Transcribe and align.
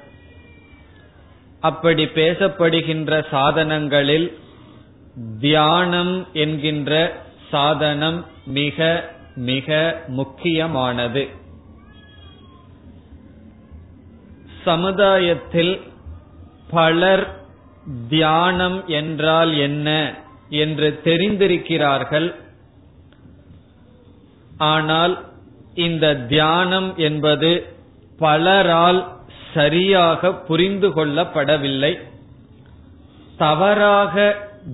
அப்படி 1.61 2.05
பேசப்படுகின்ற 2.05 3.25
சாதனங்களில் 3.31 4.33
தியானம் 5.41 6.27
என்கின்ற 6.33 7.17
சாதனம் 7.51 8.27
மிக 8.47 9.09
மிக 9.35 10.01
முக்கியமானது. 10.07 11.45
சமுதாயத்தில் 14.67 15.75
பலர் 16.71 17.25
தியானம் 18.09 18.79
என்றால் 19.01 19.53
என்ன 19.67 19.89
என்று 20.63 20.89
தெரிந்திருக்கிறார்கள். 21.05 22.29
ஆனால் 24.73 25.15
இந்த 25.87 26.07
தியானம் 26.33 26.91
என்பது 27.09 27.51
பலரால் 28.19 29.01
சரியாக 29.55 30.33
புரிந்து 30.49 30.89
கொள்ளப்படவில்லை. 30.89 31.93
தவறாக 33.37 34.15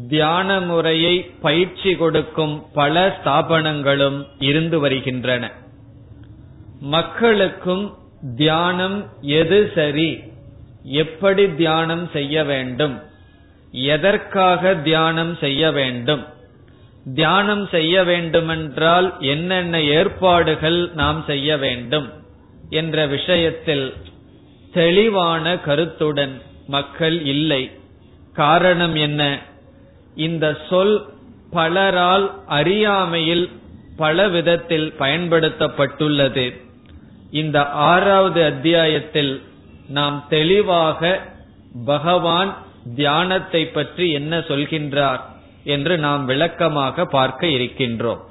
தியான 0.09 0.49
முறையை 0.61 1.15
பயிற்சி 1.41 1.91
கொடுக்கும் 1.95 2.55
பல 2.75 2.95
ஸ்தாபனங்களும் 3.17 4.19
இருந்து 4.49 4.77
வருகின்றன. 4.81 5.45
மக்களுக்கும் 6.95 7.85
தியானம் 8.37 9.09
எது 9.21 9.73
சரி? 9.75 10.23
எப்படி 10.83 11.55
தியானம் 11.55 12.09
செய்ய 12.13 12.45
வேண்டும்? 12.45 13.03
எதற்காக 13.73 14.75
தியானம் 14.75 15.37
செய்ய 15.37 15.73
வேண்டும்? 15.73 16.25
தியானம் 17.15 17.67
செய்ய 17.67 18.05
வேண்டுமென்றால் 18.05 19.15
என்னென்ன 19.21 19.81
ஏற்பாடுகள் 19.81 20.91
நாம் 20.95 21.25
செய்ய 21.27 21.57
வேண்டும்? 21.57 22.13
என்ற 22.71 23.07
விஷயத்தில் 23.07 23.95
தெளிவான 24.73 25.59
கருத்துடன் 25.59 26.41
மக்கள் 26.67 27.23
இல்லை. 27.23 27.71
காரணம் 28.35 28.95
என்ன? 28.95 29.39
இந்த 30.15 30.57
சொல் 30.69 31.05
பலரால் 31.53 32.31
அறியாமையில் 32.47 33.51
பல 33.97 34.29
விதத்தில் 34.29 34.93
பயன்படுத்தப்பட்டுள்ளது. 34.99 36.62
இந்த 37.33 37.59
ஆறாவது 37.69 38.45
அத்தியாயத்தில் 38.45 39.33
நாம் 39.89 40.25
தெளிவாக 40.29 41.21
பகவான் 41.85 42.51
தியானத்தை 42.95 43.63
பற்றி 43.67 44.07
என்ன 44.13 44.39
சொல்கின்றார் 44.39 45.23
என்று 45.65 45.95
நாம் 45.99 46.25
விளக்கமாக 46.25 47.07
பார்க்க 47.07 47.47
இருக்கின்றோம். 47.47 48.23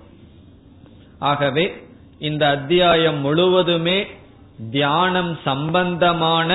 ஆகவே 1.19 1.65
இந்த 2.19 2.43
அத்தியாயம் 2.47 3.19
முழுவதுமே 3.19 3.99
தியானம் 4.71 5.37
சம்பந்தமான 5.43 6.49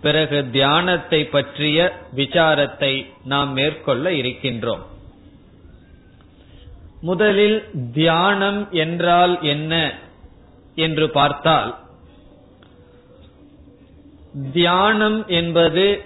பிறகு 0.00 0.38
தியானத்தை 0.52 1.20
பற்றிய 1.24 1.78
விசாரத்தை 2.16 2.92
நாம் 3.24 3.52
மேற்கொள்ள 3.52 4.10
இருக்கின்றோம். 4.10 4.84
முதலில் 7.00 7.58
தியானம் 7.92 8.60
என்றால் 8.70 9.34
என்ன? 9.42 9.74
என்று 10.74 11.10
பார்த்தால் 11.10 11.76
தியானம் 14.52 15.26
என்பது 15.26 16.02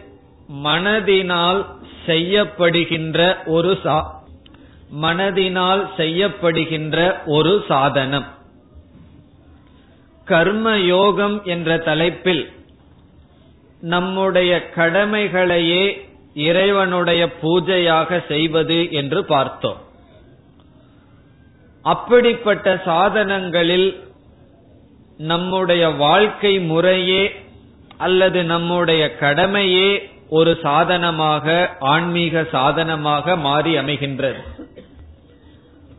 மனதினால் 0.64 1.66
செய்யப்படுகின்ற 2.06 3.36
ஒரு 3.46 3.78
சா 3.82 4.22
மனதினால் 5.02 5.88
செய்யப்படுகின்ற 5.96 7.24
ஒரு 7.26 7.64
சாதனம். 7.68 8.24
கர்ம 10.24 10.78
யோகம் 10.78 11.44
என்ற 11.44 11.78
தலைப்பில் 11.78 12.48
நம்முடைய 13.80 14.70
கடமைகளையே 14.76 16.00
இறைவனுடைய 16.34 17.28
பூஜையாக 17.42 18.26
செய்வது 18.26 18.90
என்று 18.90 19.24
பார்த்தோம். 19.24 19.76
அப்படிப்பட்ட 21.82 22.82
சாதனங்களில் 22.84 24.02
நம்முடைய 25.18 25.88
வாழ்க்கை 25.88 26.60
முறையே 26.60 27.32
அல்லது 27.98 28.44
நம்முடைய 28.44 29.16
கடமையே 29.16 30.10
ஒரு 30.28 30.58
சாதனமாக 30.62 31.76
ஆன்மீக 31.80 32.44
சாதனமாக 32.52 33.36
மாறி 33.36 33.76
அமைகின்றது. 33.76 34.38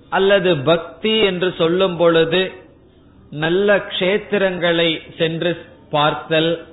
அல்லது 0.09 0.57
பக்தி 0.57 1.17
என்று 1.17 1.53
சொல்லும் 1.57 1.97
பொழுது 1.97 2.51
நல்ல 3.31 3.77
க்ஷேத்திரங்களை 3.77 5.01
சென்று 5.17 5.65
பார்த்தல் 5.89 6.65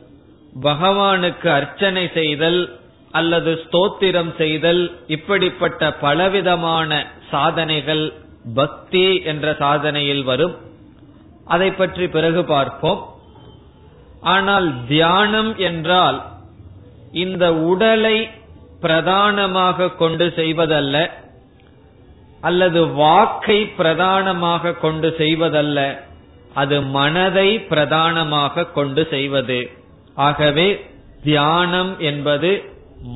பகவானுக்கு 0.62 1.48
அர்ச்சனை 1.48 2.10
செய்தல் 2.14 2.80
அல்லது 3.10 3.60
ஸ்தோத்திரம் 3.64 4.36
செய்தல் 4.36 4.92
இப்படிப்பட்ட 5.06 5.92
பலவிதமான 5.92 7.06
சாதனைகள் 7.30 8.12
பக்தி 8.54 9.22
என்ற 9.22 9.56
சாதனையில் 9.58 10.24
வரும். 10.24 10.56
அதை 11.44 11.70
பற்றி 11.70 12.08
பிறகு 12.08 12.44
பார்ப்போம். 12.44 13.06
ஆனால் 14.20 14.86
தியானம் 14.86 15.56
என்றால் 15.56 16.22
இந்த 17.12 17.54
உடலை 17.54 18.28
பிரதானமாக 18.80 19.88
கொண்டு 19.88 20.32
செய்வதல்ல 20.36 21.10
அல்லது 22.40 22.86
வாக்கை 22.86 23.66
பிரதானமாக 23.66 24.72
கொண்டு 24.72 25.14
செய்வதல்ல 25.18 26.00
அது 26.54 26.82
மனதை 26.82 27.60
பிரதானமாக 27.60 28.66
கொண்டு 28.66 29.06
செய்வது. 29.10 29.70
ஆகவே 30.14 30.90
தியானம் 31.22 31.98
என்பது 31.98 32.70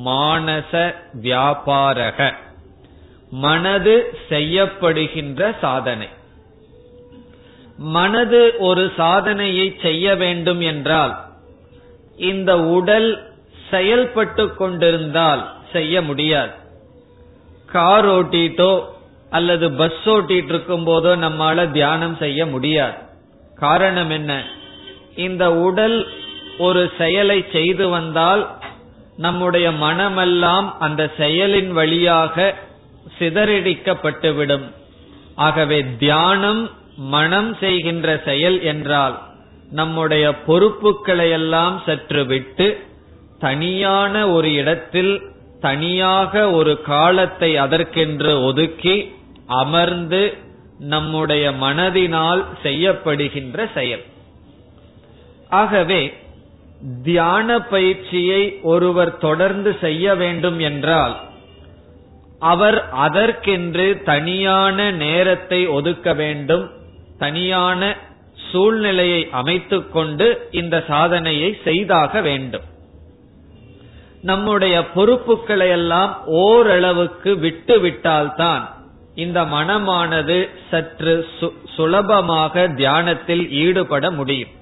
மானச 0.05 0.95
வியாபாரக. 1.21 2.33
மனது 3.29 4.15
செய்யப்படுகின்ற 4.29 5.59
சாதனை. 5.59 6.07
மனது 7.77 8.53
ஒரு 8.57 8.91
சாதனையை 8.97 9.77
செய்ய 9.81 10.15
வேண்டும் 10.15 10.61
என்றால் 10.61 11.17
இந்த 12.15 12.59
உடல் 12.59 13.27
செயல்பட்டு 13.69 14.55
கொண்டிருந்தால் 14.55 15.55
செய்ய 15.71 16.01
முடியாது. 16.01 16.51
கார் 17.65 18.05
ஓட்டிட்டோ 18.05 18.83
அல்லது 19.29 19.71
பஸ் 19.71 20.05
ஓட்டிட்டு 20.05 20.49
இருக்கும் 20.49 20.87
போதோ 20.87 21.15
நம்மால 21.15 21.71
தியானம் 21.71 22.15
செய்ய 22.15 22.45
முடியாது. 22.45 22.93
காரணம் 23.55 24.09
என்ன? 24.09 24.43
இந்த 25.15 25.53
உடல் 25.53 26.07
ஒரு 26.57 26.91
செயலை 26.97 27.45
செய்து 27.51 27.89
வந்தால் 27.89 28.57
நம்முடைய 29.17 29.71
மனமெல்லாம் 29.71 30.79
அந்த 30.79 31.11
செயலின் 31.17 31.67
வழியாக 31.67 32.55
சிதறடிக்கப்பட்டுவிடும். 33.19 34.71
ஆகவே 35.35 35.85
தியானம் 35.99 36.69
மனம் 36.97 37.57
செய்கின்ற 37.59 38.21
செயல் 38.25 38.61
என்றால் 38.61 39.21
நம்முடைய 39.69 40.33
பொறுப்புகளை 40.33 41.29
எல்லாம் 41.29 41.81
சற்று 41.85 42.25
விட்டு 42.25 42.85
தனியான 43.39 44.29
ஒரு 44.29 44.53
இடத்தில் 44.53 45.21
தனியாக 45.59 46.51
ஒரு 46.51 46.81
காலத்தை 46.81 47.57
அதற்கென்று 47.57 48.43
ஒதுக்கி 48.43 49.13
அமர்ந்து 49.45 50.37
நம்முடைய 50.77 51.51
மனதினால் 51.51 52.45
செய்யப்படுகின்ற 52.63 53.73
செயல். 53.73 54.03
ஆகவே 55.49 56.13
தியான 57.03 57.59
பயிற்சியை 57.59 58.59
ஒருவர் 58.61 59.17
தொடர்ந்து 59.17 59.77
செய்ய 59.81 60.15
வேண்டும் 60.15 60.59
என்றால் 60.59 61.15
அவர் 62.39 62.89
அதற்கென்று 62.89 64.03
தனியான 64.03 64.91
நேரத்தை 64.91 65.67
ஒதுக்க 65.67 66.13
வேண்டும். 66.13 66.76
தனியான 67.17 67.95
சூழ்நிலையை 68.51 69.27
அமைத்துக்கொண்டு 69.31 70.47
இந்த 70.51 70.83
சாதனையை 70.87 71.57
செய்தாக 71.63 72.21
வேண்டும். 72.21 72.65
நம்முடைய 74.21 74.85
பொறுப்புகளை 74.85 75.69
எல்லாம் 75.69 76.25
ஓரளவுக்கு 76.25 77.37
விட்டு 77.37 77.79
விட்டால்தான் 77.79 78.63
இந்த 79.15 79.41
மனமானது 79.41 80.49
சற்று 80.69 81.27
சுலபமாக 81.75 82.67
தியானத்தில் 82.67 83.51
ஈடுபட 83.51 84.11
முடியும். 84.11 84.53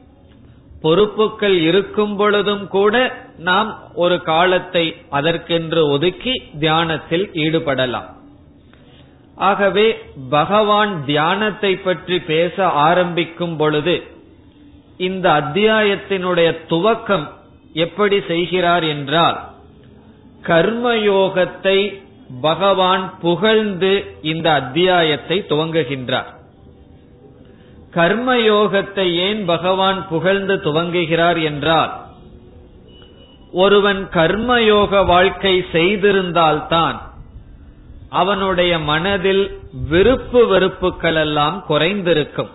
பொறுப்புகள் 0.81 1.57
இருக்கும் 1.59 2.15
பொழுதும் 2.15 2.67
கூட 2.67 2.95
நாம் 3.37 3.69
ஒரு 3.93 4.21
காலத்தை 4.21 4.95
அதற்கென்று 5.09 5.89
ஒதுக்கி 5.89 6.33
தியானத்தில் 6.59 7.29
ஈடுபடலாம். 7.33 8.09
ஆகவே 9.35 10.01
பகவான் 10.29 11.05
தியானத்தை 11.05 11.75
பற்றி 11.75 12.19
பேச 12.19 12.67
ஆரம்பிக்கும் 12.67 13.57
பொழுது 13.57 14.03
இந்த 14.97 15.29
அத்தியாயத்தினுடைய 15.29 16.57
துவக்கம் 16.69 17.27
எப்படி 17.73 18.21
செய்கிறார் 18.27 18.83
என்றால் 18.83 19.49
கர்மயோகத்தை 20.41 22.03
பகவான் 22.41 23.19
புகழ்ந்து 23.19 24.05
இந்த 24.21 24.51
அத்தியாயத்தை 24.51 25.45
துவங்குகின்றார். 25.49 26.33
கர்மயோகத்தை 27.91 29.15
ஏன் 29.15 29.45
பகவான் 29.45 30.07
புகழ்ந்து 30.07 30.55
துவங்குகிறார் 30.55 31.43
என்றால் 31.43 32.05
ஒருவன் 33.51 34.09
கர்மயோக 34.13 35.05
வாழ்க்கை 35.05 35.65
செய்திருந்தால்தான் 35.71 37.01
அவனுடைய 38.21 38.73
மனதில் 38.91 39.43
விருப்பு 39.89 40.41
வெறுப்புகள் 40.47 41.15
எல்லாம் 41.15 41.57
குறைந்திருக்கும். 41.69 42.51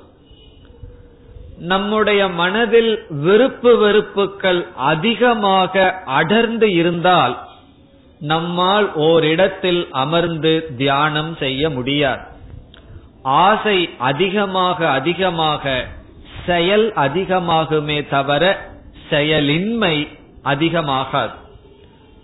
நம்முடைய 1.73 2.21
மனதில் 2.41 2.93
விருப்பு 3.25 3.73
வெறுப்புகள் 3.79 4.61
அதிகமாக 4.93 5.73
அடர்ந்து 6.19 6.69
இருந்தால் 6.73 7.35
நம்மால் 8.33 8.89
ஓரிடத்தில் 9.09 9.83
அமர்ந்து 10.05 10.53
தியானம் 10.77 11.33
செய்ய 11.39 11.71
முடியாது. 11.71 12.25
ஆசை 13.23 13.79
அதிகமாக 14.11 14.79
அதிகமாக 14.91 15.65
செயல் 16.47 16.87
அதிகமாகுமே 17.07 17.99
தவிர 18.15 18.45
செயலின்மை 19.11 19.97
அதிகமாகாது. 20.53 21.37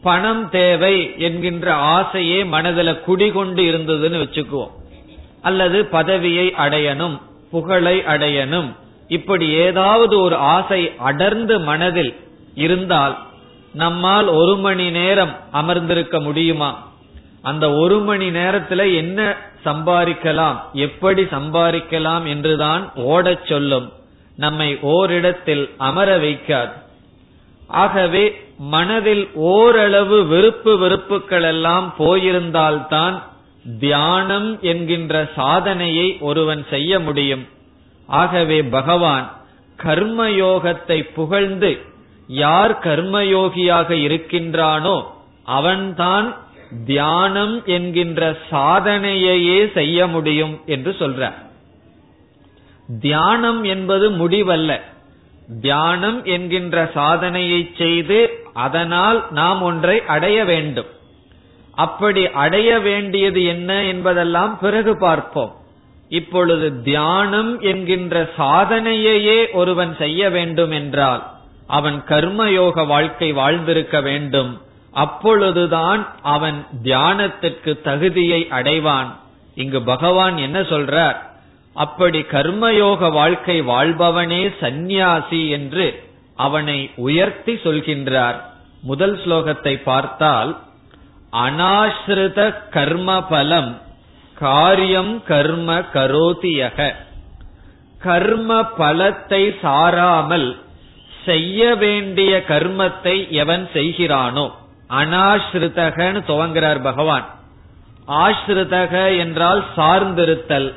பணம் 0.07 0.49
தேவை 0.51 1.15
என்கின்ற 1.19 1.75
ஆசையே 1.75 2.45
மனதில் 2.45 3.01
குடிகொண்டு 3.01 3.63
இருந்ததுன்னு 3.63 4.21
வச்சுக்குவோம். 4.23 4.71
அல்லது 5.43 5.87
பதவியை 5.87 6.55
அடையணும் 6.59 7.21
புகழை 7.51 7.99
அடையணும் 7.99 8.69
இப்படி 9.09 9.49
ஏதாவது 9.49 10.21
ஒரு 10.21 10.37
ஆசை 10.37 10.93
அடர்ந்து 10.99 11.61
மனதில் 11.61 12.13
இருந்தால் 12.55 13.15
நம்மால் 13.75 14.27
ஒரு 14.27 14.57
மணி 14.57 14.91
நேரம் 14.91 15.35
அமர்ந்திருக்க 15.53 16.21
முடியுமா? 16.21 16.71
அந்த 17.43 17.73
ஒரு 17.73 17.99
மணி 17.99 18.31
நேரத்துல 18.31 18.95
என்ன 18.95 19.37
சம்பாதிக்கலாம் 19.65 20.57
எப்படி 20.73 21.23
சம்பாதிக்கலாம் 21.23 22.27
என்றுதான் 22.27 22.93
ஓடச் 22.97 23.47
சொல்லும். 23.47 23.93
நம்மை 24.37 24.79
ஓரிடத்தில் 24.81 25.71
அமர 25.79 26.19
வைக்காது. 26.19 26.75
ஆகவே 27.69 28.41
மனதில் 28.59 29.31
ஓரளவு 29.35 30.27
வெறுப்பு 30.27 30.79
வெறுப்புகள் 30.79 31.43
எல்லாம் 31.43 31.95
போயிருந்தால்தான் 31.99 33.23
தியானம் 33.79 34.59
என்கின்ற 34.61 35.31
சாதனையை 35.35 36.17
ஒருவன் 36.21 36.67
செய்ய 36.71 37.01
முடியும். 37.01 37.49
ஆகவே 38.07 38.63
பகவான் 38.63 39.33
கர்மயோகத்தை 39.83 41.13
புகழ்ந்து 41.15 41.79
யார் 42.27 42.79
கர்மயோகியாக 42.79 43.91
இருக்கின்றானோ 43.91 45.05
அவன்தான் 45.45 46.37
தியானம் 46.87 47.63
என்கின்ற 47.65 48.39
சாதனையையே 48.51 49.73
செய்ய 49.73 50.07
முடியும் 50.07 50.61
என்று 50.67 50.97
சொல்றார். 50.99 51.45
தியானம் 53.01 53.65
என்பது 53.65 54.11
முடிவல்ல. 54.11 54.81
தியானம் 55.61 56.25
என்கின்ற 56.25 56.91
சாதனையை 56.95 57.75
செய்து 57.79 58.45
அதனால் 58.53 59.27
நாம் 59.31 59.63
ஒன்றை 59.63 60.05
அடைய 60.07 60.45
வேண்டும். 60.45 60.87
அப்படி 61.73 62.31
அடைய 62.31 62.79
வேண்டியது 62.79 63.45
என்ன 63.45 63.83
என்பதெல்லாம் 63.83 64.59
பிறகு 64.59 64.99
பார்ப்போம். 64.99 65.55
இப்பொழுது 66.09 66.83
தியானம் 66.83 67.61
என்கின்ற 67.61 68.31
சாதனையையே 68.39 69.53
ஒருவன் 69.53 69.97
செய்ய 69.97 70.31
வேண்டும் 70.31 70.71
என்றால் 70.71 71.31
அவன் 71.67 72.05
கர்மயோக 72.09 72.87
வாழ்க்கை 72.87 73.33
வாழ்ந்திருக்க 73.33 74.01
வேண்டும். 74.01 74.61
அப்பொழுதுதான் 74.93 76.15
அவன் 76.23 76.67
தியானத்திற்கு 76.83 77.81
தகுதியை 77.81 78.49
அடைவான். 78.51 79.07
இங்கு 79.55 79.83
பகவான் 79.83 80.37
என்ன 80.37 80.61
சொல்றார்? 80.61 81.26
அப்படி 81.85 82.21
கர்மயோக 82.35 83.11
வாழ்க்கை 83.13 83.57
வாழ்பவனே 83.63 84.43
சந்நியாசி 84.61 85.41
என்று 85.49 85.87
அவனை 86.39 86.79
உயர்த்தி 87.07 87.55
சொல்கின்றார். 87.65 88.39
முதல் 88.83 89.17
ஸ்லோகத்தை 89.23 89.75
பார்த்தால் 89.83 90.53
அனாஸ்ருத 91.45 92.41
கர்ம 92.71 93.11
பலம் 93.29 93.73
காரியம் 94.37 95.15
கர்ம 95.25 95.79
கரோதியக 95.95 96.89
கர்ம 97.99 98.59
பலத்தை 98.79 99.43
சாராமல் 99.63 100.49
செய்ய 101.25 101.61
வேண்டிய 101.75 102.33
கர்மத்தை 102.49 103.17
எவன் 103.43 103.65
செய்கிறானோ 103.75 104.47
அனாஸ்ருதகன்னு 105.01 106.21
துவங்கிறார் 106.31 106.83
பகவான். 106.83 107.27
ஆஸ்ருதக 108.25 108.93
என்றால் 109.19 109.63
சார்ந்திருத்தல். 109.77 110.69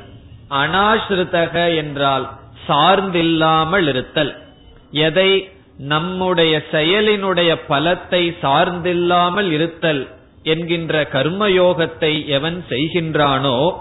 அனாஸ்ருதக 0.50 1.76
என்றால் 1.76 2.30
சார்ந்தில்லாமல் 2.68 3.88
இருத்தல். 3.88 4.42
எதை? 4.90 5.52
நம்முடைய 5.78 6.62
செயலினுடைய 6.72 7.56
பலத்தை 7.68 8.34
சார்ந்தில்லாமல் 8.42 9.50
இருத்தல் 9.50 10.08
என்கின்ற 10.42 11.08
கர்மயோகத்தை 11.12 12.26
எவன் 12.26 12.64
செய்கின்றானோ 12.68 13.72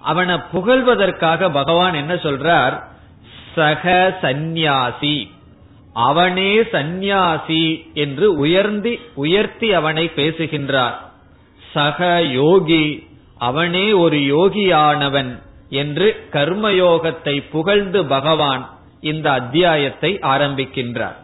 அவனை 0.00 0.36
புகழ்வதற்காக 0.52 1.50
பகவான் 1.50 1.94
என்ன 1.94 2.14
சொல்றார்? 2.14 2.82
சக 3.54 4.18
சந்நியாசி. 4.20 5.30
அவனே 5.92 6.62
சந்நியாசி 6.62 7.90
என்று 7.94 8.46
உயர்ந்தி 8.46 9.00
உயர்த்தி 9.14 9.72
அவனை 9.72 10.08
பேசுகின்றார். 10.08 10.96
சக 11.74 12.20
யோகி 12.22 13.08
அவனே 13.38 13.92
ஒரு 13.92 14.16
யோகியானவன். 14.16 15.42
என்று 15.68 16.28
கர்மயோகத்தை 16.32 17.42
புகழ்ந்து 17.50 18.04
பகவான் 18.04 18.70
இந்த 19.00 19.30
அத்தியாயத்தை 19.30 20.18
ஆரம்பிக்கின்றார். 20.22 21.16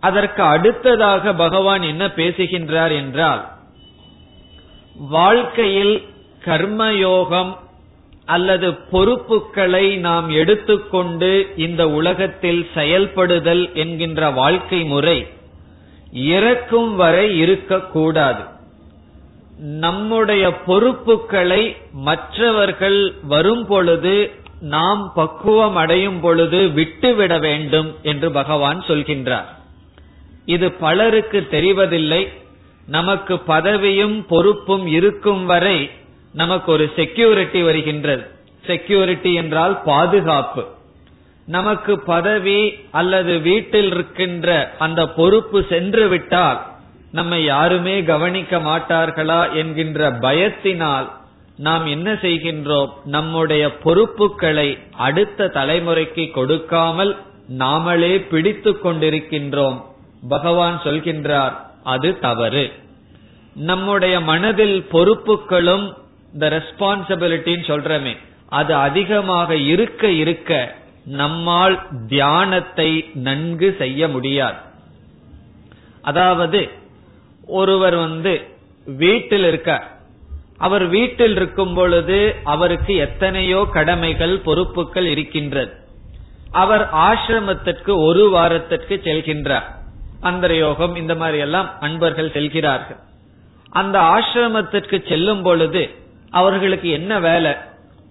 அதற்கு 0.00 0.42
அடுத்ததாக 0.42 1.34
பகவான் 1.34 1.82
என்ன 1.82 2.08
பேசுகின்றார் 2.08 2.92
என்றால் 2.92 3.48
வாழ்க்கையில் 4.94 6.02
கர்மயோகம் 6.44 7.56
அல்லது 8.24 8.74
பொறுப்புகளை 8.74 9.96
நாம் 9.96 10.30
எடுத்துக்கொண்டு 10.30 11.52
இந்த 11.56 11.90
உலகத்தில் 11.90 12.68
செயல்படுதல் 12.74 13.74
என்கின்ற 13.74 14.30
வாழ்க்கை 14.30 14.84
முறை 14.84 15.26
இறக்கும் 16.12 16.96
வரை 16.96 17.38
இருக்கக்கூடாது. 17.38 18.60
நம்முடைய 19.62 20.54
பொறுப்புகளை 20.54 21.76
மற்றவர்கள் 21.92 23.14
வரும் 23.22 23.66
பொழுது 23.66 24.30
நாம் 24.60 25.12
பக்குவம் 25.14 25.76
அடையும் 25.76 26.20
பொழுது 26.20 26.68
விட்டுவிட 26.68 27.38
வேண்டும் 27.38 27.94
என்று 28.02 28.32
பகவான் 28.32 28.84
சொல்கின்றார். 28.86 29.44
இது 30.46 30.72
பலருக்கு 30.72 31.46
தெரிவதில்லை. 31.50 32.28
நமக்கு 32.86 33.38
பதவியும் 33.38 34.26
பொறுப்பும் 34.26 34.86
இருக்கும் 34.86 35.46
வரை 35.46 35.90
நமக்கு 36.32 36.72
ஒரு 36.72 36.92
செக்யூரிட்டி 36.96 37.62
வருகின்றது. 37.62 38.26
செக்யூரிட்டி 38.66 39.34
என்றால் 39.34 39.82
பாதுகாப்பு. 39.82 40.64
நமக்கு 41.46 42.00
பதவி 42.00 42.74
அல்லது 42.90 43.38
வீட்டில் 43.38 43.86
இருக்கின்ற 43.86 44.74
அந்த 44.78 45.08
பொறுப்பு 45.08 45.66
சென்று 45.68 46.08
விட்டால் 46.08 46.70
நம்மை 47.12 47.44
யாருமே 47.44 48.02
கவனிக்க 48.02 48.58
மாட்டார்களா 48.58 49.52
என்கின்ற 49.52 50.10
பயத்தினால் 50.10 51.08
நாம் 51.56 51.86
என்ன 51.86 52.12
செய்கின்றோம்? 52.12 52.92
நம்முடைய 53.04 53.76
பொறுப்புகளை 53.76 54.78
அடுத்த 54.96 55.50
தலைமுறைக்கு 55.54 56.30
கொடுக்காமல் 56.30 57.16
நாமளே 57.58 58.14
பிடித்து 58.28 58.70
கொண்டிருக்கின்றோம். 58.70 59.78
பகவான் 60.28 60.80
சொல்கின்றார் 60.84 61.52
அது 61.82 62.18
தவறு. 62.18 62.72
நம்முடைய 63.54 64.20
மனதில் 64.20 64.86
பொறுப்புகளும் 64.92 65.86
இந்த 66.32 66.46
ரெஸ்பான்சிபிலிட்டின்னு 66.56 67.66
சொல்றமே 67.72 68.16
அது 68.48 68.74
அதிகமாக 68.74 69.56
இருக்க 69.56 70.10
இருக்க 70.10 70.74
நம்மால் 71.04 71.76
தியானத்தை 72.08 72.90
நன்கு 73.14 73.74
செய்ய 73.78 74.08
முடியாது. 74.08 74.60
அதாவது 76.02 76.60
ஒருவர் 77.46 77.94
வந்து 77.94 78.40
வீட்டில் 78.84 79.44
இருக்க 79.44 79.82
அவர் 80.58 80.86
வீட்டில் 80.86 81.36
இருக்கும் 81.36 81.74
பொழுது 81.74 82.36
அவருக்கு 82.44 82.96
எத்தனையோ 82.96 83.68
கடமைகள் 83.72 84.38
பொறுப்புகள் 84.38 85.06
இருக்கின்றது. 85.06 85.72
அவர் 86.50 86.88
ஆசிரமத்திற்கு 86.94 87.96
ஒரு 87.96 88.30
வாரத்திற்கு 88.30 89.00
செல்கின்றார். 89.04 89.80
அந்த 90.20 90.54
யோகம் 90.54 90.96
இந்த 90.96 91.14
மாதிரி 91.14 91.38
எல்லாம் 91.38 91.70
அன்பர்கள் 91.80 92.32
செல்கிறார்கள். 92.32 92.96
அந்த 93.70 93.98
ஆசிரமத்திற்கு 93.98 95.08
செல்லும் 95.08 95.42
பொழுது 95.42 95.90
அவர்களுக்கு 96.30 96.90
என்ன 96.90 97.20
வேலை? 97.20 97.52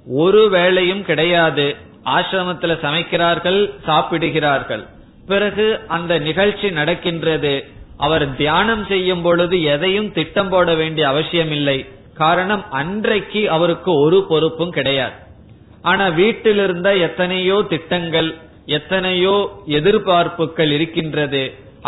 ஒரு 0.08 0.50
வேலையும் 0.50 1.04
கிடையாது. 1.04 1.76
ஆசிரமத்தில் 2.06 2.80
சமைக்கிறார்கள் 2.82 3.74
சாப்பிடுகிறார்கள். 3.86 4.86
பிறகு 5.28 5.80
அந்த 5.88 6.20
நிகழ்ச்சி 6.20 6.72
நடக்கின்றது. 6.72 7.66
அவர் 8.06 8.26
தியானம் 8.42 8.84
செய்யும் 8.92 9.24
பொழுது 9.26 9.56
எதையும் 9.74 10.12
திட்டம் 10.18 10.52
போட 10.54 10.70
வேண்டிய 10.82 11.06
அவசியம் 11.14 11.52
இல்லை 11.58 11.78
காரணம் 12.22 12.64
அன்றைக்கு 12.80 13.42
அவருக்கு 13.56 13.92
ஒரு 14.04 14.18
பொறுப்பும் 14.30 14.74
கிடையாது. 14.78 15.16
ஆனா 15.92 16.06
வீட்டில் 16.22 16.62
இருந்த 16.66 16.90
எத்தனையோ 17.08 17.58
திட்டங்கள் 17.74 18.30
எத்தனையோ 18.78 19.36
எதிர்பார்ப்புகள் 19.78 20.72
இருக்கின்றது. 20.78 21.44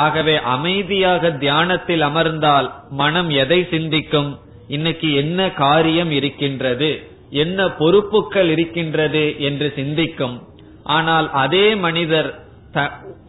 ஆகவே 0.05 0.35
அமைதியாக 0.53 1.29
தியானத்தில் 1.43 2.03
அமர்ந்தால் 2.07 2.67
மனம் 3.01 3.29
எதை 3.43 3.59
சிந்திக்கும்? 3.73 4.31
இன்னைக்கு 4.75 5.09
என்ன 5.23 5.39
காரியம் 5.63 6.11
இருக்கின்றது? 6.19 6.89
என்ன 7.43 7.67
பொறுப்புகள் 7.81 8.49
இருக்கின்றது 8.55 9.23
என்று 9.49 9.67
சிந்திக்கும். 9.75 10.35
ஆனால் 10.97 11.27
அதே 11.43 11.67
மனிதர் 11.85 12.29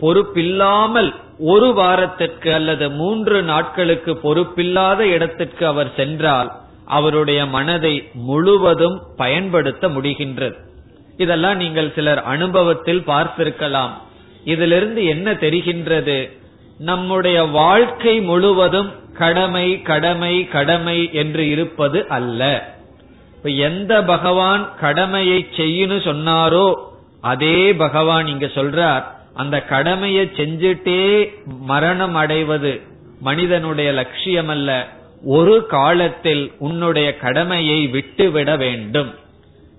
பொறுப்பில்லாமல் 0.03 1.11
ஒரு 1.38 1.73
வாரத்திற்கு 1.73 2.55
அல்லது 2.55 2.91
மூன்று 2.91 3.43
நாட்களுக்கு 3.43 4.19
பொறுப்பில்லாத 4.23 4.99
இடத்திற்கு 4.99 5.67
அவர் 5.67 5.93
சென்றால் 5.97 6.53
அவருடைய 6.85 7.47
மனதை 7.47 8.09
முழுவதும் 8.12 9.03
பயன்படுத்த 9.17 9.88
முடிகின்றது. 9.88 10.55
இதெல்லாம் 11.17 11.57
நீங்கள் 11.57 11.93
சிலர் 11.95 12.23
அனுபவத்தில் 12.23 13.03
பார்த்திருக்கலாம். 13.07 13.91
இதிலிருந்து 14.45 15.05
என்ன 15.05 15.33
தெரிகின்றது? 15.33 16.31
நம்முடைய 16.79 17.45
வாழ்க்கை 17.45 18.21
முழுவதும் 18.21 18.93
கடமை 19.12 19.83
கடமை 19.83 20.49
கடமை 20.49 21.12
என்று 21.12 21.49
இருப்பது 21.49 22.09
அல்ல. 22.09 22.73
இப்ப 23.37 23.49
எந்த 23.49 24.03
பகவான் 24.03 24.71
கடமையை 24.81 25.47
செய்யணும் 25.57 26.07
சொன்னாரோ 26.11 26.75
அதே 27.21 27.75
பகவான் 27.75 28.26
இங்க 28.26 28.47
சொல்றார். 28.47 29.05
அந்த 29.35 29.62
கடமையை 29.62 30.25
செஞ்சுட்டே 30.26 31.31
மரணம் 31.45 32.14
அடைவது 32.14 32.81
மனிதனுடைய 33.21 33.93
லட்சியம் 33.93 34.49
அல்ல 34.49 34.88
ஒரு 35.25 35.67
காலத்தில் 35.67 36.53
உன்னுடைய 36.59 37.17
கடமையை 37.17 37.87
விட்டுவிட 37.87 38.57
வேண்டும். 38.57 39.14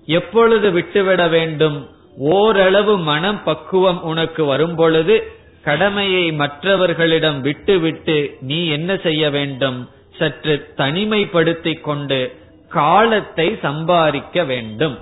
எப்பொழுது 0.06 0.70
விட்டுவிட 0.70 1.28
வேண்டும்? 1.28 1.88
ஓரளவு 2.16 2.98
மனம் 2.98 3.42
பக்குவம் 3.44 4.02
உனக்கு 4.02 4.44
வரும் 4.44 4.74
பொழுது 4.74 5.32
கடமையை 5.62 6.32
மற்றவர்களிடம் 6.32 7.40
விட்டுவிட்டு 7.40 8.36
நீ 8.40 8.66
என்ன 8.66 8.96
செய்ய 8.96 9.30
வேண்டும்? 9.30 9.88
சற்று 10.18 10.68
தனிமைப்படுத்திக் 10.76 11.80
கொண்டு 11.80 12.36
காலத்தை 12.68 13.58
சம்பாதிக்க 13.62 14.44
வேண்டும். 14.44 14.98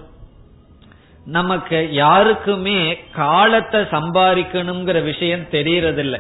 நமக்கு 1.27 1.93
யாருக்குமே 1.93 2.97
காலத்தை 3.11 3.81
சம்பாதிக்கணுங்கிற 3.81 5.03
விஷயம் 5.03 5.47
தெரியறதில்ல. 5.51 6.17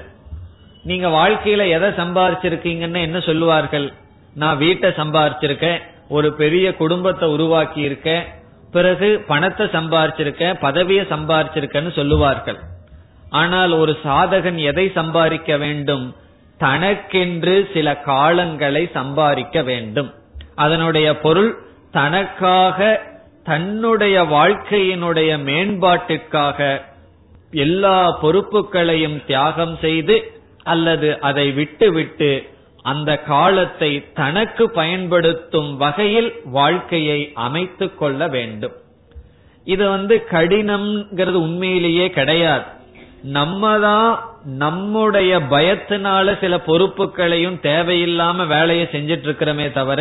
நீங்க 0.85 1.09
வாழ்க்கையில 1.09 1.69
எதை 1.69 1.89
சம்பாதிச்சிருக்கீங்கன்னு 1.89 3.01
என்ன 3.03 3.19
சொல்லுவார்கள்? 3.19 3.93
நான் 4.35 4.57
வீட்டை 4.57 4.91
சம்பாதிச்சிருக்கேன் 4.91 5.81
ஒரு 6.09 6.33
பெரிய 6.33 6.67
குடும்பத்தை 6.77 7.29
உருவாக்கி 7.29 7.81
இருக்கேன் 7.81 8.25
பிறகு 8.71 9.25
பணத்தை 9.27 9.67
சம்பாதிச்சிருக்கேன் 9.67 10.59
பதவியை 10.61 11.05
சம்பாதிச்சிருக்கேன்னு 11.05 11.93
சொல்லுவார்கள். 11.95 12.59
ஆனால் 13.31 13.73
ஒரு 13.73 13.99
சாதகன் 14.05 14.57
எதை 14.57 14.91
சம்பாதிக்க 14.95 15.57
வேண்டும்? 15.57 16.15
தனக்கென்று 16.59 17.71
சில 17.73 18.03
காலங்களை 18.07 18.93
சம்பாதிக்க 18.93 19.63
வேண்டும். 19.63 20.15
அதனுடைய 20.55 21.19
பொருள் 21.19 21.59
தனக்காக 21.91 23.13
தன்னுடைய 23.45 24.23
வாழ்க்கையினுடைய 24.23 25.31
மேம்பாட்டுக்காக 25.49 26.81
எல்லா 27.51 28.19
பொறுப்புகளையும் 28.23 29.25
தியாகம் 29.27 29.77
செய்து 29.81 30.17
அல்லது 30.63 31.21
அதை 31.21 31.53
விட்டுவிட்டு 31.53 32.31
அந்த 32.83 33.11
காலத்தை 33.19 34.13
தனக்கு 34.15 34.71
பயன்படுத்தும் 34.71 35.77
வகையில் 35.77 36.33
வாழ்க்கையை 36.45 37.21
அமைத்து 37.35 37.95
கொள்ள 37.95 38.29
வேண்டும். 38.29 38.73
இது 39.65 39.89
வந்து 39.89 40.27
கடினம்ங்கிறது 40.31 41.39
உண்மையிலேயே 41.47 42.11
கிடையாது. 42.11 42.65
நம்ம 43.23 43.79
தான் 43.79 44.11
நம்முடைய 44.45 45.39
பயத்தினால 45.39 46.41
சில 46.41 46.57
பொறுப்புகளையும் 46.67 47.59
தேவையில்லாம 47.63 48.47
வேலையை 48.47 48.89
செஞ்சிட்டு 48.93 49.27
இருக்கிறோமே 49.29 49.73
தவிர 49.73 50.01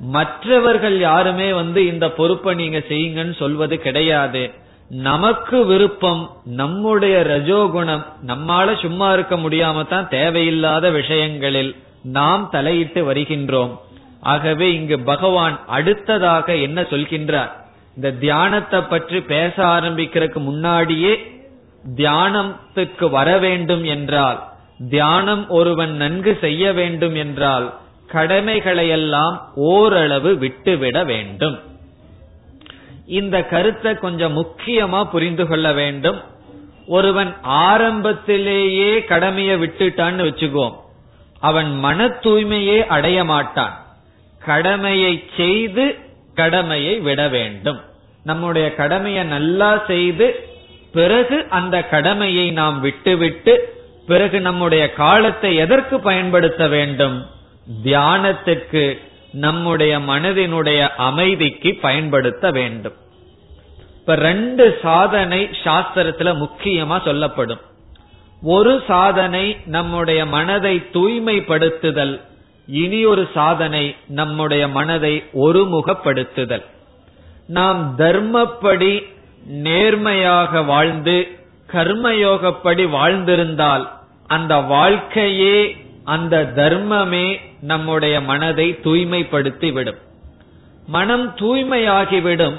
மற்றவர்கள் 0.00 0.98
யாருமே 0.98 1.52
வந்து 1.52 1.86
இந்த 1.86 2.06
பொறுப்பை 2.10 2.54
நீங்க 2.54 2.78
செய்யுங்கன்னு 2.88 3.36
சொல்வது 3.36 3.78
கிடையாது. 3.78 4.50
நமக்கு 4.90 5.66
விருப்பம் 5.66 6.30
நம்முடைய 6.44 7.16
ரஜோகுணம் 7.22 8.04
நம்மால 8.26 8.80
சும்மா 8.80 9.12
இருக்க 9.12 9.36
முடியாம 9.36 9.86
தான் 9.88 10.08
தேவையில்லாத 10.08 10.90
விஷயங்களில் 10.90 11.76
நாம் 12.02 12.48
தலையிட்டு 12.50 13.12
வருகின்றோம். 13.12 13.72
ஆகவே 14.20 14.74
இங்கு 14.74 15.00
பகவான் 15.00 15.56
அடுத்ததாக 15.66 16.56
என்ன 16.56 16.80
சொல்கின்றார்? 16.82 17.52
இந்த 17.96 18.10
தியானத்தை 18.12 18.80
பற்றி 18.80 19.20
பேச 19.20 19.64
ஆரம்பிக்கிறதுக்கு 19.64 20.40
முன்னாடியே 20.40 21.12
தியானத்துக்கு 21.96 23.10
வர 23.10 23.38
வேண்டும் 23.38 23.84
என்றால் 23.84 24.38
தியானம் 24.88 25.48
ஒருவன் 25.48 25.92
நன்கு 25.96 26.32
செய்ய 26.40 26.72
வேண்டும் 26.72 27.14
என்றால் 27.14 27.66
கடமைகளையெல்லாம் 28.12 29.36
ஓரளவு 29.54 30.36
விட்டுவிட 30.36 31.04
வேண்டும். 31.04 31.58
இந்த 33.06 33.44
கருத்தை 33.44 33.94
கொஞ்சம் 33.94 34.34
முக்கியமா 34.36 35.04
புரிந்து 35.04 35.46
கொள்ள 35.46 35.72
வேண்டும். 35.72 36.20
ஒருவன் 36.86 37.36
ஆரம்பத்திலேயே 37.42 39.04
கடமையை 39.04 39.56
விட்டுட்டான்னு 39.56 40.22
வச்சுக்கோம் 40.28 40.76
அவன் 41.40 41.78
மன 41.78 42.06
தூய்மையே 42.06 42.78
அடைய 42.86 43.24
மாட்டான். 43.24 43.74
கடமையை 44.38 45.24
செய்து 45.36 45.84
கடமையை 46.34 46.98
விட 46.98 47.28
வேண்டும். 47.28 47.80
நம்முடைய 48.24 48.74
கடமையை 48.74 49.24
நல்லா 49.24 49.82
செய்து 49.86 50.48
பிறகு 50.92 51.36
அந்த 51.48 51.76
கடமையை 51.82 52.50
நாம் 52.50 52.80
விட்டுவிட்டு 52.80 53.54
பிறகு 54.06 54.40
நம்முடைய 54.40 54.92
காலத்தை 54.92 55.56
எதற்கு 55.56 56.00
பயன்படுத்த 56.00 56.68
வேண்டும்? 56.68 57.16
தியானத்திற்கு 57.84 58.98
நம்முடைய 59.32 59.98
மனதினுடைய 59.98 60.88
அமைதிக்கு 60.88 61.78
பயன்படுத்த 61.80 62.50
வேண்டும். 62.50 62.92
இப்ப 63.96 64.14
ரெண்டு 64.14 64.78
சாதனை 64.82 65.48
சாஸ்திரத்துல 65.64 66.44
முக்கியமா 66.44 67.04
சொல்லப்படும். 67.04 67.60
ஒரு 68.42 68.82
சாதனை 68.86 69.56
நம்முடைய 69.66 70.26
மனதை 70.26 70.82
தூய்மைப்படுத்துதல் 70.92 72.20
இனி 72.66 73.04
ஒரு 73.04 73.28
சாதனை 73.34 73.96
நம்முடைய 74.08 74.68
மனதை 74.68 75.24
ஒருமுகப்படுத்துதல். 75.34 76.64
நாம் 77.46 77.98
தர்மப்படி 77.98 79.06
நேர்மையாக 79.46 80.62
வாழ்ந்து 80.62 81.38
கர்மயோகப்படி 81.72 82.88
வாழ்ந்திருந்தால் 82.88 83.88
அந்த 84.26 84.56
வாழ்க்கையே 84.56 85.76
அந்த 86.04 86.52
தர்மமே 86.54 87.36
நம்முடைய 87.60 88.20
மனதை 88.20 88.78
தூய்மைப்படுத்தி 88.84 89.72
விடும் 89.72 90.08
மனம் 90.86 91.36
தூய்மையாகிவிடும். 91.36 92.54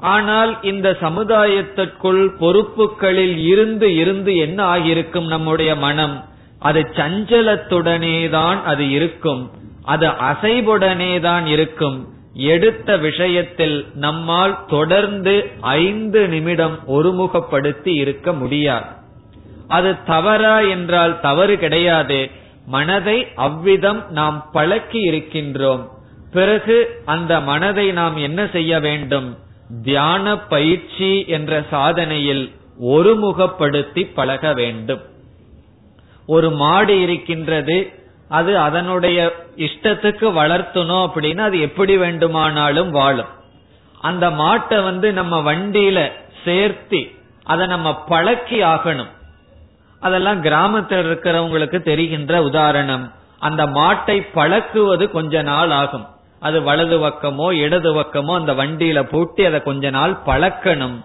ஆனால் 0.00 0.62
இந்த 0.62 0.96
சமுதாயத்திற்குள் 1.00 2.28
பொறுப்புகளில் 2.40 3.36
இருந்து 3.36 3.96
இருந்து 3.96 4.36
என்ன 4.36 4.64
ஆகியிருக்கும் 4.64 5.26
நம்முடைய 5.26 5.74
மனம்? 5.74 6.24
அது 6.58 6.80
சஞ்சலத்துடனேதான் 6.80 8.62
அது 8.62 8.90
இருக்கும். 8.90 9.50
அது 9.82 10.06
அசைவுடனேதான் 10.06 11.46
இருக்கும். 11.46 12.08
எடுத்த 12.34 12.96
விஷயத்தில் 12.96 13.86
நம்மால் 13.94 14.64
தொடர்ந்து 14.66 15.50
ஐந்து 15.60 16.28
நிமிடம் 16.28 16.78
ஒருமுகப்படுத்தி 16.88 17.88
இருக்க 17.88 18.32
முடியாது. 18.32 18.86
அது 19.68 20.04
தவறா 20.06 20.60
என்றால் 20.60 21.20
தவறு 21.20 21.58
கிடையாது. 21.58 22.30
மனதை 22.74 23.18
அவ்விதம் 23.34 24.00
நாம் 24.10 24.38
பழக்கி 24.52 25.00
இருக்கின்றோம். 25.10 25.84
பிறகு 26.32 26.76
அந்த 27.04 27.40
மனதை 27.40 27.86
நாம் 27.92 28.16
என்ன 28.16 28.40
செய்ய 28.52 28.80
வேண்டும்? 28.80 29.28
தியான 29.82 30.38
பயிற்சி 30.38 31.10
என்ற 31.26 31.60
சாதனையில் 31.72 32.44
ஒருமுகப்படுத்தி 32.82 34.02
பழக 34.14 34.52
வேண்டும். 34.52 35.02
ஒரு 36.26 36.50
மாடு 36.50 36.94
இருக்கின்றது 37.00 37.78
அது 38.28 38.58
அதனுடைய 38.58 39.18
இஷ்டத்துக்கு 39.56 40.26
வளர்த்தணும் 40.38 41.04
அப்படின்னா 41.06 41.44
அது 41.48 41.58
எப்படி 41.60 41.96
வேண்டுமானாலும் 41.96 42.90
வாழும். 42.90 43.32
அந்த 44.00 44.26
மாட்டை 44.30 44.78
வந்து 44.84 45.12
நம்ம 45.12 45.52
வண்டியில 45.52 46.00
சேர்த்தி 46.44 47.02
அதை 47.44 47.66
நம்ம 47.66 47.88
பழக்கி 48.08 48.58
ஆகணும். 48.62 49.12
அதெல்லாம் 50.00 50.42
கிராமத்தில் 50.42 51.06
இருக்கிறவங்களுக்கு 51.06 51.82
தெரிகின்ற 51.82 52.42
உதாரணம். 52.42 53.12
அந்த 53.38 53.66
மாட்டை 53.66 54.26
பழக்குவது 54.34 55.10
கொஞ்ச 55.10 55.42
நாள் 55.42 55.70
ஆகும். 55.70 56.06
அது 56.40 56.62
வலது 56.62 57.06
பக்கமோ 57.06 57.52
இடது 57.52 57.94
பக்கமோ 57.94 58.34
அந்த 58.34 58.52
வண்டியில 58.52 59.02
பூட்டி 59.02 59.44
அதை 59.44 59.62
கொஞ்ச 59.62 59.90
நாள் 59.90 60.18
பழக்கணும். 60.26 61.04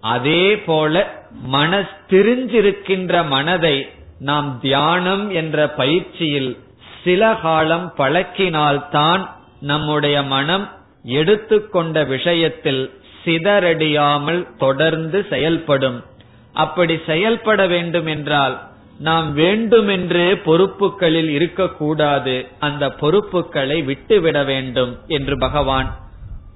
அதே 0.00 0.58
போல 0.58 1.22
மனஸ் 1.42 1.94
தெரிஞ்சிருக்கின்ற 2.08 3.28
மனதை 3.28 3.88
நாம் 4.18 4.58
தியானம் 4.60 5.30
என்ற 5.30 5.68
பயிற்சியில் 5.68 6.58
சில 7.04 7.34
காலம் 7.34 7.92
பழக்கினால்தான் 7.96 9.28
நம்முடைய 9.60 10.22
மனம் 10.22 10.70
எடுத்துக்கொண்ட 11.02 12.04
விஷயத்தில் 12.04 12.90
சிதறடியாமல் 13.24 14.56
தொடர்ந்து 14.56 15.26
செயல்படும். 15.30 16.04
அப்படி 16.52 17.00
செயல்பட 17.06 17.66
வேண்டும் 17.66 18.06
என்றால் 18.06 18.68
நாம் 18.98 19.34
வேண்டுமென்றே 19.34 20.32
பொறுப்புகளில் 20.32 21.28
இருக்கக்கூடாது. 21.28 22.46
அந்த 22.58 22.90
பொறுப்புகளை 22.90 23.82
விட்டுவிட 23.82 24.44
வேண்டும் 24.44 24.98
என்று 25.06 25.38
பகவான் 25.38 25.96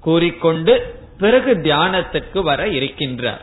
கூறிக்கொண்டு 0.01 0.97
பிறகு 1.17 1.53
தியானத்திற்கு 1.53 2.39
வர 2.39 2.65
இருக்கின்றார். 2.65 3.39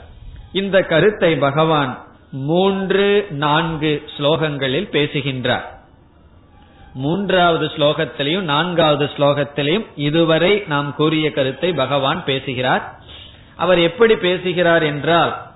இந்த 0.53 0.83
கருத்தை 0.83 1.37
பகவான் 1.37 1.99
மூன்று 2.31 3.27
நான்கு 3.31 4.03
ஸ்லோகங்களில் 4.19 4.89
பேசுகின்றார். 4.89 5.81
மூன்றாவது 6.95 7.67
ஸ்லோகத்திலையும் 7.67 8.41
நான்காவது 8.41 9.05
ஸ்லோகத்திலையும் 9.05 9.87
இதுவரை 9.95 10.63
நாம் 10.67 10.95
கூறிய 10.95 11.31
கருத்தை 11.31 11.73
பகவான் 11.73 12.25
பேசுகிறார். 12.25 13.01
அவர் 13.57 13.79
எப்படி 13.79 14.17
பேசுகிறார் 14.17 14.83
என்றால் 14.83 15.52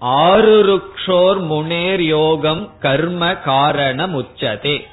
ஆருருக்ஷோர் 0.00 1.40
முனேர் 1.50 2.00
யோகம் 2.00 2.70
கர்ம 2.80 3.36
காரணம் 3.36 4.14
உச்சதே 4.22 4.84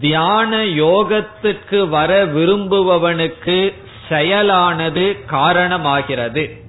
தியான 0.00 0.64
யோகத்துக்கு 0.64 1.88
வர 1.88 2.24
விரும்புபவனுக்கு 2.24 3.72
செயலானது 4.08 5.16
காரணமாகிறது. 5.30 6.66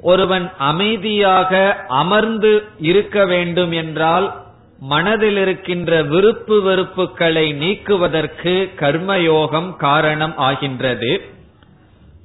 ஒருவன் 0.00 0.50
அமைதியாக 0.58 1.84
அமர்ந்து 1.88 2.64
இருக்க 2.78 3.24
வேண்டும் 3.24 3.72
என்றால் 3.72 4.46
மனதில் 4.80 5.36
இருக்கின்ற 5.36 6.02
விருப்பு 6.02 6.62
வெறுப்புகளை 6.62 7.54
நீக்குவதற்கு 7.54 8.72
கர்மயோகம் 8.76 9.76
காரணம் 9.76 10.36
ஆகின்றது. 10.36 11.36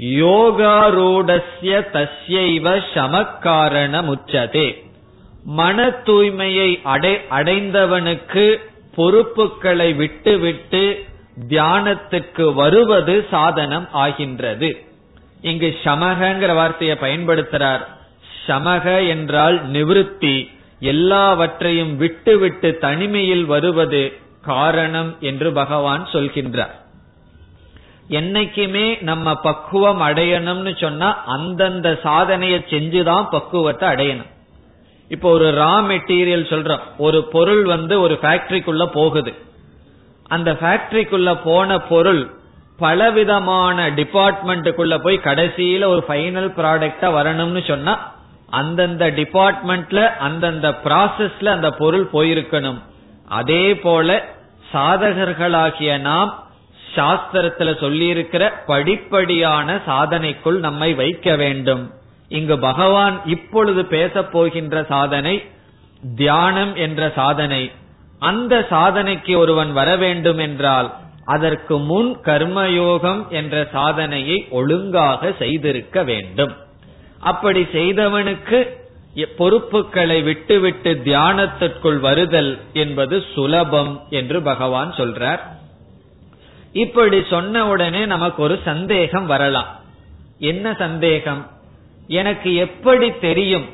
யோகாரூடஸ்ய 0.04 1.80
தஸ்யைவ 1.94 2.82
சமக்காரணமுச்சதே. 2.94 4.84
மன 5.44 5.88
தூய்மையை 5.88 6.82
அடை 6.84 7.20
அடைந்தவனுக்கு 7.32 8.58
பொறுப்புகளை 8.96 9.94
விட்டுவிட்டு 9.94 11.06
தியானத்துக்கு 11.50 12.54
வருவது 12.54 13.28
சாதனம் 13.32 13.88
ஆகின்றது. 13.92 14.86
இங்கு 15.42 15.78
சமகங்கிற 15.84 16.54
வார்த்தையை 16.54 16.98
பயன்படுத்துறார். 17.02 17.86
சமக 18.48 19.08
என்றால் 19.08 19.72
நிவிருத்தி. 19.72 20.50
எல்லாவற்றையும் 20.80 21.98
விட்டுவிட்டு 21.98 22.78
தனிமையில் 22.78 23.46
வருவது 23.46 24.14
காரணம் 24.42 25.16
என்று 25.20 25.52
பகவான் 25.52 26.08
சொல்கின்றார். 26.12 26.82
என்னைக்குமே 28.10 29.02
நம்ம 29.02 29.36
பக்குவம் 29.36 30.02
அடையணும்னு 30.02 30.80
சொன்னா 30.80 31.24
அந்தந்த 31.26 32.00
சாதனையை 32.04 32.66
செஞ்சுதான் 32.70 33.30
பக்குவத்தை 33.30 33.90
அடையணும். 33.90 34.32
இப்போ 35.10 35.30
ஒரு 35.30 35.52
ரா 35.52 35.74
மெட்டீரியல் 35.90 36.50
சொல்றோம். 36.50 36.80
ஒரு 36.98 37.24
பொருள் 37.24 37.64
வந்து 37.64 38.02
ஒரு 38.02 38.20
ஃபேக்டரிக்குள்ள 38.22 38.86
போகுது. 38.86 39.34
அந்த 40.28 40.52
ஃபேக்டரிக்குள்ள 40.52 41.40
போன 41.44 41.80
பொருள் 41.80 42.32
பலவிதமான 42.78 43.90
டிபார்ட்மெண்ட்டுக்குள்ள 43.90 44.98
போய் 44.98 45.20
கடைசியில 45.24 45.86
ஒரு 45.86 46.04
ஃபைனல் 46.08 46.50
ப்ராடக்டா 46.58 47.02
வரணும்னு 47.02 47.68
சொன்னா 47.68 48.12
அந்தந்த 48.50 49.10
டிபார்ட்மெண்ட்ல 49.10 50.18
அந்தந்த 50.18 50.70
ப்ராசஸ்ல 50.84 51.46
அந்த 51.46 51.72
பொருள் 51.72 52.10
போயிருக்கணும். 52.14 52.82
அதே 53.28 53.76
போல 53.76 54.26
சாதகர்களாகிய 54.74 56.00
நாம் 56.00 56.44
சாஸ்திரத்துல 56.96 57.70
சொல்லியிருக்கிற 57.80 58.44
படிப்படியான 58.68 59.82
சாதனைக்குள் 59.88 60.60
நம்மை 60.60 60.94
வைக்க 60.94 61.36
வேண்டும். 61.36 61.94
இங்கு 62.30 62.60
பகவான் 62.60 63.22
இப்பொழுது 63.26 63.86
பேச 63.86 64.24
போகின்ற 64.24 64.84
சாதனை 64.84 65.36
தியானம் 66.16 66.76
என்ற 66.76 67.12
சாதனை. 67.16 67.72
அந்த 68.20 68.68
சாதனைக்கு 68.70 69.38
ஒருவன் 69.38 69.74
வர 69.74 69.96
வேண்டும் 69.96 70.38
என்றால் 70.38 70.90
அதற்கு 71.26 71.78
முன் 71.78 72.18
கர்மயோகம் 72.26 73.28
என்ற 73.30 73.68
சாதனையை 73.72 74.48
ஒழுங்காக 74.50 75.32
செய்திருக்க 75.40 76.04
வேண்டும். 76.04 76.54
அப்படி 77.20 77.62
செய்தவனுக்கு 77.74 78.60
பொறுப்புகளை 79.38 80.22
விட்டுவிட்டு 80.22 81.02
தியானத்திற்குள் 81.06 82.00
வருதல் 82.00 82.60
என்பது 82.74 83.24
சுலபம் 83.34 83.94
என்று 84.10 84.42
பகவான் 84.42 84.92
சொல்றார். 84.92 85.42
இப்படி 86.74 87.24
சொன்ன 87.30 87.68
உடனே 87.68 88.06
நமக்கு 88.06 88.44
ஒரு 88.44 88.60
சந்தேகம் 88.66 89.26
வரலாம். 89.26 89.68
என்ன 90.40 90.76
சந்தேகம்? 90.78 91.48
எனக்கு 92.08 92.56
எப்படி 92.56 93.18
தெரியும்? 93.18 93.66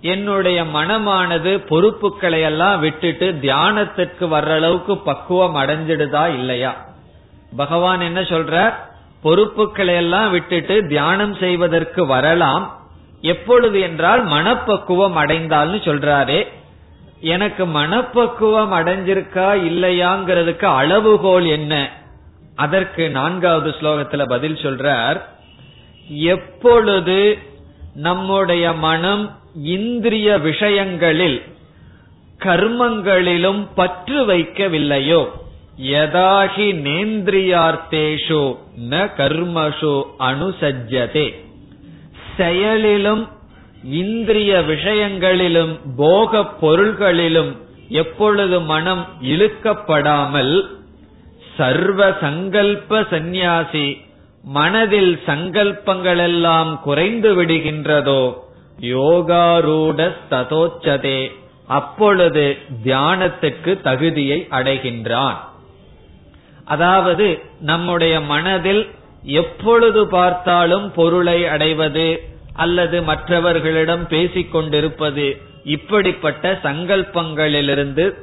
என்னுடைய 0.00 0.64
மனமானது 0.64 1.66
பொறுப்புகளை 1.66 2.40
எல்லாம் 2.40 2.80
விட்டுட்டு 2.80 3.38
தியானத்திற்கு 3.42 4.20
வர்ற 4.20 4.50
அளவுக்கு 4.50 4.98
பக்குவம் 4.98 5.56
அடைஞ்சிடுதா 5.56 6.28
இல்லையா? 6.28 6.86
பகவான் 7.56 8.00
என்ன 8.00 8.20
சொல்ற 8.20 8.74
பொறுப்புகளை 9.22 9.94
எல்லாம் 9.94 10.30
விட்டுட்டு 10.30 10.86
தியானம் 10.86 11.34
செய்வதற்கு 11.34 12.06
வரலாம். 12.06 12.80
எப்பொழுது 13.20 13.80
என்றால் 13.80 14.24
மனப்பக்குவம் 14.24 15.16
அடைந்தால்னு 15.16 15.78
சொல்றாரே. 15.84 16.46
எனக்கு 17.20 17.66
மனப்பக்குவம் 17.66 18.72
அடைஞ்சிருக்கா 18.72 19.48
இல்லையாங்கிறதுக்கு 19.70 20.64
அளவுகோல் 20.64 21.46
என்ன? 21.46 22.04
அதற்கு 22.56 23.04
நான்காவது 23.10 23.70
ஸ்லோகத்துல 23.80 24.24
பதில் 24.28 24.56
சொல்றார் 24.56 25.18
எப்பொழுது 26.30 27.18
நம்முடைய 27.98 28.64
மனம் 28.80 29.24
இந்திரிய 29.74 30.30
விஷயங்களில் 30.40 31.38
கர்மங்களிலும் 32.40 33.62
பற்று 33.74 34.18
வைக்கவில்லையோ 34.26 35.22
யதாகி 35.90 36.66
நேந்திரியார்த்தேஷு 36.86 38.42
ந 38.90 39.02
கர்மஷு 39.16 39.94
அனுசஜ்ஜதே 40.28 41.26
செயலிலும் 42.36 43.24
இந்திரிய 43.98 44.52
விஷயங்களிலும் 44.62 45.72
போக 45.96 46.42
பொருள்களிலும் 46.60 47.52
எப்பொழுது 47.94 48.56
மனம் 48.66 49.02
இழுக்கப்படாமல் 49.24 50.54
சர்வ 51.56 52.10
சங்கல்ப 52.20 53.06
சந்நியாசி 53.10 54.04
மனதில் 54.42 55.20
சங்கல்பங்களெல்லாம் 55.26 56.80
குறைந்து 56.80 57.42
விடுகின்றதோ 57.42 58.36
யோகாரூட 58.80 60.14
ததோச்சதே 60.30 61.30
அப்பொழுது 61.68 62.56
தியானத்துக்கு 62.84 63.80
தகுதியை 63.80 64.46
அடைகின்றான். 64.50 65.36
அதாவது 66.64 67.26
நம்முடைய 67.60 68.20
மனதில் 68.20 68.86
எப்பொழுது 69.22 70.08
பார்த்தாலும் 70.08 70.92
பொருளை 70.92 71.46
அடைவது 71.46 72.20
அல்லது 72.54 73.02
மற்றவர்களிடம் 73.02 74.04
பேசிக்கொண்டிருப்பது 74.08 75.26
இப்படிப்பட்ட 75.64 76.52
சங்கல்பங்களிலிருந்து 76.62 78.14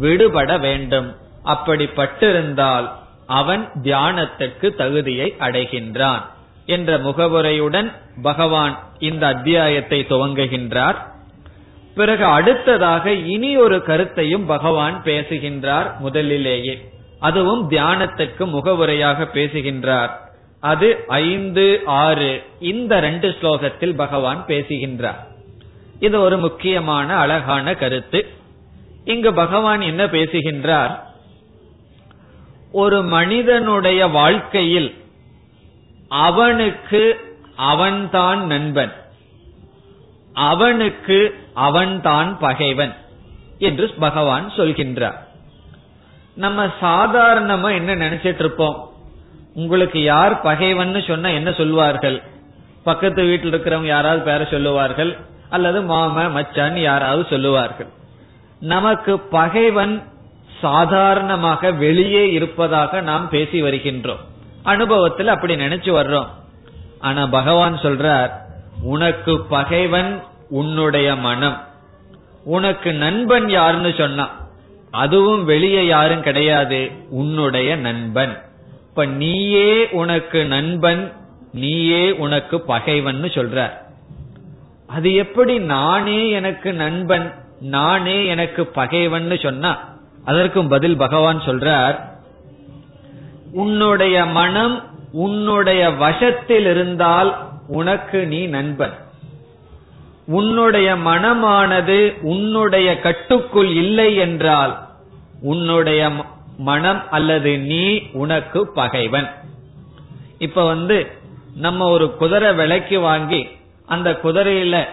விடுபட 0.00 0.58
வேண்டும். 0.58 1.10
அப்படிப்பட்டிருந்தால் 1.44 2.90
அவன் 3.26 3.68
தியானத்துக்கு 3.82 4.74
தகுதியை 4.74 5.34
அடைகின்றான் 5.40 6.22
என்ற 6.66 6.98
முகவுரையுடன் 6.98 7.92
பகவான் 8.22 8.78
இந்த 8.98 9.26
அத்தியாயத்தை 9.26 10.06
துவங்குகின்றார். 10.08 10.96
பிறகு 11.94 12.24
அடுத்ததாக 12.24 13.12
இனி 13.12 13.56
ஒரு 13.56 13.82
கருத்தையும் 13.82 14.46
பகவான் 14.46 15.02
பேசுகின்றார் 15.02 15.98
முதலிலேயே. 15.98 16.88
அதுவும் 17.20 17.70
தியானத்துக்கு 17.70 18.46
முகவுரையாக 18.46 19.26
பேசுகின்றார். 19.26 20.20
அது 20.60 21.04
ஐந்து 21.08 21.80
ஆறு 21.84 22.42
இந்த 22.60 23.00
ரெண்டு 23.00 23.28
ஸ்லோகத்தில் 23.28 23.94
பகவான் 23.94 24.46
பேசுகின்றார். 24.46 25.26
இது 26.00 26.20
ஒரு 26.20 26.38
முக்கியமான 26.38 27.14
அழகான 27.14 27.74
கருத்து. 27.74 28.26
இங்கு 29.04 29.34
பகவான் 29.34 29.80
என்ன 29.80 30.08
பேசுகின்றார்? 30.08 31.11
ஒரு 32.72 33.02
மனிதனுடைய 33.02 34.06
வாழ்க்கையில் 34.06 35.04
அவனுக்கு 36.08 37.16
அவன்தான் 37.56 38.46
நண்பன். 38.46 38.92
அவனுக்கு 40.32 41.34
அவன்தான் 41.54 42.38
பகைவன் 42.38 42.94
என்று 43.58 43.90
பகவான் 43.90 44.50
சொல்கின்றார். 44.50 45.16
நம்ம 46.34 46.66
சாதாரணமா 46.80 47.74
என்ன 47.74 47.94
நினைச்சிட்டு 47.94 48.38
இருப்போம்? 48.38 48.90
உங்களுக்கு 49.54 50.02
யார் 50.02 50.40
பகைவன் 50.40 51.02
சொன்னா 51.06 51.28
என்ன 51.28 51.52
சொல்வார்கள்? 51.52 52.22
பக்கத்து 52.84 53.24
வீட்டில் 53.24 53.52
இருக்கிறவங்க 53.52 53.86
யாராவது 53.86 54.32
பேர 54.32 54.50
சொல்லுவார்கள்? 54.50 55.18
அல்லது 55.50 55.82
மாம 55.82 56.30
மச்சான் 56.30 56.80
யாராவது 56.80 57.26
சொல்லுவார்கள்? 57.30 57.86
நமக்கு 58.60 59.18
பகைவன் 59.18 60.11
சாதாரணமாக 60.62 61.72
வெளியே 61.72 62.30
இருப்பதாக 62.32 63.00
நாம் 63.00 63.28
பேசி 63.28 63.62
வருகின்றோம். 63.62 64.22
அனுபவத்தில் 64.62 65.28
அப்படி 65.28 65.54
நினைச்சு 65.54 65.90
வர்றோம். 65.98 66.28
ஆனா 67.00 67.26
பகவான் 67.26 67.76
சொல்றார் 67.76 68.30
உனக்கு 68.82 69.40
பகைவன் 69.40 70.22
உன்னுடைய 70.48 71.16
மனம். 71.16 71.58
உனக்கு 72.44 72.92
நண்பன் 72.92 73.48
யாருன்னு 73.48 73.94
சொன்னா 73.98 74.26
அதுவும் 74.90 75.44
வெளியே 75.44 75.86
யாரும் 75.86 76.22
கிடையாது 76.22 76.90
உன்னுடைய 77.10 77.76
நண்பன். 77.76 78.34
இப்ப 78.88 79.04
நீயே 79.06 79.90
உனக்கு 79.90 80.40
நண்பன் 80.46 81.12
நீயே 81.52 82.02
உனக்கு 82.16 82.60
பகைவன் 82.60 83.22
சொல்ற 83.22 83.70
அது 84.86 85.08
எப்படி 85.14 85.54
நானே 85.58 86.20
எனக்கு 86.30 86.70
நண்பன் 86.72 87.26
நானே 87.60 88.16
எனக்கு 88.26 88.62
பகைவன் 88.66 89.38
சொன்னா 89.42 89.72
அதற்கும் 90.24 90.68
பதில் 90.68 90.96
பகவான் 90.96 91.38
சொல்றார் 91.38 91.96
உன்னுடைய 93.52 94.24
மனம் 94.24 94.82
உன்னுடைய 95.12 95.90
வசத்தில் 95.90 96.66
இருந்தால் 96.66 97.30
உனக்கு 97.68 98.26
நீ 98.26 98.46
நண்பன். 98.46 98.92
உன்னுடைய 100.26 100.96
மனமானது 100.96 102.20
உன்னுடைய 102.20 103.00
கட்டுக்குள் 103.00 103.68
இல்லை 103.68 104.16
என்றால் 104.16 104.86
உன்னுடைய 105.42 106.10
மனம் 106.56 107.10
அல்லது 107.10 107.58
நீ 107.58 108.02
உனக்கு 108.12 108.68
பகைவன். 108.68 109.28
இப்ப 110.38 110.64
வந்து 110.64 111.06
நம்ம 111.56 111.88
ஒரு 111.88 112.16
குதிரை 112.16 112.54
விலைக்கு 112.54 113.00
வாங்கி 113.00 113.46
அந்த 113.86 114.10
குதிரையில 114.22 114.84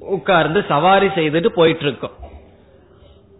உட்கார்ந்து 0.00 0.64
சவாரி 0.68 1.06
செய்துட்டு 1.06 1.46
போயிட்டு 1.46 1.82
இருக்கோம். 1.82 2.24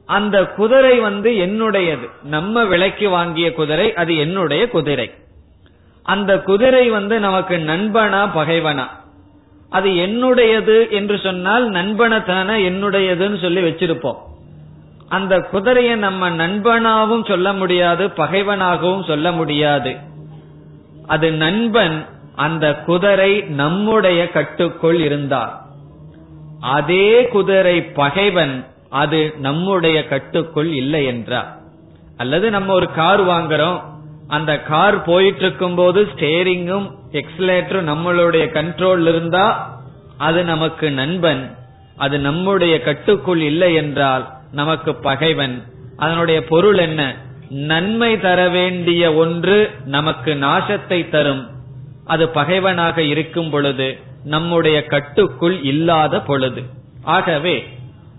அந்த 0.06 0.44
குதிரை 0.44 0.98
வந்து 0.98 1.30
என்னுடையது. 1.30 2.10
நம்ம 2.22 2.64
விலைக்கு 2.64 3.10
வாங்கிய 3.10 3.52
குதிரை 3.52 3.94
அது 3.94 4.16
என்னுடைய 4.16 4.68
குதிரை. 4.68 5.14
அந்த 6.02 6.38
குதிரை 6.38 6.90
வந்து 6.90 7.20
நமக்கு 7.20 7.56
நண்பனா 7.56 8.30
பகைவனா? 8.34 8.86
அது 9.70 9.90
என்னுடையது 9.90 10.90
என்று 10.90 11.18
சொன்னால் 11.18 11.70
நண்பனத்தான 11.70 12.58
என்னுடையதுன்னு 12.58 13.40
சொல்லி 13.40 13.62
வச்சிருப்போம். 13.62 14.16
அந்த 15.08 15.40
குதிரையை 15.40 15.94
நம்ம 15.94 16.30
நண்பனாகவும் 16.30 17.28
சொல்ல 17.28 17.52
முடியாது 17.52 18.06
பகைவனாகவும் 18.06 19.06
சொல்ல 19.06 19.32
முடியாது. 19.32 19.96
அது 21.06 21.32
நண்பன் 21.32 22.06
அந்த 22.34 22.74
குதிரை 22.74 23.40
நம்முடைய 23.40 24.30
கட்டுக்குள் 24.30 24.98
இருந்தார். 24.98 25.62
அதே 26.60 27.28
குதிரை 27.28 27.82
பகைவன் 27.82 28.66
அது 28.96 29.34
நம்முடைய 29.38 30.08
கட்டுக்குள் 30.08 30.72
இல்லை 30.72 31.04
என்றார் 31.04 31.50
அல்லது 32.16 32.50
நம்ம 32.50 32.72
ஒரு 32.72 32.88
கார் 32.92 33.22
வாங்குறோம் 33.26 33.80
அந்த 34.28 34.62
கார் 34.62 35.02
போயிட்டு 35.02 35.40
இருக்கும் 35.40 35.74
போது 35.74 36.04
ஸ்டேரிங்கும் 36.04 36.86
எக்ஸலேட்டரும் 37.12 37.90
நம்மளுடைய 37.92 38.44
கண்ட்ரோல் 38.52 39.04
இருந்தா 39.06 39.74
அது 40.18 40.44
நமக்கு 40.44 40.86
நண்பன். 40.90 41.56
அது 41.96 42.18
நம்முடைய 42.18 42.80
கட்டுக்குள் 42.80 43.40
இல்லை 43.40 43.74
என்றால் 43.74 44.24
நமக்கு 44.52 44.94
பகைவன். 44.94 45.62
அதனுடைய 45.96 46.44
பொருள் 46.44 46.78
என்ன? 46.78 47.16
நன்மை 47.48 48.20
தர 48.20 48.48
வேண்டிய 48.48 49.14
ஒன்று 49.14 49.70
நமக்கு 49.84 50.34
நாசத்தை 50.34 51.08
தரும். 51.08 51.44
அது 52.04 52.28
பகைவனாக 52.28 53.02
இருக்கும் 53.02 53.50
பொழுது 53.50 53.98
நம்முடைய 54.24 54.84
கட்டுக்குள் 54.84 55.62
இல்லாத 55.62 56.20
பொழுது. 56.20 56.62
ஆகவே 57.02 57.56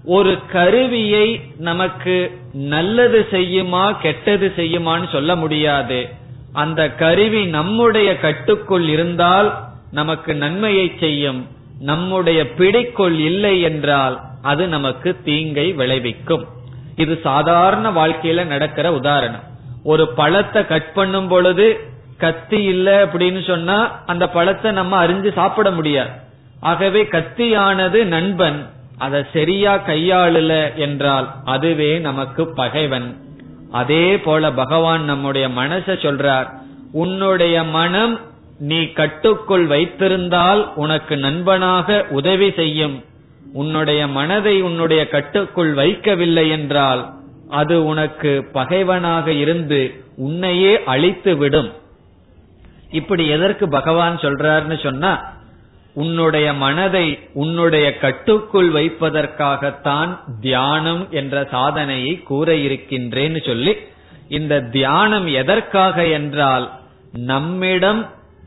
ஒரு 0.08 0.38
கருவியை 0.52 1.42
நமக்கு 1.58 2.40
நல்லது 2.54 3.28
செய்யுமா 3.32 4.00
கெட்டது 4.02 4.54
செய்யுமான்னு 4.56 5.12
சொல்ல 5.12 5.36
முடியாது. 5.36 6.10
அந்த 6.54 6.92
கருவி 6.92 7.46
நம்முடைய 7.46 8.20
கட்டுக்குள் 8.20 8.88
இருந்தால் 8.88 9.50
நமக்கு 9.92 10.36
நன்மையை 10.36 10.92
செய்யும். 11.00 11.48
நம்முடைய 11.80 12.50
பிடிக்குள் 12.50 13.18
இல்லை 13.20 13.62
என்றால் 13.62 14.20
அது 14.42 14.68
நமக்கு 14.68 15.16
தீங்கை 15.24 15.74
விளைவிக்கும். 15.74 16.46
இது 16.96 17.20
சாதாரண 17.24 17.92
வாழ்க்கையில 17.92 18.46
நடக்கிற 18.46 18.94
உதாரணம். 18.94 19.44
ஒரு 19.84 20.08
பழத்தை 20.08 20.66
கட் 20.66 20.94
பண்ணும் 20.94 21.28
பொழுது 21.28 21.80
கத்தி 22.18 22.64
இல்ல 22.64 23.06
அப்படின்னு 23.06 23.48
சொன்னா 23.48 23.78
அந்த 24.06 24.30
பழத்தை 24.30 24.72
நம்ம 24.72 25.08
அறிஞ்சு 25.08 25.34
சாப்பிட 25.34 25.72
முடியாது. 25.72 26.10
ஆகவே 26.60 27.04
கத்தியானது 27.04 28.04
நண்பன். 28.04 28.76
அதை 28.98 29.26
சரியா 29.34 29.74
கையாளல 29.76 30.76
என்றால் 30.76 31.36
அதுவே 31.46 32.00
நமக்கு 32.00 32.54
பகைவன். 32.54 33.18
அதே 33.72 34.20
போல 34.20 34.52
பகவான் 34.52 35.04
நம்முடைய 35.04 35.48
மனச 35.48 35.96
சொல்றார் 36.06 36.48
உன்னுடைய 36.92 37.64
மனம் 37.64 38.20
நீ 38.60 38.86
கட்டுக்குள் 38.86 39.68
வைத்திருந்தால் 39.68 40.74
உனக்கு 40.74 41.18
நண்பனாக 41.18 42.06
உதவி 42.10 42.52
செய்யும். 42.52 43.04
உன்னுடைய 43.54 44.08
மனதை 44.08 44.62
உன்னுடைய 44.62 45.08
கட்டுக்குள் 45.08 45.76
வைக்கவில்லை 45.76 46.50
என்றால் 46.50 47.14
அது 47.50 47.86
உனக்கு 47.86 48.46
பகைவனாக 48.52 49.32
இருந்து 49.32 49.94
உன்னையே 50.18 50.84
அழித்து 50.84 51.38
விடும் 51.38 51.70
இப்படி 52.92 53.28
எதற்கு 53.28 53.70
பகவான் 53.70 54.18
சொல்றாருன்னு 54.18 54.84
சொன்னா 54.84 55.36
உன்னுடைய 55.98 56.54
மனதை 56.54 57.20
உன்னுடைய 57.34 57.98
கட்டுக்குள் 57.98 58.70
வைப்பதற்காகத்தான் 58.72 60.12
தியானம் 60.42 61.08
என்ற 61.12 61.48
சாதனையை 61.52 62.14
கூற 62.24 62.54
இருக்கின்றேன்னு 62.54 63.46
சொல்லி 63.46 63.74
இந்த 64.28 64.62
தியானம் 64.62 65.28
எதற்காக 65.28 66.06
என்றால் 66.06 66.66
நம்மிடம் 67.12 68.02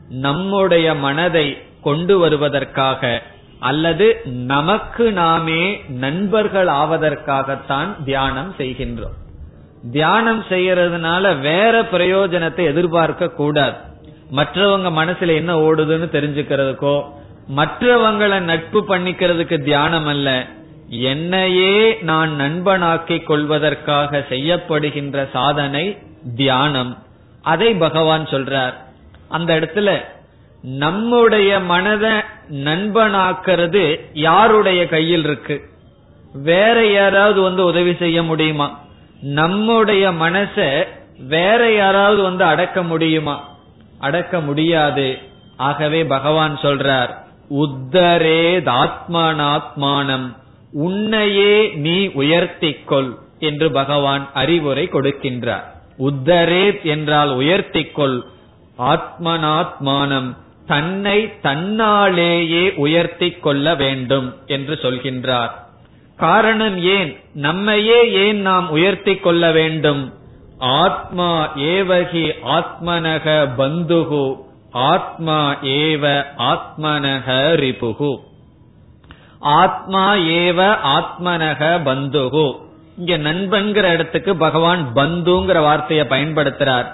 நம்முடைய 0.09 0.93
மனதை 0.95 1.57
கொண்டு 1.81 2.17
வருவதற்காக 2.19 3.21
அல்லது 3.59 4.21
நமக்கு 4.25 5.11
நாமே 5.11 5.61
நண்பர்கள் 5.89 6.67
ஆவதற்காகத்தான் 6.67 8.03
தியானம் 8.03 8.53
செய்கின்றோம். 8.57 9.17
தியானம் 9.91 10.43
செய்யறதுனால 10.49 11.39
வேற 11.39 11.81
பிரயோஜனத்தை 11.81 12.63
எதிர்பார்க்க 12.65 13.29
கூடாது 13.29 13.77
மற்றவங்க 14.31 14.89
மனசுல 15.01 15.35
என்ன 15.35 15.51
ஓடுதுன்னு 15.59 16.07
தெரிஞ்சுக்கிறதுக்கோ 16.17 16.95
மற்றவங்களை 17.55 18.39
நட்பு 18.39 18.85
பண்ணிக்கிறதுக்கு 18.87 19.63
தியானம் 19.63 20.05
அல்ல 20.05 20.45
என்னையே 20.89 21.97
நான் 22.01 22.39
நண்பனாக்கிக் 22.39 23.23
கொள்வதற்காக 23.23 24.25
செய்யப்படுகின்ற 24.29 25.29
சாதனை 25.31 25.97
தியானம். 26.35 26.97
அதை 27.41 27.73
பகவான் 27.73 28.25
சொல்றார். 28.25 28.73
அந்த 29.29 29.59
இடத்துல 29.59 30.01
நம்முடைய 30.61 31.59
மனதை 31.59 32.11
நண்பனாக்கிறது 32.49 33.99
யாருடைய 34.13 34.87
கையில் 34.87 35.23
இருக்கு? 35.23 35.61
வேற 36.33 36.85
யாராவது 36.85 37.41
வந்து 37.41 37.65
உதவி 37.65 37.95
செய்ய 37.95 38.23
முடியுமா? 38.23 38.79
நம்முடைய 39.21 40.11
மனச 40.11 40.83
வேற 41.19 41.73
யாராவது 41.73 42.21
வந்து 42.21 42.43
அடக்க 42.43 42.83
முடியுமா? 42.83 43.49
அடக்க 43.99 44.41
முடியாது. 44.41 45.17
ஆகவே 45.57 46.05
பகவான் 46.05 46.57
சொல்றார் 46.61 47.20
உத்தரேதாத்மானாத்மானம். 47.53 50.35
உன்னையே 50.71 51.73
நீ 51.73 52.07
உயர்த்திக்கொள் 52.07 53.17
என்று 53.39 53.71
பகவான் 53.71 54.29
அறிவுரை 54.33 54.89
கொடுக்கின்றார். 54.91 55.63
உத்தரேத் 55.99 56.81
என்றால் 56.81 57.29
உயர்த்திக்கொள். 57.29 58.21
ஆத்மனாத்மானம் 58.77 60.37
தன்னை 60.67 61.33
தன்னாலேயே 61.43 62.75
உயர்த்தி 62.75 63.31
கொள்ள 63.31 63.75
வேண்டும் 63.75 64.35
என்று 64.45 64.73
சொல்கின்றார். 64.73 65.49
காரணம் 66.17 66.77
ஏன்? 66.77 67.19
நம்மையே 67.33 68.11
ஏன் 68.11 68.41
நாம் 68.41 68.69
உயர்த்தி 68.69 69.15
கொள்ள 69.15 69.51
வேண்டும்? 69.51 70.13
ஆத்மா 70.57 71.57
ஏவகி 71.57 72.31
ஆத்மனக 72.45 73.49
பந்துகு. 73.57 74.49
ஆத்மா 74.71 75.55
ஏவ 75.63 76.23
ஆத்மனக 76.37 77.25
ரிபுகு. 77.55 78.17
ஆத்மா 79.39 80.13
ஏவ 80.15 80.77
ஆத்மனக 80.85 81.79
பந்துகு. 81.85 82.59
இங்க 82.97 83.17
நண்பன்கிற 83.17 83.83
இடத்துக்கு 83.83 84.35
பகவான் 84.35 84.91
பந்துங்கிற 84.95 85.61
வார்த்தையை 85.61 86.05
பயன்படுத்துறார். 86.05 86.85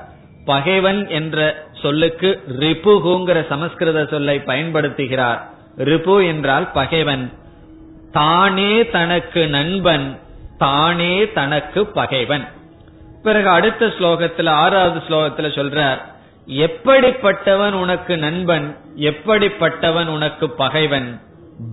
பகைவன் 0.45 1.09
என்ற 1.09 1.65
சொல்லுக்கு 1.81 2.43
ரிபுகுங்கிற 2.59 3.47
சமஸ்கிருத 3.47 4.05
சொல்லை 4.05 4.37
பயன்படுத்துகிறார். 4.37 5.39
ரிபு 5.77 6.27
என்றால் 6.27 6.71
பகைவன். 6.71 7.31
தானே 8.11 8.87
தனக்கு 8.87 9.47
நண்பன் 9.47 10.19
தானே 10.57 11.31
தனக்கு 11.31 11.85
பகைவன். 11.85 12.47
பிறகு 13.23 13.49
அடுத்த 13.49 13.85
ஸ்லோகத்துல 13.85 14.49
ஆறாவது 14.49 15.01
ஸ்லோகத்துல 15.09 15.49
சொல்றார் 15.55 16.15
எப்படிப்பட்டவன் 16.47 17.71
உனக்கு 17.71 18.17
நண்பன்? 18.17 18.77
எப்படிப்பட்டவன் 18.95 20.07
உனக்கு 20.07 20.49
பகைவன்? 20.49 21.21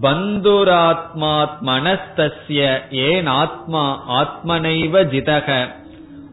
பந்துராத்மாத் 0.03 1.59
மனஸ்தஸ்ய 1.67 2.81
ஏன் 2.91 3.27
ஆத்மா? 3.27 4.05
ஆத்மனைவ 4.07 5.05
ஜிதக. 5.05 5.69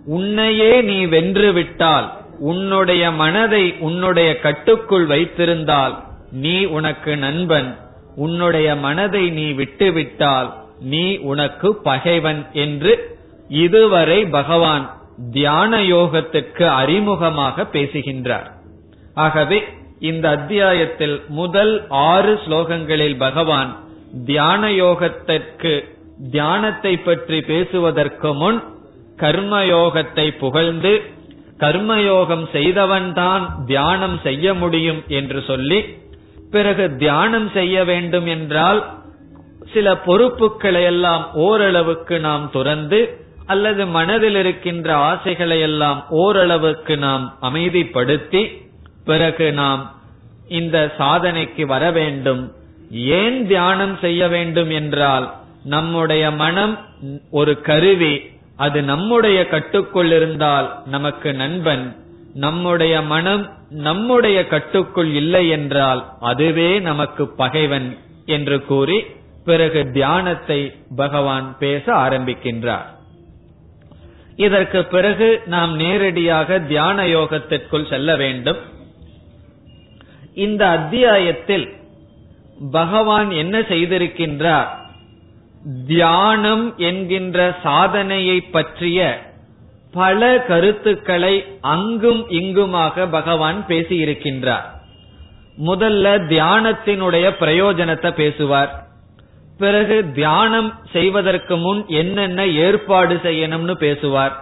உன்னையே 0.06 0.82
நீ 0.82 1.06
வென்று 1.06 1.54
விட்டால் 1.54 2.12
உன்னுடைய 2.40 3.12
மனதை 3.12 3.76
உன்னுடைய 3.80 4.40
கட்டுக்குள் 4.40 5.08
வைத்திருந்தால் 5.08 6.04
நீ 6.32 6.66
உனக்கு 6.66 7.18
நண்பன். 7.18 7.78
உன்னுடைய 8.16 8.76
மனதை 8.76 9.30
நீ 9.30 9.52
விட்டுவிட்டால் 9.52 10.54
நீ 10.80 11.18
உனக்கு 11.18 11.76
பகைவன் 11.76 12.48
என்று 12.54 13.20
இதுவரை 13.48 14.26
பகவான் 14.26 15.01
தியான 15.30 15.82
யோகத்துக்கு 15.82 16.66
அறிமுகமாக 16.82 17.66
பேசுகின்றார். 17.72 18.52
ஆகவே 19.14 19.64
இந்த 20.00 20.30
அத்தியாயத்தில் 20.30 21.22
முதல் 21.28 21.88
ஆறு 21.90 22.40
ஸ்லோகங்களில் 22.46 23.18
பகவான் 23.18 23.78
தியான 24.26 24.70
யோகத்திற்கு 24.70 25.84
தியானத்தை 26.32 26.98
பற்றி 26.98 27.42
பேசுவதற்கு 27.42 28.34
முன் 28.34 28.64
கர்மயோகத்தை 29.18 30.38
புகழ்ந்து 30.38 31.02
கர்மயோகம் 31.58 32.46
செய்தவன்தான் 32.54 33.66
தியானம் 33.66 34.20
செய்ய 34.24 34.54
முடியும் 34.54 35.04
என்று 35.08 35.42
சொல்லி 35.42 35.80
பிறகு 36.52 36.96
தியானம் 36.96 37.50
செய்ய 37.54 37.84
வேண்டும் 37.84 38.26
என்றால் 38.26 38.80
சில 39.74 39.98
பொறுப்புகளை 39.98 40.84
எல்லாம் 40.84 41.34
ஓரளவுக்கு 41.34 42.20
நாம் 42.20 42.50
துறந்து 42.52 43.00
அல்லது 43.46 43.88
மனதில் 43.88 44.36
இருக்கின்ற 44.36 44.96
ஆசைகளை 44.96 45.60
எல்லாம் 45.60 46.06
ஓரளவுக்கு 46.10 46.98
நாம் 46.98 47.38
அமைதிப்படுத்தி 47.42 48.70
பிறகு 49.06 49.54
நாம் 49.54 50.00
இந்த 50.48 50.94
சாதனைக்கு 50.98 51.66
வர 51.66 51.92
வேண்டும். 51.92 52.54
ஏன் 52.92 53.48
தியானம் 53.48 53.98
செய்ய 54.02 54.28
வேண்டும் 54.28 54.70
என்றால் 54.70 55.34
நம்முடைய 55.64 56.32
மனம் 56.32 56.80
ஒரு 57.32 57.62
கருவி. 57.62 58.30
அது 58.56 58.84
நம்முடைய 58.84 59.48
கட்டுக்குள் 59.48 60.12
இருந்தால் 60.12 60.82
நமக்கு 60.86 61.34
நண்பன். 61.34 61.96
நம்முடைய 62.34 63.02
மனம் 63.02 63.50
நம்முடைய 63.70 64.48
கட்டுக்குள் 64.48 65.14
இல்லை 65.14 65.50
என்றால் 65.50 66.06
அதுவே 66.20 66.80
நமக்கு 66.80 67.28
பகைவன் 67.28 67.98
என்று 68.26 68.66
கூறி 68.66 69.06
பிறகு 69.46 69.90
தியானத்தை 69.92 70.76
பகவான் 70.96 71.58
பேச 71.60 71.94
ஆரம்பிக்கின்றார். 71.94 73.00
இதற்கு 74.42 74.80
பிறகு 74.86 75.28
நாம் 75.46 75.74
நேரடியாக 75.76 76.60
தியான 76.60 77.04
யோகத்திற்குள் 77.16 77.90
செல்ல 77.90 78.16
வேண்டும். 78.16 78.60
இந்த 80.46 80.62
அத்தியாயத்தில் 80.68 81.66
பகவான் 82.72 83.30
என்ன 83.32 83.60
செய்திருக்கின்றார்? 83.60 84.70
தியானம் 85.88 86.66
என்கின்ற 86.78 87.40
சாதனையை 87.64 88.38
பற்றிய 88.56 89.00
பல 89.94 90.30
கருத்துக்களை 90.48 91.36
அங்கும் 91.62 92.22
இங்குமாக 92.30 93.06
பகவான் 93.08 93.60
பேசியிருக்கின்றார். 93.68 94.68
முதல்ல 95.66 96.08
தியானத்தினுடைய 96.32 97.28
பிரயோஜனத்தை 97.40 98.12
பேசுவார். 98.12 98.72
பிறகு 99.62 99.98
தியானம் 100.20 100.70
செய்வதற்கு 100.94 101.56
முன் 101.58 101.82
என்னென்ன 102.02 102.46
ஏற்பாடு 102.66 103.16
செய்யணும்னு 103.26 103.76
பேசுவார். 103.86 104.36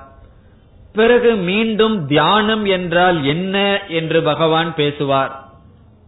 பிறகு 0.96 1.32
மீண்டும் 1.50 1.96
தியானம் 2.08 2.64
என்றால் 2.78 3.18
என்ன 3.34 3.56
என்று 4.00 4.20
பகவான் 4.22 4.72
பேசுவார். 4.74 5.32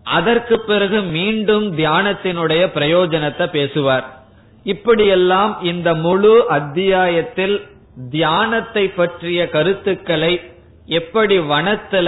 அதற்கு 0.06 0.56
பிறகு 0.70 1.00
மீண்டும் 1.18 1.66
தியானத்தினுடைய 1.78 2.64
பிரயோஜனத்தை 2.78 3.48
பேசுவார். 3.58 4.06
இப்படியெல்லாம் 4.66 5.54
இந்த 5.72 5.90
முழு 6.06 6.34
அத்தியாயத்தில் 6.58 7.56
தியானத்தை 8.12 8.84
பற்றிய 9.00 9.40
கருத்துக்களை 9.56 10.34
எப்படி 11.00 11.38
வனத்துல 11.52 12.08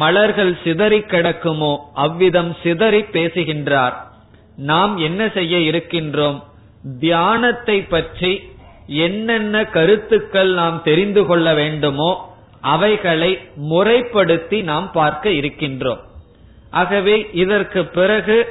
மலர்கள் 0.00 0.54
சிதறி 0.64 1.00
கிடக்குமோ 1.12 1.72
அவ்விதம் 2.04 2.52
சிதறி 2.62 3.02
பேசுகின்றார். 3.16 3.96
நாம் 4.56 4.96
என்ன 4.96 5.28
செய்ய 5.28 5.58
இருக்கின்றோம்? 5.58 6.42
தியானத்தை 7.00 7.88
பற்றி 7.88 8.50
என்னென்ன 8.86 9.64
கருத்துக்கள் 9.64 10.52
நாம் 10.52 10.82
தெரிந்து 10.82 11.26
கொள்ள 11.26 11.54
வேண்டுமோ 11.54 12.30
அவைகளை 12.60 13.38
முறைப்படுத்தி 13.56 14.62
நாம் 14.62 14.90
பார்க்க 14.92 15.30
இருக்கின்றோம். 15.30 15.98
ஆகவே 16.70 17.26
இதற்கு 17.32 17.84
பிறகு 17.84 18.46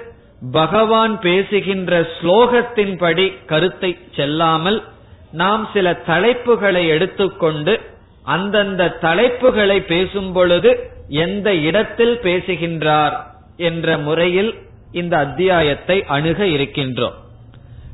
பகவான் 0.51 1.19
பேசுகின்ற 1.19 2.09
ஸ்லோகத்தின்படி 2.21 3.33
கருத்தை 3.45 3.97
செல்லாமல் 4.11 4.83
நாம் 5.31 5.69
சில 5.73 6.01
தலைப்புகளை 6.07 6.87
எடுத்துக்கொண்டு 6.87 7.79
அந்தந்த 8.23 8.97
தலைப்புகளை 9.01 9.79
பேசும் 9.85 10.31
பொழுது 10.31 10.89
எந்த 11.07 11.55
இடத்தில் 11.55 12.19
பேசுகின்றார் 12.19 13.15
என்ற 13.57 13.97
முறையில் 13.97 14.51
இந்த 14.91 15.13
அத்தியாயத்தை 15.17 15.97
அணுக 16.15 16.39
இருக்கின்றோம். 16.45 17.15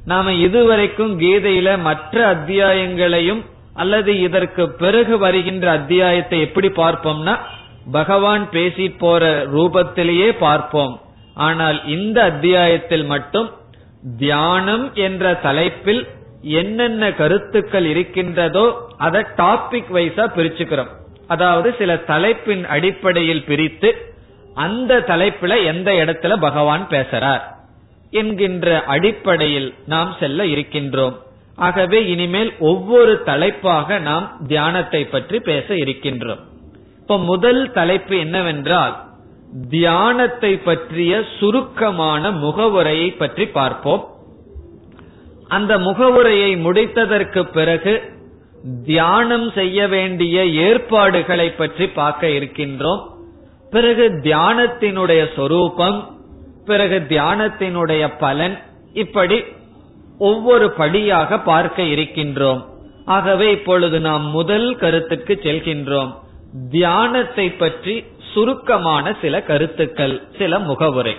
நாம 0.06 0.34
இதுவரைக்கும் 0.34 1.14
கீதையில 1.20 1.70
மற்ற 1.82 2.16
அத்தியாயங்களையும் 2.34 3.42
அல்லது 3.74 4.12
இதற்கு 4.20 4.64
பிறகு 4.70 5.16
வருகின்ற 5.18 5.66
அத்தியாயத்தை 5.72 6.40
எப்படி 6.40 6.70
பார்ப்போம்னா 6.76 7.36
பகவான் 7.92 8.50
பேசி 8.50 8.90
போற 8.90 9.24
ரூபத்திலேயே 9.54 10.30
பார்ப்போம். 10.40 10.96
ஆனால் 11.34 11.78
இந்த 11.86 12.18
அத்தியாயத்தில் 12.24 13.06
மட்டும் 13.06 13.50
தியானம் 14.18 14.86
என்ற 14.94 15.34
தலைப்பில் 15.48 16.02
என்னென்ன 16.42 17.12
கருத்துக்கள் 17.12 17.86
இருக்கின்றதோ 17.86 18.66
அதை 18.98 19.22
டாபிக் 19.38 19.92
வைஸா 19.98 20.26
பிரிச்சுக்கிறோம். 20.38 20.92
அதாவது 21.28 21.70
சில 21.78 21.92
தலைப்பின் 22.12 22.64
அடிப்படையில் 22.66 23.44
பிரித்து 23.44 23.90
அந்த 24.58 25.00
தலைப்புல 25.08 25.54
எந்த 25.66 25.92
இடத்துல 25.92 26.36
பகவான் 26.40 26.84
பேசுறார்? 26.90 27.44
என்கின்ற 28.12 28.68
அடிப்படையில் 28.86 29.74
நாம் 29.86 30.12
செல்ல 30.20 30.44
இருக்கின்றோம். 30.44 31.16
ஆகவே 31.56 32.00
இனிமேல் 32.06 32.52
ஒவ்வொரு 32.60 33.14
தலைப்பாக 33.24 34.00
நாம் 34.00 34.26
தியானத்தை 34.48 35.02
பற்றி 35.06 35.40
பேச 35.40 35.68
இருக்கின்றோம். 35.74 36.42
இப்ப 37.02 37.18
முதல் 37.18 37.62
தலைப்பு 37.72 38.16
என்னவென்றால் 38.18 38.96
தியானத்தை 39.70 40.54
பற்றிய 40.60 41.12
சுருக்கமான 41.40 42.32
முகவுரையை 42.32 43.10
பற்றி 43.12 43.46
பார்ப்போம். 43.48 44.04
அந்த 45.48 45.74
முகவுரையை 45.80 46.52
முடித்ததற்கு 46.56 47.44
பிறகு 47.52 47.94
தியானம் 48.86 49.52
செய்ய 49.52 49.88
வேண்டிய 49.88 50.38
ஏற்பாடுகளை 50.46 51.50
பற்றி 51.52 51.86
பார்க்க 52.00 52.28
இருக்கின்றோம். 52.30 53.04
பிறகு 53.70 54.20
தியானத்தினுடைய 54.24 55.34
சொரூபம் 55.36 56.20
பிறகு 56.66 57.06
தியானத்தினுடைய 57.10 58.14
பலன் 58.20 58.58
இப்படி 58.94 59.44
ஒவ்வொரு 60.18 60.72
படியாக 60.72 61.40
பார்க்க 61.40 61.84
இருக்கின்றோம். 61.84 62.66
ஆகவே 63.06 63.52
இப்பொழுது 63.52 64.00
நாம் 64.00 64.26
முதல் 64.30 64.76
கருத்துக்கு 64.76 65.40
செல்கின்றோம். 65.44 66.16
தியானத்தை 66.70 67.50
பற்றி 67.50 68.06
சுருக்கமான 68.34 69.16
சில 69.22 69.42
கருத்துக்கள் 69.42 70.22
சில 70.38 70.60
முகவுரை. 70.60 71.16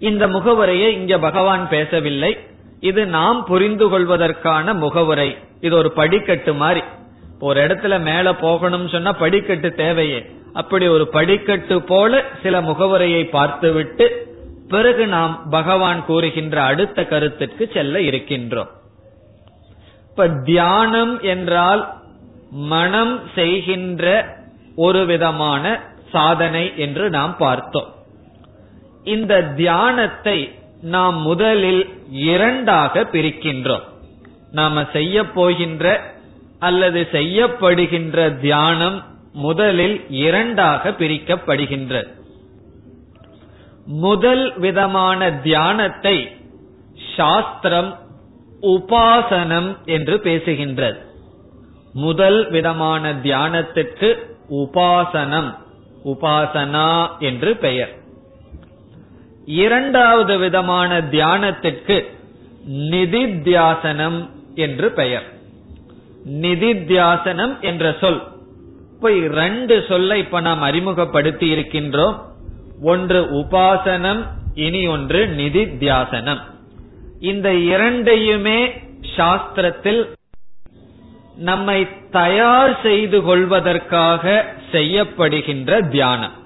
இந்த 0.00 0.28
முகவுரையை 0.28 0.92
இங்க 0.92 1.18
பகவான் 1.18 1.68
பேசவில்லை. 1.68 2.38
இது 2.80 3.06
நாம் 3.06 3.44
புரிந்து 3.44 3.88
கொள்வதற்கான 3.88 4.74
முகவுரை. 4.74 5.36
இது 5.60 5.76
ஒரு 5.76 5.92
படிக்கட்டு 5.92 6.54
மாதிரி. 6.54 6.80
ஒரு 7.42 7.58
இடத்துல 7.66 7.94
மேல 8.00 8.32
போகணும்னு 8.32 8.90
சொன்னா 8.90 9.12
படிக்கட்டு 9.12 9.68
தேவையே. 9.74 10.20
அப்படி 10.52 10.86
ஒரு 10.88 11.04
படிக்கட்டு 11.08 11.76
போல 11.82 12.22
சில 12.42 12.60
முகவரையை 12.60 13.22
பார்த்துவிட்டு 13.30 14.06
பிறகு 14.68 15.06
நாம் 15.06 15.32
பகவான் 15.50 16.04
கூறுகின்ற 16.04 16.56
அடுத்த 16.62 17.04
கருத்துக்கு 17.04 17.70
செல்ல 17.74 17.98
இருக்கின்றோம். 17.98 18.70
இப்ப 20.10 20.28
தியானம் 20.28 21.14
என்றால் 21.22 21.82
மனம் 22.50 23.14
செய்கின்ற 23.34 24.04
ஒரு 24.76 25.06
விதமான 25.06 25.64
சாதனை 26.12 26.64
என்று 26.76 27.10
நாம் 27.10 27.34
பார்த்தோம். 27.36 27.90
இந்த 29.04 29.42
தியானத்தை 29.42 30.38
நாம் 30.82 31.18
முதலில் 31.20 31.84
இரண்டாக 32.10 33.04
பிரிக்கின்றோம். 33.12 33.86
நாம 34.52 34.84
செய்ய 34.92 35.16
போகின்ற 35.30 36.11
அல்லது 36.62 37.08
செய்யப்படுகின்ற 37.12 38.40
தியானம் 38.40 38.98
முதலில் 39.32 40.10
இரண்டாக 40.10 40.90
பிரிக்கப்படுகின்றது 40.90 42.10
முதல் 43.86 44.58
விதமான 44.58 45.30
தியானத்தை 45.32 46.16
சாஸ்திரம் 47.16 47.98
உபாசனம் 48.60 49.70
என்று 49.84 50.16
பேசுகின்றது. 50.16 50.98
முதல் 51.92 52.50
விதமான 52.50 53.12
தியானத்திற்கு 53.12 54.08
உபாசனம் 54.50 55.50
உபாசனா 56.04 57.18
என்று 57.18 57.56
பெயர். 57.56 57.92
இரண்டாவது 59.44 60.38
விதமான 60.38 61.00
தியானத்திற்கு 61.00 61.96
நிதித்தியாசனம் 62.90 64.30
என்று 64.54 64.90
பெயர். 64.92 65.31
நிதித்தியாசனம் 66.26 67.60
என்ற 67.60 67.96
சொல். 68.00 68.22
இப்ப 68.92 69.10
ரெண்டு 69.10 69.84
சொல்லை 69.88 70.18
இப்ப 70.18 70.40
நாம் 70.40 70.62
அறிமுகப்படுத்தி 70.62 71.54
இருக்கின்றோம். 71.54 72.18
ஒன்று 72.82 73.22
உபாசனம் 73.22 74.24
இனி 74.54 74.86
ஒன்று 74.86 75.26
நிதித்தியாசனம். 75.26 76.40
இந்த 77.20 77.54
இரண்டையுமே 77.54 78.82
சாஸ்திரத்தில் 79.16 80.06
நம்மை 81.36 81.88
தயார் 82.10 82.80
செய்து 82.82 83.22
கொள்வதற்காக 83.22 84.54
செய்யப்படுகின்ற 84.72 85.88
தியானம். 85.88 86.40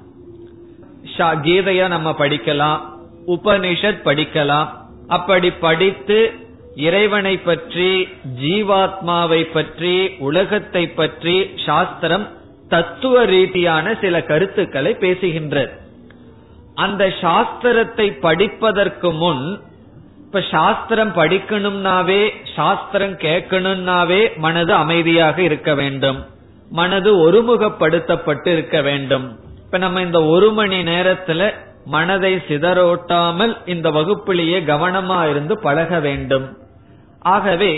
கீதைய 1.18 1.88
நம்ம 1.88 2.10
படிக்கலாம் 2.10 2.80
உபனிஷத் 3.26 4.00
படிக்கலாம். 4.04 4.68
அப்படி 5.08 5.50
படித்து 5.50 6.32
இறைவனை 6.76 7.38
பற்றி 7.38 8.08
ஜீவாத்மாவை 8.40 9.52
பற்றி 9.52 9.94
உலகத்தை 10.18 10.88
பற்றி 10.88 11.50
சாஸ்திரம் 11.66 12.26
தத்துவ 12.68 13.24
ரீதியான 13.24 13.94
சில 14.00 14.22
கருத்துக்களை 14.22 14.92
பேசுகின்றது. 15.00 15.70
அந்த 16.74 17.04
சாஸ்திரத்தை 17.20 18.20
படிப்பதற்கு 18.20 19.10
முன் 19.12 19.44
இப்ப 20.24 20.40
சாஸ்திரம் 20.50 21.12
படிக்கணும்னாவே 21.16 22.22
சாஸ்திரம் 22.54 23.16
கேட்கணும்னாவே 23.16 24.36
மனது 24.36 24.74
அமைதியாக 24.74 25.42
இருக்க 25.42 25.74
வேண்டும். 25.74 26.18
மனது 26.70 27.10
ஒருமுகப்படுத்தப்பட்டு 27.26 28.46
இருக்க 28.46 28.82
வேண்டும். 28.82 29.26
இப்ப 29.64 29.78
நம்ம 29.78 30.02
இந்த 30.02 30.24
ஒரு 30.24 30.52
மணி 30.52 30.76
நேரத்துல 30.82 31.50
மனதை 31.84 32.34
சிதறோட்டாமல் 32.48 33.56
இந்த 33.66 33.90
வகுப்பிலேயே 33.90 34.60
கவனமா 34.60 35.30
இருந்து 35.30 35.60
பழக 35.60 36.00
வேண்டும். 36.00 36.46
ஆகவே 37.34 37.72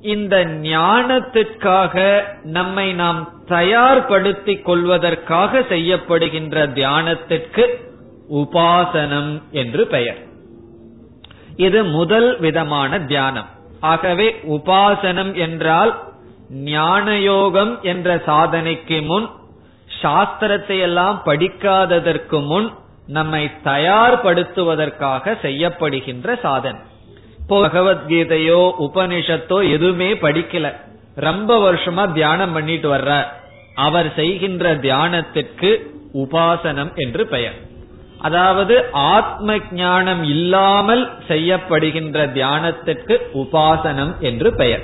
இந்த 0.00 0.36
ஞானத்திற்காக 0.44 1.94
நம்மை 2.42 2.92
நாம் 2.92 3.20
தயார்படுத்திக் 3.48 4.62
கொள்வதற்காக 4.62 5.60
செய்யப்படுகின்ற 5.60 6.56
தியானத்திற்கு 6.72 7.64
உபாசனம் 8.30 9.32
என்று 9.50 9.86
பெயர். 9.86 10.20
இது 11.56 11.84
முதல் 11.84 12.38
விதமான 12.38 13.00
தியானம். 13.00 13.50
ஆகவே 13.80 14.28
உபாசனம் 14.48 15.32
என்றால் 15.34 15.92
ஞானயோகம் 16.64 17.80
என்ற 17.82 18.16
சாதனைக்கு 18.26 18.98
முன் 19.02 19.28
சாஸ்திரத்தை 20.02 20.78
எல்லாம் 20.80 21.22
படிக்காததற்கு 21.24 22.38
முன் 22.46 22.68
நம்மை 23.06 23.50
தயார்படுத்துவதற்காக 23.64 25.34
செய்யப்படுகின்ற 25.42 26.40
சாதனை. 26.40 26.80
பகவத்கீதையோ 27.48 28.72
உபனிஷத்தோ 28.80 29.70
எதுவுமே 29.70 30.12
படிக்கல. 30.12 30.72
ரொம்ப 31.14 31.72
வருஷமா 31.72 32.12
தியானம் 32.12 32.52
பண்ணிட்டு 32.52 32.94
வர்ற. 32.94 33.22
அவர் 33.74 34.12
செய்கின்ற 34.14 34.76
தியானத்திற்கு 34.76 35.86
உபாசனம் 36.14 36.94
என்று 36.94 37.26
பெயர். 37.26 37.54
அதாவது 38.18 38.84
ஆத்ம 38.92 39.54
ஞானம் 39.72 40.22
இல்லாமல் 40.22 41.10
செய்யப்படுகின்ற 41.28 42.32
தியானத்திற்கு 42.32 43.18
உபாசனம் 43.34 44.18
என்று 44.18 44.54
பெயர். 44.54 44.82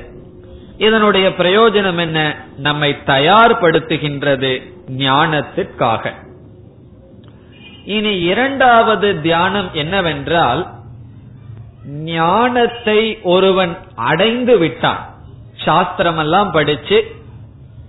இதனுடைய 0.79 1.29
பிரயோஜனம் 1.29 1.99
என்ன? 1.99 2.45
நம்மை 2.57 2.97
தயார்படுத்துகின்றது 3.07 4.73
ஞானத்திற்காக. 4.99 6.13
இனி 7.85 8.19
இரண்டாவது 8.21 9.21
தியானம் 9.21 9.71
என்னவென்றால் 9.73 10.81
ஞானத்தை 11.87 13.19
ஒருவன் 13.23 13.79
அடைந்து 13.95 14.59
விட்டான். 14.59 15.15
சாஸ்திரமெல்லாம் 15.65 16.53
படிச்சு 16.53 17.15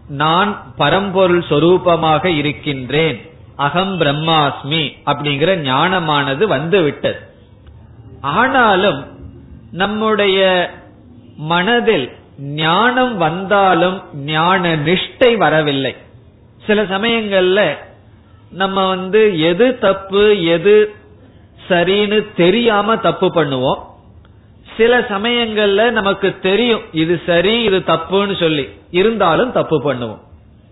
நான் 0.07 0.73
பரம்பொருள் 0.75 1.43
சொரூபமாக 1.49 2.25
இருக்கின்றேன். 2.25 3.29
அகம் 3.55 3.99
பிரம்மாஸ்மி 3.99 4.91
அப்படிங்கிற 5.05 5.57
ஞானமானது 5.61 6.43
வந்து 6.43 6.81
விட்டது. 6.81 7.19
ஆனாலும் 8.21 9.05
நம்முடைய 9.71 10.69
மனதில் 11.37 12.11
ஞானம் 12.39 13.17
வந்தாலும் 13.17 14.01
ஞான 14.13 14.75
நிஷ்டை 14.75 15.37
வரவில்லை. 15.37 15.95
சில 16.65 16.83
சமயங்கள்ல 16.83 17.75
நம்ம 18.51 18.87
வந்து 18.87 19.39
எது 19.39 19.79
தப்பு 19.79 20.43
எது 20.43 20.95
சரின்னு 21.69 22.25
தெரியாம 22.35 22.97
தப்பு 22.97 23.27
பண்ணுவோம். 23.35 23.79
சில 24.77 24.99
சமயங்கள்ல 24.99 25.91
நமக்கு 25.91 26.39
தெரியும் 26.41 26.81
இது 26.91 27.21
சரி 27.25 27.61
இது 27.61 27.79
தப்புன்னு 27.79 28.39
சொல்லி. 28.39 28.69
இருந்தாலும் 28.91 29.51
தப்பு 29.51 29.93
பண்ணுவோம். 29.93 30.19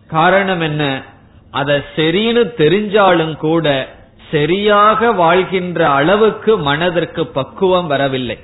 காரணம் 0.07 0.61
என்ன? 0.61 1.03
அத 1.51 1.83
சரின்னு 1.95 2.43
தெரிஞ்சாலும் 2.57 3.37
கூட 3.37 3.87
சரியாக 4.31 5.11
வாழ்கின்ற 5.11 5.89
அளவுக்கு 5.89 6.57
மனதிற்கு 6.57 7.27
பக்குவம் 7.27 7.87
வரவில்லை. 7.87 8.39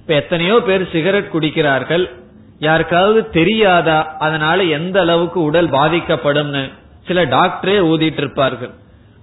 இப்ப 0.00 0.14
எத்தனையோ 0.14 0.60
பேர் 0.60 0.90
சிகரெட் 0.90 1.30
குடிக்கிறார்கள். 1.30 2.10
யாருக்காவது 2.58 3.30
தெரியாதா? 3.30 4.16
அதனால 4.18 4.62
எந்த 4.62 5.00
அளவுக்கு 5.00 5.42
உடல் 5.42 5.68
பாதிக்கப்படும்னு. 5.68 6.72
சில 7.06 7.24
டாக்டரே 7.24 7.78
ஊதிட்டு 7.92 8.20
இருப்பார்கள். 8.22 8.72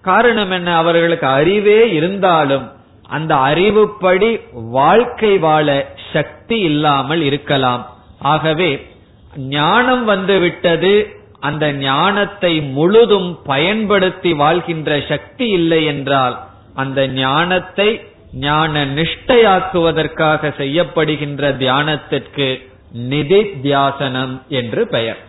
காரணம் 0.02 0.52
என்ன? 0.52 0.76
அவர்களுக்கு 0.76 1.28
அறிவே 1.28 1.92
இருந்தாலும் 1.92 2.72
அந்த 3.08 3.36
அறிவுப்படி 3.36 4.40
வாழ்க்கை 4.54 5.38
வாழ 5.38 5.68
சக்தி 6.14 6.60
இல்லாமல் 6.60 7.22
இருக்கலாம். 7.22 7.84
ஆகவே 8.20 8.88
ஞானம் 9.36 10.06
வந்துவிட்டது 10.06 11.14
அந்த 11.40 11.74
ஞானத்தை 11.74 12.62
முழுதும் 12.62 13.40
பயன்படுத்தி 13.44 14.34
வாழ்கின்ற 14.34 15.00
சக்தி 15.08 15.48
இல்லை 15.50 15.86
என்றால் 15.86 16.36
அந்த 16.76 17.08
ஞானத்தை 17.08 17.90
ஞான 18.32 18.86
நிஷ்டையாக்குவதற்காக 18.86 20.52
செய்யப்படுகின்ற 20.58 21.52
தியானத்திற்கு 21.58 22.48
நிதி 22.92 23.42
தியாசனம் 23.64 24.42
என்று 24.48 24.88
பெயர். 24.88 25.20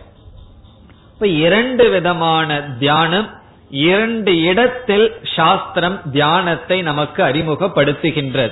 இப்ப 1.13 1.27
இரண்டு 1.27 1.89
விதமான 1.89 2.61
தியானம் 2.79 3.29
இரண்டு 3.71 4.41
இடத்தில் 4.41 5.13
சாஸ்திரம் 5.35 5.99
தியானத்தை 6.11 6.81
நமக்கு 6.81 7.23
அறிமுகப்படுத்துகின்றது. 7.23 8.51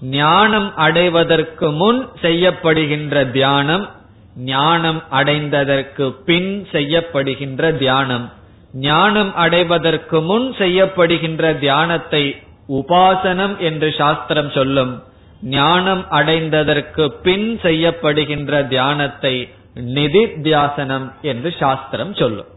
ஞானம் 0.00 0.76
அடைவதற்கு 0.76 1.70
முன் 1.70 2.08
செய்யப்படுகின்ற 2.22 3.30
தியானம் 3.30 3.88
ஞானம் 4.36 5.02
அடைந்ததற்கு 5.10 6.14
பின் 6.24 6.66
செய்யப்படுகின்ற 6.72 7.78
தியானம். 7.78 8.32
ஞானம் 8.72 9.34
அடைவதற்கு 9.34 10.20
முன் 10.20 10.54
செய்யப்படுகின்ற 10.58 11.58
தியானத்தை 11.58 12.36
உபாசனம் 12.68 13.56
என்று 13.58 13.94
சாஸ்திரம் 13.98 14.50
சொல்லும். 14.50 15.02
ஞானம் 15.42 16.04
அடைந்ததற்கு 16.10 17.08
பின் 17.22 17.60
செய்யப்படுகின்ற 17.62 18.68
தியானத்தை 18.68 19.48
நிதித்தியாசனம் 19.74 21.12
என்று 21.22 21.54
சாஸ்திரம் 21.58 22.14
சொல்லும். 22.14 22.50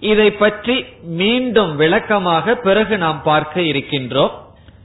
இதை 0.00 0.30
பற்றி 0.30 0.84
மீண்டும் 1.02 1.76
விளக்கமாக 1.76 2.54
பிறகு 2.54 2.98
நாம் 2.98 3.22
பார்க்க 3.22 3.60
இருக்கின்றோம். 3.60 4.30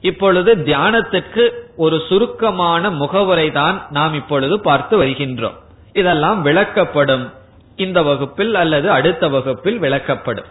இப்பொழுது 0.02 0.56
தியானத்திற்கு 0.56 1.50
ஒரு 1.76 2.02
சுருக்கமான 2.10 2.90
முகவுரை 2.90 3.52
தான் 3.52 3.88
நாம் 3.90 4.14
இப்பொழுது 4.14 4.60
பார்த்து 4.60 5.04
வருகின்றோம். 5.04 5.58
இதெல்லாம் 5.94 6.46
விளக்கப்படும். 6.46 7.32
இந்த 7.76 8.02
வகுப்பில் 8.02 8.56
அல்லது 8.56 8.92
அடுத்த 8.92 9.28
வகுப்பில் 9.28 9.80
விளக்கப்படும். 9.80 10.50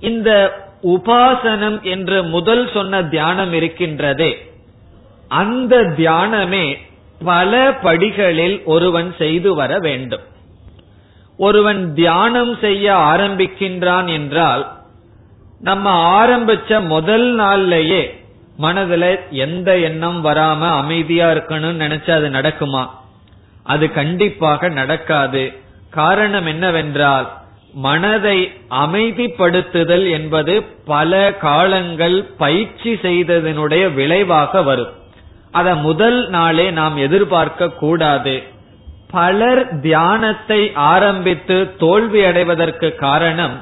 இந்த 0.00 0.30
உபாசனம் 0.82 1.80
என்று 1.80 2.22
முதல் 2.22 2.70
சொன்ன 2.72 3.02
தியானம் 3.02 3.52
இருக்கின்றதே 3.52 4.32
அந்த 5.28 5.76
தியானமே 5.76 6.78
பல 7.24 7.72
படிகளில் 7.82 8.64
ஒருவன் 8.64 9.14
செய்து 9.18 9.54
வர 9.54 9.78
வேண்டும். 9.78 10.20
ஒருவன் 11.36 11.94
தியானம் 11.94 12.58
செய்ய 12.60 12.94
ஆரம்பிக்கின்றான் 12.94 14.12
என்றால் 14.12 14.72
நம்ம 15.60 16.26
ஆரம்பிச்ச 16.26 16.86
முதல் 16.86 17.38
நாள்லயே 17.38 18.20
மனதுல 18.60 19.18
எந்த 19.30 19.78
எண்ணம் 19.78 20.24
வராம 20.24 20.68
அமைதியா 20.68 21.30
இருக்கணும்னு 21.30 21.82
நினைச்சா 21.82 22.10
அது 22.10 22.28
நடக்குமா? 22.28 22.86
அது 23.62 23.92
கண்டிப்பாக 23.92 24.68
நடக்காது. 24.68 25.52
காரணம் 25.90 26.46
என்னவென்றால் 26.46 27.32
மனதை 27.72 28.52
அமைதிப்படுத்துதல் 28.70 30.10
என்பது 30.10 30.62
பல 30.62 31.34
காலங்கள் 31.34 32.24
பயிற்சி 32.24 32.92
செய்ததனுடைய 32.92 33.94
விளைவாக 33.94 34.62
வரும். 34.62 34.92
அத 35.50 35.74
முதல் 35.74 36.28
நாளே 36.28 36.70
நாம் 36.70 36.96
எதிர்பார்க்க 36.96 37.68
கூடாது. 37.68 38.42
பலர் 39.12 39.80
தியானத்தை 39.80 40.60
ஆரம்பித்து 40.74 41.56
தோல்வி 41.78 42.24
அடைவதற்கு 42.24 42.94
காரணம் 42.94 43.56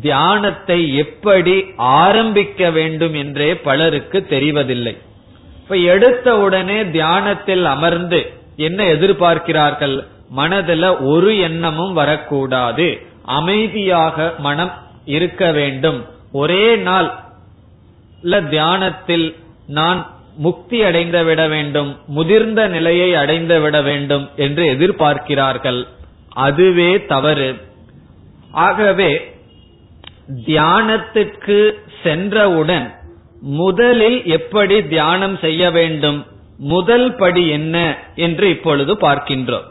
தியானத்தை 0.00 0.78
எப்படி 0.96 1.56
ஆரம்பிக்க 1.76 2.70
வேண்டும் 2.70 3.14
என்றே 3.14 3.48
பலருக்கு 3.58 4.18
தெரிவதில்லை. 4.30 4.94
இப்ப 5.62 5.76
எடுத்த 5.92 6.38
உடனே 6.38 6.78
தியானத்தில் 6.90 7.64
அமர்ந்து 7.64 8.20
என்ன 8.56 8.84
எதிர்பார்க்கிறார்கள்? 8.84 9.96
மனதில் 10.30 10.88
ஒரு 11.12 11.38
எண்ணமும் 11.38 11.92
வரக்கூடாது. 11.92 12.88
அமைதியாக 13.38 14.34
மனம் 14.38 14.74
இருக்க 15.16 15.50
வேண்டும். 15.50 16.00
ஒரே 16.32 16.64
நாள் 16.88 17.10
தியானத்தில் 18.50 19.26
நான் 19.78 20.00
முக்தி 20.36 20.82
அடைந்து 20.82 21.24
விட 21.24 21.48
வேண்டும் 21.48 21.96
முதிர்ந்த 22.06 22.68
நிலையை 22.68 23.14
அடைந்து 23.14 23.60
விட 23.60 23.82
வேண்டும் 23.82 24.28
என்று 24.36 24.64
எதிர்பார்க்கிறார்கள். 24.74 25.86
அதுவே 26.28 27.06
தவறு. 27.06 27.56
ஆகவே 28.50 29.34
தியானத்திற்கு 30.46 31.72
சென்றவுடன் 32.02 32.94
முதலில் 33.40 34.24
எப்படி 34.24 34.88
தியானம் 34.88 35.38
செய்ய 35.38 35.70
வேண்டும் 35.70 36.26
முதல் 36.58 37.14
படி 37.16 37.48
என்ன 37.48 37.76
என்று 38.14 38.48
இப்பொழுது 38.48 38.94
பார்க்கின்றோம். 38.94 39.66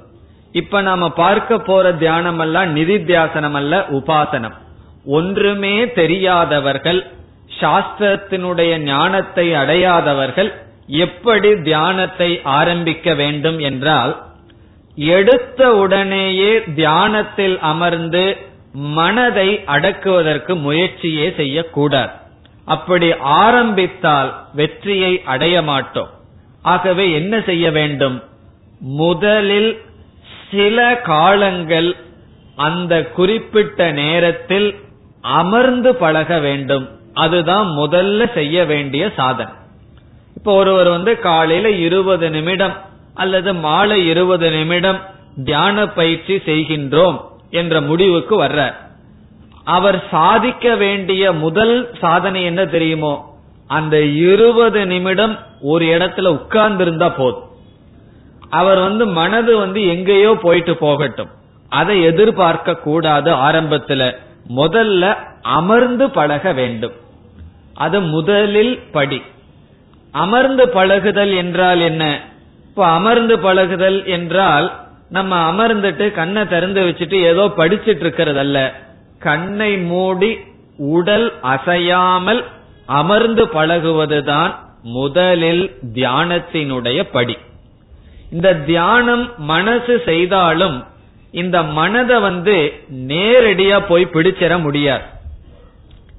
இப்ப 0.52 0.82
நாம 0.82 1.10
பார்க்க 1.10 1.60
போற 1.60 1.94
தியானம் 1.94 2.40
எல்லாம் 2.40 2.76
நிதித்தியாசனம் 2.76 3.52
அல்ல 3.52 3.86
உபாசனம். 3.92 4.56
ஒன்றுமே 5.06 5.92
தெரியாதவர்கள் 5.92 7.02
சாஸ்திரத்தினுடைய 7.60 8.78
ஞானத்தை 8.78 9.54
அடையாதவர்கள் 9.54 10.52
எப்படி 10.88 11.50
தியானத்தை 11.62 12.42
ஆரம்பிக்க 12.44 13.14
வேண்டும் 13.14 13.60
என்றால் 13.60 14.14
எடுத்த 14.98 15.76
உடனேயே 15.76 16.64
தியானத்தில் 16.76 17.60
அமர்ந்து 17.60 18.26
மனதை 18.74 19.50
அடக்குவதற்கு 19.66 20.56
முயற்சியே 20.56 21.34
செய்யக்கூடாது. 21.36 22.14
அப்படி 22.66 23.14
ஆரம்பித்தால் 23.18 24.32
வெற்றியை 24.54 25.22
அடைய 25.24 25.62
மாட்டோம். 25.62 26.10
ஆகவே 26.62 27.12
என்ன 27.12 27.42
செய்ய 27.42 27.72
வேண்டும்? 27.72 28.24
முதலில் 28.80 29.72
சில 30.52 30.98
காலங்கள் 31.04 31.96
அந்த 32.56 32.94
குறிப்பிட்ட 33.04 33.92
நேரத்தில் 33.92 34.76
அமர்ந்து 35.22 35.96
பழக 35.96 36.40
வேண்டும். 36.40 36.86
அதுதான் 37.16 37.68
முதல்ல 37.68 38.34
செய்ய 38.34 38.66
வேண்டிய 38.66 39.12
சாதனை. 39.16 39.54
இப்ப 40.36 40.54
ஒருவர் 40.54 40.88
வந்து 40.88 41.20
காலையில 41.20 41.70
இருபது 41.70 42.30
நிமிடம் 42.30 42.74
அல்லது 43.14 43.54
மாலை 43.54 44.08
இருபது 44.08 44.52
நிமிடம் 44.52 45.00
தியான 45.44 45.88
பயிற்சி 45.88 46.36
செய்கின்றோம் 46.36 47.22
என்ற 47.50 47.82
முடிவுக்கு 47.82 48.44
வர்றார். 48.44 48.74
அவர் 49.64 50.04
சாதிக்க 50.12 50.76
வேண்டிய 50.76 51.32
முதல் 51.32 51.90
சாதனை 52.02 52.44
என்ன 52.44 52.66
தெரியுமோ? 52.66 53.38
அந்த 53.68 54.02
இருபது 54.02 54.86
நிமிடம் 54.86 55.40
ஒரு 55.62 55.86
இடத்துல 55.86 56.28
உட்கார்ந்து 56.28 56.84
இருந்தா 56.84 57.10
போதும். 57.10 57.44
அவர் 58.50 58.80
வந்து 58.80 59.08
மனது 59.08 59.58
வந்து 59.58 59.88
எங்கேயோ 59.88 60.38
போயிட்டு 60.42 60.78
போகட்டும். 60.78 61.30
அதை 61.70 62.02
எதிர்பார்க்க 62.02 62.76
கூடாது 62.76 63.34
ஆரம்பத்துல. 63.36 64.16
முதல்ல 64.56 65.16
அமர்ந்து 65.42 66.10
பழக 66.10 66.54
வேண்டும். 66.54 67.04
அது 67.76 68.02
முதலில் 68.02 68.80
படி. 68.92 69.22
அமர்ந்து 70.12 70.70
பழகுதல் 70.70 71.36
என்றால் 71.36 71.80
என்ன? 71.80 72.04
இப்ப 72.70 72.86
அமர்ந்து 72.86 73.40
பழகுதல் 73.40 74.06
என்றால் 74.06 74.68
நம்ம 75.10 75.52
அமர்ந்துட்டு 75.52 76.12
கண்ணை 76.12 76.48
திறந்து 76.48 76.82
வச்சுட்டு 76.84 77.14
ஏதோ 77.14 77.52
படிச்சிட்டு 77.58 78.00
இருக்கிறது 78.00 78.40
அல்ல 78.40 78.74
கண்ணை 79.20 79.78
மூடி 79.78 80.38
உடல் 80.78 81.34
அசையாமல் 81.42 82.44
அமர்ந்து 82.86 83.46
பழகுவதுதான் 83.46 84.56
முதலில் 84.84 85.76
தியானத்தினுடைய 85.94 87.04
படி. 87.12 87.38
இந்த 88.32 88.56
தியானம் 88.56 89.34
மனசு 89.38 90.02
செய்தாலும் 90.06 90.84
இந்த 91.32 91.64
மனதை 91.64 92.20
வந்து 92.20 92.74
நேரடியா 93.08 93.84
போய் 93.88 94.14
பிடிச்சிட 94.14 94.62
முடியாது. 94.62 95.04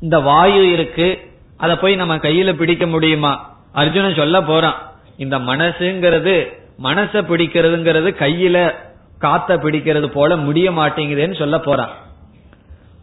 இந்த 0.00 0.18
வாயு 0.20 0.72
இருக்கு 0.72 1.08
அதை 1.56 1.76
போய் 1.76 1.96
நம்ம 1.96 2.16
கையில 2.16 2.52
பிடிக்க 2.52 2.86
முடியுமா? 2.86 3.56
அர்ஜுனன் 3.72 4.14
சொல்ல 4.14 4.42
போறான் 4.42 4.92
இந்த 5.16 5.38
மனசுங்கிறது 5.38 6.54
மனச 6.82 7.22
பிடிக்கிறதுங்கிறது 7.22 8.10
கையில 8.18 8.74
காத்த 9.18 9.56
பிடிக்கிறது 9.56 10.06
போல 10.06 10.36
முடிய 10.36 10.70
மாட்டேங்குதுன்னு 10.70 11.38
சொல்ல 11.38 11.58
போறான். 11.58 11.90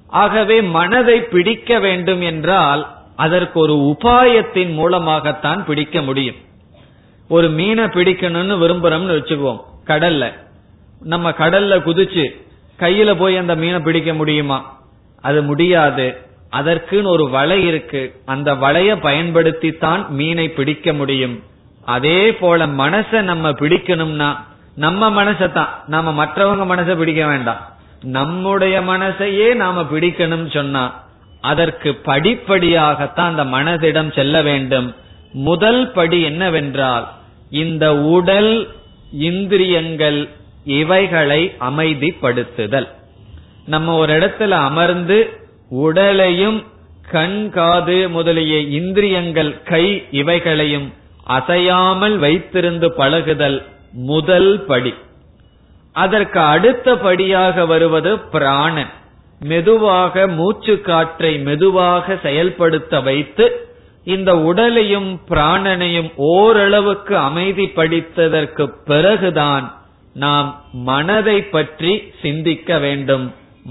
ஆகவே 0.08 0.62
மனதை 0.62 1.22
பிடிக்க 1.22 1.80
வேண்டும் 1.80 2.22
என்றால் 2.22 2.96
அதற்கு 3.16 3.60
ஒரு 3.60 3.74
உபாயத்தின் 3.74 4.74
மூலமாகத்தான் 4.74 5.66
பிடிக்க 5.66 6.02
முடியும். 6.02 6.36
ஒரு 7.30 7.50
மீனை 7.50 7.84
பிடிக்கணும்னு 7.84 8.58
விரும்புறோம்னு 8.64 9.18
வச்சுக்குவோம் 9.18 9.62
கடல்ல. 9.88 10.34
நம்ம 11.02 11.30
கடல்ல 11.32 11.80
குதிச்சு 11.80 12.42
கையில 12.80 13.16
போய் 13.18 13.38
அந்த 13.38 13.56
மீனை 13.56 13.80
பிடிக்க 13.80 14.14
முடியுமா? 14.14 14.80
அது 15.22 15.44
முடியாது. 15.44 16.18
அதற்குன்னு 16.54 17.04
ஒரு 17.04 17.30
வலை 17.30 17.66
இருக்கு. 17.66 18.22
அந்த 18.26 18.54
வலைய 18.54 18.96
பயன்படுத்தித்தான் 19.02 20.08
மீனை 20.08 20.50
பிடிக்க 20.50 20.94
முடியும். 20.94 21.44
அதே 21.86 22.36
போல 22.36 22.68
மனச 22.68 23.22
நம்ம 23.22 23.50
பிடிக்கணும்னா 23.50 24.38
நம்ம 24.76 25.24
மனசத்தான். 25.24 25.68
நாம 25.88 26.26
மற்றவங்க 26.26 26.76
மனசை 26.76 26.98
பிடிக்க 26.98 27.28
வேண்டாம். 27.28 27.72
நம்முடைய 28.04 28.82
மனசையே 28.82 29.54
நாம 29.54 29.82
பிடிக்கணும் 29.82 30.54
சொன்னா 30.54 31.04
அதற்கு 31.42 32.02
படிப்படியாகத்தான் 32.06 33.38
அந்த 33.38 33.44
மனதிடம் 33.44 34.14
செல்ல 34.14 34.42
வேண்டும். 34.42 34.96
முதல் 35.32 35.92
படி 35.92 36.22
என்னவென்றால் 36.22 37.08
இந்த 37.50 37.96
உடல் 37.96 38.70
இந்திரியங்கள் 39.12 40.30
இவைகளை 40.66 41.56
அமைதிப்படுத்துதல். 41.60 42.88
நம்ம 43.66 43.96
ஒரு 43.96 44.14
இடத்துல 44.14 44.50
அமர்ந்து 44.50 45.43
உடலையும் 45.82 46.64
கண் 47.12 47.50
காது 47.50 48.10
முதலிய 48.10 48.60
இந்திரியங்கள் 48.80 49.52
கை 49.64 49.86
இவைகளையும் 50.12 50.88
அசையாமல் 51.38 52.16
வைத்திருந்து 52.22 52.88
பழகுதல் 52.88 53.60
முதல் 53.92 54.52
படி. 54.66 54.94
அதற்கு 55.94 56.40
அடுத்த 56.40 56.96
படியாக 56.98 57.66
வருவது 57.66 58.12
பிராணன். 58.20 58.92
மெதுவாக 59.40 60.28
மூச்சு 60.28 60.82
காற்றை 60.82 61.38
மெதுவாக 61.40 62.16
செயல்படுத்த 62.24 63.00
வைத்து 63.00 63.46
இந்த 64.04 64.32
உடலையும் 64.40 65.12
பிராணனையும் 65.30 66.12
ஓரளவுக்கு 66.16 67.16
அமைதிப்படுத்ததற்கு 67.18 68.66
பிறகுதான் 68.86 69.66
நாம் 70.14 70.50
மனதை 70.74 71.38
பற்றி 71.56 71.94
சிந்திக்க 72.22 72.78
வேண்டும். 72.78 73.26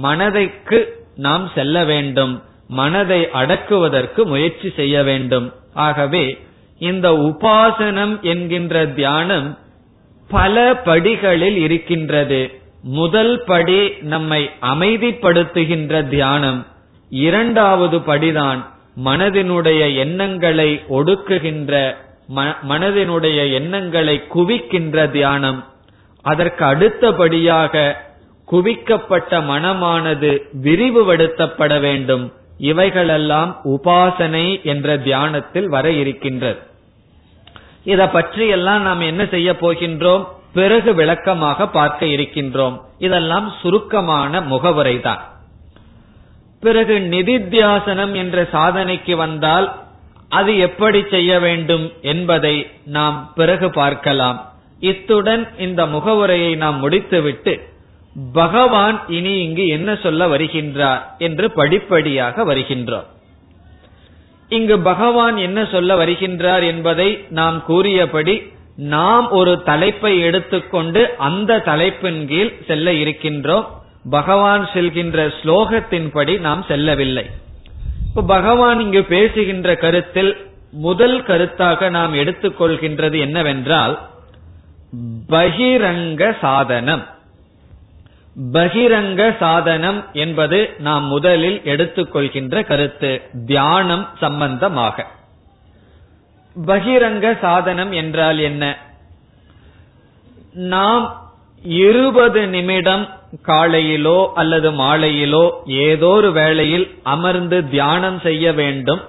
மனதைக்கு 0.06 0.78
நாம் 1.14 1.50
செல்ல 1.54 1.84
வேண்டும் 1.84 2.42
மனதை 2.68 3.30
அடக்குவதற்கு 3.30 4.26
முயற்சி 4.26 4.72
செய்ய 4.76 5.02
வேண்டும். 5.02 5.52
ஆகவே 5.74 6.38
இந்த 6.78 7.10
உபாசனம் 7.10 8.20
என்கின்ற 8.20 8.86
தியானம் 8.86 9.58
பல 10.28 10.76
படிகளில் 10.76 11.56
இருக்கின்றது. 11.56 12.60
முதல் 12.82 13.44
படி 13.44 13.88
நம்மை 14.00 14.50
அமைதிப்படுத்துகின்ற 14.60 16.08
தியானம். 16.08 16.66
இரண்டாவது 17.08 17.98
படிதான் 17.98 18.64
மனதினுடைய 19.04 19.96
எண்ணங்களை 19.96 20.82
ஒடுக்குகின்ற 20.90 21.94
மனதினுடைய 22.68 23.52
எண்ணங்களை 23.52 24.22
குவிக்கின்ற 24.34 25.10
தியானம். 25.10 25.64
அதற்கு 26.22 26.64
அடுத்தபடியாக 26.64 28.04
குவிக்கப்பட்ட 28.52 29.32
மனமானது 29.50 30.30
விரிவுபடுத்தப்பட 30.64 31.80
வேண்டும். 31.80 32.24
இவைகளெல்லாம் 32.58 33.50
உபாசனை 33.64 34.46
என்ற 34.62 34.96
தியானத்தில் 34.98 35.68
வர 35.68 35.90
இருக்கின்றது. 35.90 36.60
இத 37.84 38.08
பற்றி 38.08 38.46
எல்லாம் 38.46 38.82
நாம் 38.82 39.00
என்ன 39.00 39.22
செய்ய 39.26 39.52
போகின்றோம்? 39.52 40.24
பிறகு 40.52 40.94
விளக்கமாக 40.94 41.66
பார்க்க 41.66 42.06
இருக்கின்றோம். 42.06 42.80
இதெல்லாம் 42.98 43.52
சுருக்கமான 43.60 44.40
முகவுரை 44.40 45.00
தான் 45.00 45.22
பிறகு 46.60 46.98
நிதித்தியாசனம் 46.98 48.12
என்ற 48.12 48.42
சாதனைக்கு 48.52 49.14
வந்தால் 49.16 49.66
அது 50.28 50.58
எப்படி 50.58 51.04
செய்ய 51.10 51.40
வேண்டும் 51.40 51.92
என்பதை 52.02 52.66
நாம் 52.84 53.16
பிறகு 53.34 53.70
பார்க்கலாம். 53.70 54.38
இத்துடன் 54.78 55.42
இந்த 55.58 55.86
முகவுரையை 55.86 56.56
நாம் 56.56 56.78
முடித்துவிட்டு 56.78 57.54
பகவான் 58.32 59.02
இனி 59.08 59.40
இங்கு 59.40 59.66
என்ன 59.66 59.94
சொல்ல 59.94 60.26
வருகின்றார் 60.26 61.00
என்று 61.18 61.50
படிப்படியாக 61.50 62.54
வருகின்றோம். 62.54 63.04
இங்கு 64.48 64.78
பகவான் 64.78 65.36
என்ன 65.36 65.64
சொல்ல 65.64 66.04
வருகின்றார் 66.04 66.62
என்பதை 66.62 67.24
நாம் 67.28 67.64
கூறியபடி 67.64 68.52
நாம் 68.76 69.30
ஒரு 69.30 69.62
தலைப்பை 69.62 70.20
எடுத்துக்கொண்டு 70.20 71.16
அந்த 71.16 71.58
தலைப்பின் 71.58 72.26
கீழ் 72.26 72.52
செல்ல 72.66 72.92
இருக்கின்றோம். 72.92 73.64
பகவான் 74.10 74.68
செல்கின்ற 74.74 75.32
ஸ்லோகத்தின்படி 75.42 76.40
நாம் 76.40 76.64
செல்லவில்லை. 76.68 77.30
இப்போ 78.08 78.22
பகவான் 78.22 78.80
இங்கு 78.80 79.04
பேசுகின்ற 79.04 79.76
கருத்தில் 79.76 80.36
முதல் 80.70 81.22
கருத்தாக 81.22 81.90
நாம் 81.90 82.14
எடுத்துக்கொள்கின்றது 82.14 83.18
என்னவென்றால் 83.18 83.98
பகிரங்க 85.28 86.38
சாதனம். 86.40 87.06
பகிரங்க 88.52 89.36
சாதனம் 89.38 90.04
என்பது 90.12 90.70
நாம் 90.78 91.04
முதலில் 91.04 91.60
எடுத்துக்கொள்கின்ற 91.64 92.64
கருத்து 92.64 93.22
தியானம் 93.46 94.08
சம்பந்தமாக. 94.20 95.06
பகிரங்க 96.66 97.38
சாதனம் 97.40 97.92
என்றால் 97.92 98.38
என்ன? 98.38 98.78
நாம் 100.52 101.22
இருபது 101.62 102.46
நிமிடம் 102.46 103.08
காலையிலோ 103.46 104.26
அல்லது 104.34 104.70
மாலையிலோ 104.72 105.50
ஏதோ 105.66 106.06
ஒரு 106.06 106.32
வேளையில் 106.32 106.90
அமர்ந்து 107.02 107.68
தியானம் 107.68 108.20
செய்ய 108.20 108.52
வேண்டும். 108.52 109.00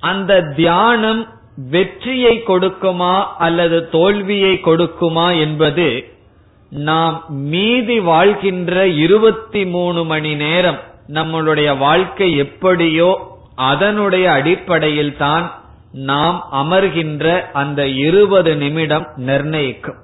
அந்த 0.00 0.42
தியானம் 0.42 1.28
வெற்றியை 1.56 2.42
கொடுக்குமா 2.46 3.26
அல்லது 3.38 3.88
தோல்வியை 3.88 4.60
கொடுக்குமா 4.64 5.38
என்பது 5.40 6.18
நாம் 6.70 7.24
மீதி 7.28 8.00
வாழ்கின்ற 8.00 8.86
இருபத்தி 8.86 9.66
மூணு 9.66 10.04
மணி 10.04 10.34
நேரம் 10.34 10.78
நம்மளுடைய 11.08 11.78
வாழ்க்கை 11.78 12.36
எப்படியோ 12.36 13.38
அதனுடைய 13.54 14.32
அடிப்படையில் 14.32 15.16
தான் 15.16 15.54
நாம் 15.92 16.48
அமர்கின்ற 16.52 17.50
அந்த 17.52 17.86
இருபது 17.86 18.56
நிமிடம் 18.56 19.06
நிர்ணயிக்கும். 19.16 19.96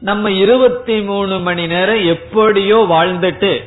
நம்ம 0.00 0.30
இருபத்தி 0.30 1.00
மூணு 1.00 1.40
மணி 1.40 1.66
நேரம் 1.66 2.04
எப்படியோ 2.04 2.86
வாழ்ந்துட்டு 2.90 3.64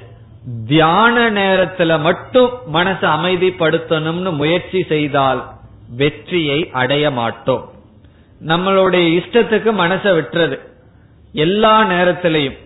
தியான 0.68 1.30
நேரத்துல 1.30 2.01
மட்டும் 2.01 2.49
மனசை 2.74 3.10
அமைதிப்படுத்தணும்னு 3.18 4.32
முயற்சி 4.32 4.86
செய்தால் 4.89 5.43
வெற்றியை 5.97 6.70
அடைய 6.72 7.12
மாட்டோம். 7.12 7.70
நம்மளுடைய 8.47 9.22
இஷ்டத்துக்கு 9.22 9.74
மனசை 9.74 10.14
விட்டுறது. 10.16 10.74
எல்லா 11.36 11.83
நேரத்திலையும் 11.83 12.57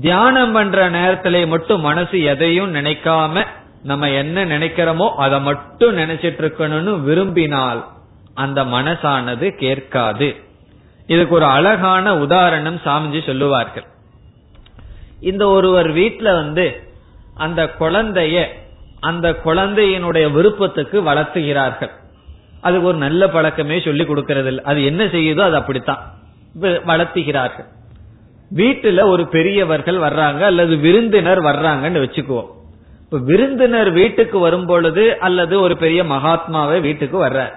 தியானம் 0.00 0.52
பண்ற 0.52 0.88
நேரத்திலே 0.88 1.46
மட்டும் 1.46 1.80
மனசு 1.80 2.22
எதையும் 2.22 2.74
நினைக்காம 2.74 3.46
நம்ம 3.82 4.10
என்ன 4.10 4.44
நினைக்கிறோமோ 4.44 5.08
அதை 5.14 5.40
மட்டும் 5.40 5.96
நினைச்சிட்டு 5.96 6.40
இருக்கணும்னு 6.40 7.00
விரும்பினால் 7.00 7.86
அந்த 8.34 8.64
மனசானது 8.64 9.50
கேட்காது. 9.50 10.36
இதுக்கு 11.06 11.34
ஒரு 11.34 11.44
அழகான 11.44 12.18
உதாரணம் 12.18 12.80
சாமிஜி 12.84 13.26
சொல்லுவார்கள். 13.26 13.84
இந்த 15.20 15.46
ஒருவர் 15.46 15.94
வீட்டுல 15.94 16.22
வந்து 16.22 16.82
அந்த 17.34 17.74
குழந்தைய 17.80 18.46
அந்த 19.00 19.36
குழந்தையினுடைய 19.44 20.32
விருப்பத்துக்கு 20.32 21.02
வளர்த்துகிறார்கள். 21.02 21.90
அதுக்கு 22.60 22.86
ஒரு 22.86 22.98
நல்ல 22.98 23.28
பழக்கமே 23.28 23.80
சொல்லி 23.80 24.04
கொடுக்கறதில்லை. 24.04 24.60
அது 24.60 24.84
என்ன 24.84 25.04
செய்யுதோ 25.04 25.40
அது 25.40 25.56
அப்படித்தான். 25.56 26.14
வளர்த்துகிறார்கள். 26.60 27.76
வீட்டுல 28.56 29.02
ஒரு 29.04 29.28
பெரியவர்கள் 29.28 29.96
வர்றாங்க 29.96 30.40
அல்லது 30.40 30.76
விருந்தினர் 30.76 31.42
வர்றாங்கன்னு 31.42 32.02
வச்சுக்குவோம். 32.04 32.48
இப்ப 33.04 33.18
விருந்தினர் 33.18 33.90
வீட்டுக்கு 33.90 34.38
வரும் 34.38 34.66
பொழுது 34.66 35.20
அல்லது 35.20 35.60
ஒரு 35.60 35.76
பெரிய 35.76 36.04
மகாத்மாவை 36.04 36.80
வீட்டுக்கு 36.80 37.26
வர்ற 37.26 37.52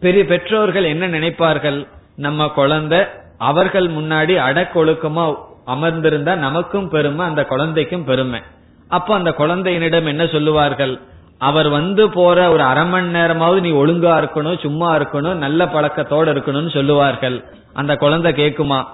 பெரிய 0.00 0.24
பெற்றோர்கள் 0.24 0.84
என்ன 0.84 1.08
நினைப்பார்கள்? 1.08 1.86
நம்ம 2.16 2.48
குழந்தை 2.48 2.98
அவர்கள் 3.38 3.88
முன்னாடி 3.90 4.34
அடக்கொழுக்கமா 4.48 5.34
அமர்ந்திருந்தா 5.66 6.36
நமக்கும் 6.36 6.88
பெருமை 6.88 7.26
அந்த 7.26 7.44
குழந்தைக்கும் 7.44 8.04
பெருமை. 8.04 8.40
அப்ப 8.88 9.14
அந்த 9.14 9.30
குழந்தையினிடம் 9.30 10.06
என்ன 10.06 10.26
சொல்லுவார்கள்? 10.26 11.00
அவர் 11.38 11.68
வந்து 11.68 12.10
போற 12.10 12.50
ஒரு 12.50 12.62
அரை 12.62 12.86
மணி 12.86 13.06
நேரமாவது 13.06 13.60
நீ 13.60 13.70
ஒழுங்கா 13.70 14.12
இருக்கணும் 14.22 14.58
சும்மா 14.58 14.96
இருக்கணும் 14.96 15.34
நல்ல 15.34 15.64
பழக்கத்தோட 15.64 16.26
இருக்கணும்னு 16.34 16.70
சொல்லுவார்கள். 16.70 17.44
அந்த 17.72 17.96
குழந்தை 17.96 18.32
கேக்குமா? 18.32 18.84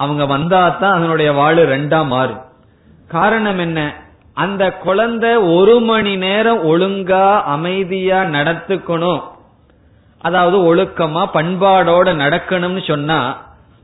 அவங்க 0.00 0.24
வந்தாதான் 0.36 0.96
அதனுடைய 0.96 1.30
வாழ் 1.32 1.58
ரெண்டா 1.72 2.00
மாறும். 2.06 2.42
காரணம் 3.08 3.58
என்ன? 3.58 3.80
அந்த 4.34 4.64
குழந்தை 4.84 5.30
ஒரு 5.56 5.80
மணி 5.80 6.12
நேரம் 6.16 6.60
ஒழுங்கா 6.64 7.24
அமைதியா 7.54 8.20
நடத்துக்கணும். 8.36 9.22
அதாவது 10.20 10.58
ஒழுக்கமா 10.70 11.22
பண்பாடோட 11.34 12.08
நடக்கணும்னு 12.24 12.82
சொன்னா 12.86 13.18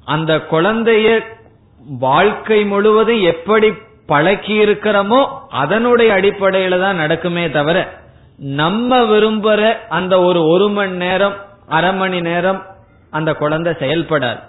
அந்த 0.05 0.33
குழந்தைய 0.51 1.09
வாழ்க்கை 1.99 2.61
முழுவதும் 2.65 3.23
எப்படி 3.33 3.69
பழக்கி 4.07 4.55
இருக்கிறோமோ 4.65 5.21
அதனுடைய 5.63 6.11
அடிப்படையில 6.15 6.81
தான் 6.81 7.01
நடக்குமே 7.01 7.45
தவிர 7.51 7.79
நம்ம 8.59 8.99
விரும்புற 9.13 9.61
அந்த 9.89 10.15
ஒரு 10.29 10.41
ஒரு 10.53 10.69
மணி 10.69 10.95
நேரம் 11.05 11.37
அரை 11.69 11.93
மணி 11.95 12.21
நேரம் 12.21 12.61
அந்த 13.11 13.31
குழந்தை 13.35 13.73
செயல்படாது. 13.81 14.43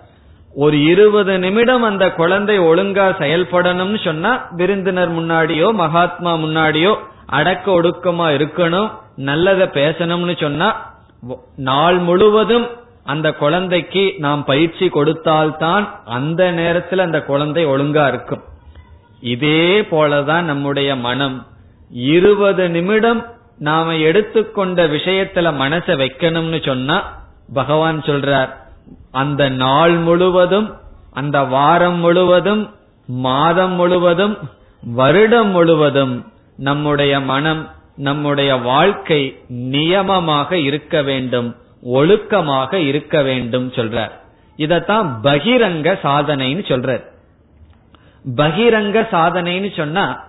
ஒரு 0.54 0.84
இருபது 0.84 1.39
நிமிடம் 1.39 1.84
அந்த 1.84 2.12
குழந்தை 2.12 2.60
ஒழுங்கா 2.60 3.06
செயல்படணும்னு 3.20 4.04
சொன்னா 4.04 4.48
விருந்தினர் 4.52 5.12
முன்னாடியோ 5.12 5.74
மகாத்மா 5.74 6.36
முன்னாடியோ 6.36 6.95
அடக்க 7.26 7.82
ஒடுக்கமா 7.82 8.28
இருக்கணும் 8.38 8.91
நல்லத 9.18 9.62
பேசணும்னு 9.78 10.39
சொன்னா 10.39 10.95
நாள் 11.56 11.98
முழுவதும் 11.98 12.68
அந்த 13.04 13.34
குழந்தைக்கு 13.34 14.14
நாம் 14.18 14.43
பயிற்சி 14.43 14.89
கொடுத்தால்தான் 14.89 16.02
அந்த 16.06 16.52
நேரத்தில் 16.52 17.00
அந்த 17.00 17.22
குழந்தை 17.22 17.66
ஒழுங்கா 17.66 18.08
இருக்கும். 18.08 18.43
இதே 19.20 19.82
போலதான் 19.82 20.41
நம்முடைய 20.41 20.95
மனம். 20.95 21.45
இருபது 21.89 22.70
நிமிடம் 22.70 23.26
நாம 23.58 23.95
எடுத்துக்கொண்ட 23.95 24.88
விஷயத்துல 24.88 25.52
மனசை 25.64 25.93
வைக்கணும்னு 26.04 26.66
சொன்னா 26.66 27.26
பகவான் 27.54 28.02
சொல்றார் 28.02 28.66
அந்த 29.12 29.50
நாள் 29.50 29.96
முழுவதும் 29.98 30.76
அந்த 31.14 31.44
வாரம் 31.44 32.00
முழுவதும் 32.00 32.76
மாதம் 33.06 33.72
முழுவதும் 33.72 34.38
வருடம் 34.82 35.50
முழுவதும் 35.50 36.32
நம்முடைய 36.56 37.20
மனம் 37.20 37.70
நம்முடைய 37.96 38.56
வாழ்க்கை 38.56 39.40
நியமமாக 39.50 40.52
இருக்க 40.52 41.02
வேண்டும் 41.02 41.56
ஒழுக்கமாக 41.84 42.74
இருக்க 42.74 43.22
வேண்டும் 43.22 43.72
சொல்றார். 43.72 44.12
இதத்தான் 44.58 45.10
பகிரங்க 45.24 45.98
சாதனைன்னு 46.04 46.64
சொல்றார். 46.72 47.04
பகிரங்க 48.36 49.08
சாதனைன்னு 49.12 49.78
சொன்னா 49.78 50.24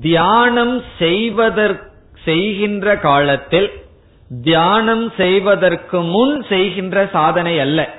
தியானம் 0.00 0.82
செய்வதற்கு 0.98 1.94
செய்கின்ற 2.24 2.96
காலத்தில் 2.96 3.85
தியானம் 4.42 5.12
செய்வதற்கு 5.16 6.00
முன் 6.00 6.44
செய்கின்ற 6.48 7.08
சாதனை 7.12 7.60
அல்ல. 7.60 7.94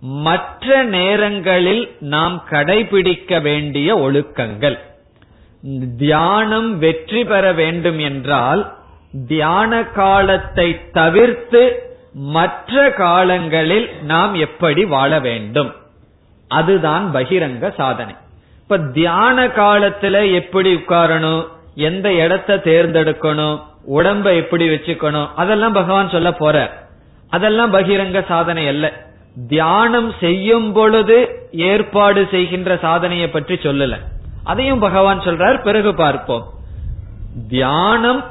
மற்ற 0.00 0.82
நேரங்களில் 0.82 1.96
நாம் 2.00 2.44
கடைபிடிக்க 2.50 3.42
வேண்டிய 3.42 3.96
ஒழுக்கங்கள். 3.96 4.78
தியானம் 5.96 6.78
வெற்றி 6.78 7.24
பெற 7.24 7.52
வேண்டும் 7.52 7.98
என்றால் 7.98 8.72
தியான 9.28 9.84
காலத்தை 9.84 10.90
தவிர்த்து 10.90 11.90
மற்ற 12.12 12.90
காலங்களில் 12.90 13.90
நாம் 14.02 14.34
எப்படி 14.34 14.84
வாழ 14.84 15.20
வேண்டும்? 15.20 15.74
அதுதான் 16.48 17.14
பகிரங்க 17.14 17.74
சாதனை. 17.74 18.14
இப்ப 18.62 18.78
தியான 18.78 19.46
காலத்துல 19.46 20.32
எப்படி 20.32 20.74
உட்காரணும்? 20.74 21.48
எந்த 21.74 22.12
இடத்தை 22.12 22.56
தேர்ந்தெடுக்கணும்? 22.56 23.62
உடம்ப 23.86 24.34
எப்படி 24.34 24.68
வச்சுக்கணும்? 24.68 25.28
அதெல்லாம் 25.34 25.72
பகவான் 25.72 26.08
சொல்ல 26.08 26.32
போற. 26.32 26.86
அதெல்லாம் 27.30 27.74
பகிரங்க 27.74 28.26
சாதனை 28.26 28.68
அல்ல. 28.68 28.92
தியானம் 29.48 30.12
செய்யும் 30.20 30.72
பொழுது 30.72 31.48
ஏற்பாடு 31.52 32.28
செய்கின்ற 32.30 32.76
சாதனையை 32.76 33.28
பற்றி 33.28 33.54
சொல்லல. 33.54 33.98
அதையும் 34.44 34.78
பகவான் 34.78 35.20
சொல்றார் 35.20 35.62
பிறகு 35.62 35.94
பார்ப்போம். 35.94 36.44
தியானம் 37.48 38.24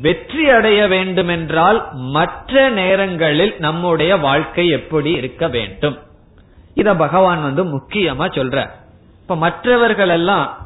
வெற்றி 0.00 0.50
அடைய 0.50 0.86
வேண்டும் 0.86 1.28
என்றால் 1.28 1.88
மற்ற 1.92 2.68
நேரங்களில் 2.68 3.54
நம்முடைய 3.58 4.16
வாழ்க்கை 4.16 4.68
எப்படி 4.68 5.10
இருக்க 5.10 5.48
வேண்டும்? 5.48 5.98
இத 6.74 6.94
பகவான் 6.94 7.42
வந்து 7.42 7.64
முக்கியமா 7.64 8.26
சொல்ற 8.34 8.68
இப்ப 9.20 9.36
மற்றவர்கள் 9.36 10.08
எல்லாம் 10.08 10.58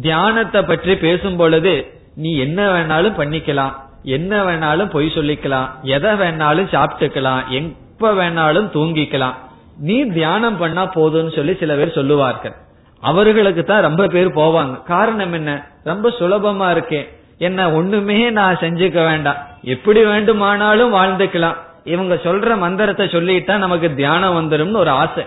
தியானத்தை 0.00 0.62
பற்றி 0.62 0.96
பேசும் 0.96 1.36
பொழுது 1.36 1.95
நீ 2.16 2.36
என்ன 2.36 2.68
வேணாலும் 2.72 3.18
பண்ணிக்கலாம். 3.18 3.72
என்ன 4.02 4.44
வேணாலும் 4.44 4.90
பொய் 4.90 5.12
சொல்லிக்கலாம். 5.14 5.68
எதை 5.82 6.10
வேணாலும் 6.10 6.70
சாப்பிட்டுக்கலாம். 6.74 7.48
எப்ப 7.48 8.12
வேணாலும் 8.12 8.68
தூங்கிக்கலாம். 8.76 9.34
நீ 9.78 10.02
தியானம் 10.02 10.56
பண்ணா 10.56 10.92
போதும்னு 10.92 11.36
சொல்லி 11.36 11.54
சில 11.54 11.74
பேர் 11.74 11.92
சொல்லுவார்கள். 11.92 12.54
அவர்களுக்கு 13.00 13.64
தான் 13.64 13.80
ரொம்ப 13.80 14.06
பேர் 14.06 14.28
போவாங்க. 14.28 14.82
காரணம் 14.82 15.32
என்ன? 15.32 15.66
ரொம்ப 15.84 16.08
சுலபமா 16.08 16.70
இருக்கேன் 16.70 17.08
என்ன 17.38 17.72
ஒண்ணுமே 17.72 18.30
நான் 18.30 18.56
செஞ்சுக்க 18.56 19.04
வேண்டாம். 19.04 19.36
எப்படி 19.62 20.04
வேண்டுமானாலும் 20.04 20.94
வாழ்ந்துக்கலாம். 20.94 21.56
இவங்க 21.84 22.14
சொல்ற 22.14 22.58
மந்திரத்தை 22.58 23.06
சொல்லிட்டா 23.06 23.56
நமக்கு 23.56 23.94
தியானம் 23.94 24.36
வந்துடும் 24.36 24.76
ஒரு 24.76 24.90
ஆசை. 24.90 25.26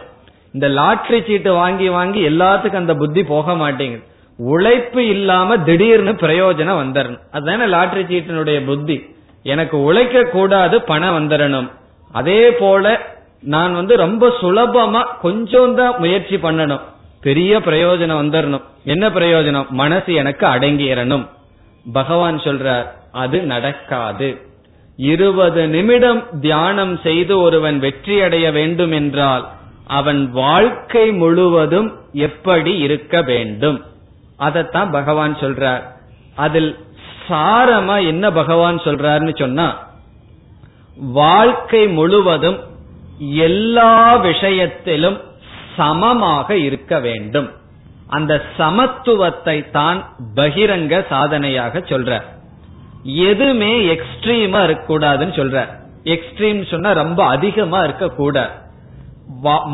இந்த 0.51 0.67
லாட்ரி 0.67 1.25
சீட்டு 1.25 1.53
வாங்கி 1.53 1.89
வாங்கி 1.89 2.29
எல்லாத்துக்கும் 2.29 2.81
அந்த 2.83 2.95
புத்தி 2.95 3.23
போக 3.23 3.55
மாட்டேங்குது. 3.55 4.03
உழைப்பு 4.51 5.01
இல்லாம 5.07 5.57
திடீர்னு 5.67 6.11
பிரயோஜனம் 6.23 6.81
வந்துடணும் 6.81 7.23
அதுதானே 7.31 7.65
லாட்ரி 7.75 8.03
சீட்டினுடைய 8.11 8.59
புத்தி. 8.65 8.97
எனக்கு 9.45 9.77
உழைக்க 9.83 10.23
கூடாது 10.35 10.75
பணம் 10.81 11.15
வந்துடணும் 11.17 11.67
அதே 12.11 12.41
போல 12.51 12.85
நான் 13.41 13.73
வந்து 13.73 13.93
ரொம்ப 13.97 14.27
சுலபமா 14.41 15.01
கொஞ்சம் 15.21 15.75
தான் 15.75 15.97
முயற்சி 15.97 16.37
பண்ணணும். 16.37 16.85
பெரிய 17.21 17.59
பிரயோஜனம் 17.59 18.21
வந்துடணும் 18.23 18.65
என்ன 18.83 19.05
பிரயோஜனம்? 19.09 19.69
மனசு 19.81 20.13
எனக்கு 20.13 20.45
அடங்கிடணும் 20.47 21.25
பகவான் 21.93 22.37
சொல்றார் 22.37 22.87
அது 23.11 23.37
நடக்காது. 23.41 24.29
இருபது 24.97 25.61
நிமிடம் 25.67 26.21
தியானம் 26.41 26.95
செய்து 27.03 27.33
ஒருவன் 27.41 27.77
வெற்றி 27.79 28.15
அடைய 28.21 28.47
வேண்டும் 28.51 28.91
என்றால் 28.91 29.45
அவன் 29.99 30.21
வாழ்க்கை 30.31 31.05
முழுவதும் 31.11 31.89
எப்படி 32.13 32.73
இருக்க 32.77 33.21
வேண்டும்? 33.21 33.77
அதைத்தான் 34.45 34.89
பகவான் 34.97 35.33
சொல்றார். 35.43 35.83
அதில் 36.45 36.71
சாரமா 37.29 37.95
என்ன 38.11 38.25
பகவான் 38.39 38.77
சொல்றாருன்னு 38.85 39.33
சொன்னா 39.39 39.67
வாழ்க்கை 41.19 41.83
முழுவதும் 41.97 42.59
எல்லா 43.47 43.93
விஷயத்திலும் 44.29 45.17
சமமாக 45.77 46.57
இருக்க 46.67 46.93
வேண்டும். 47.07 47.49
அந்த 48.17 48.33
சமத்துவத்தை 48.57 49.57
தான் 49.71 49.99
பகிரங்க 50.35 50.95
சாதனையாக 51.09 51.79
சொல்ற 51.91 52.11
எதுவுமே 53.29 53.73
எக்ஸ்ட்ரீமா 53.93 54.61
இருக்கக்கூடாதுன்னு 54.67 55.35
சொல்ற 55.39 55.59
எக்ஸ்ட்ரீம் 56.15 56.61
சொன்னா 56.71 56.91
ரொம்ப 57.01 57.21
அதிகமா 57.35 57.79
இருக்கக்கூடாது. 57.87 58.55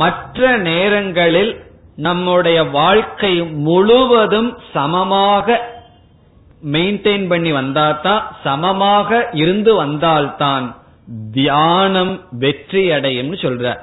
மற்ற 0.01 0.57
நேரங்களில் 0.69 1.53
நம்முடைய 1.95 2.63
வாழ்க்கை 2.63 3.43
முழுவதும் 3.43 4.57
சமமாக 4.73 5.73
மெயின்டைன் 6.71 7.27
பண்ணி 7.27 7.51
வந்தாதான் 7.51 8.21
சமமாக 8.43 9.29
இருந்து 9.31 9.75
வந்தால்தான் 9.75 10.75
தியானம் 11.31 12.21
வெற்றி 12.31 12.89
அடையும்னு 12.89 13.37
சொல்ற. 13.45 13.77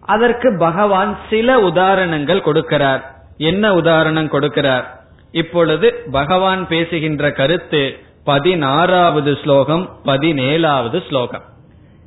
அதற்கு 0.00 0.56
பகவான் 0.58 1.18
சில 1.30 1.60
உதாரணங்கள் 1.60 2.40
கொடுக்கிறார். 2.40 3.00
என்ன 3.36 3.74
உதாரணம் 3.74 4.32
கொடுக்கிறார்? 4.32 4.84
இப்பொழுது 5.30 6.02
பகவான் 6.10 6.68
பேசுகின்ற 6.68 7.32
கருத்து 7.32 7.98
பதினாறாவது 8.24 9.38
ஸ்லோகம் 9.42 9.90
பதினேழாவது 10.04 11.06
ஸ்லோகம். 11.08 11.42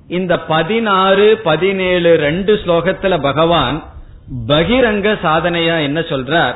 இந்த 0.07 0.39
பதினாறு 0.39 1.37
பதினேழு 1.37 2.15
ரெண்டு 2.15 2.55
ஸ்லோகத்துல 2.55 3.21
பகவான் 3.21 3.83
பகிரங்க 4.47 5.17
சாதனையா 5.23 5.81
என்ன 5.81 5.99
சொல்றார்? 5.99 6.55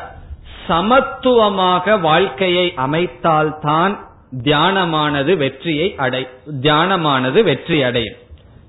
சமத்துவமாக 0.67 1.99
வாழ்க்கையை 1.99 2.73
அமைத்தால்தான் 2.77 3.97
தியானமானது 4.43 5.37
வெற்றியை 5.37 5.95
அடை 5.95 6.27
தியானமானது 6.61 7.43
வெற்றி 7.43 7.83
அடையும். 7.83 8.15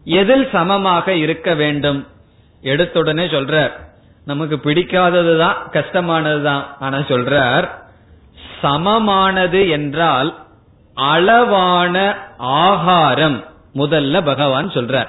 எதில் 0.05 0.49
சமமாக 0.53 1.15
இருக்க 1.15 1.55
வேண்டும்? 1.55 2.07
எடுத்துடனே 2.63 3.25
சொல்றார் 3.27 3.71
நமக்கு 4.25 4.57
பிடிக்காததுதான் 4.57 5.55
கஷ்டமானதுதான். 5.73 6.63
ஆனா 6.81 6.99
சொல்றார் 6.99 7.69
சமமானது 8.63 9.69
என்றால் 9.69 10.35
அளவான 10.95 12.17
ஆகாரம். 12.39 13.45
முதல்ல 13.75 14.25
பகவான் 14.25 14.69
சொல்றார். 14.69 15.09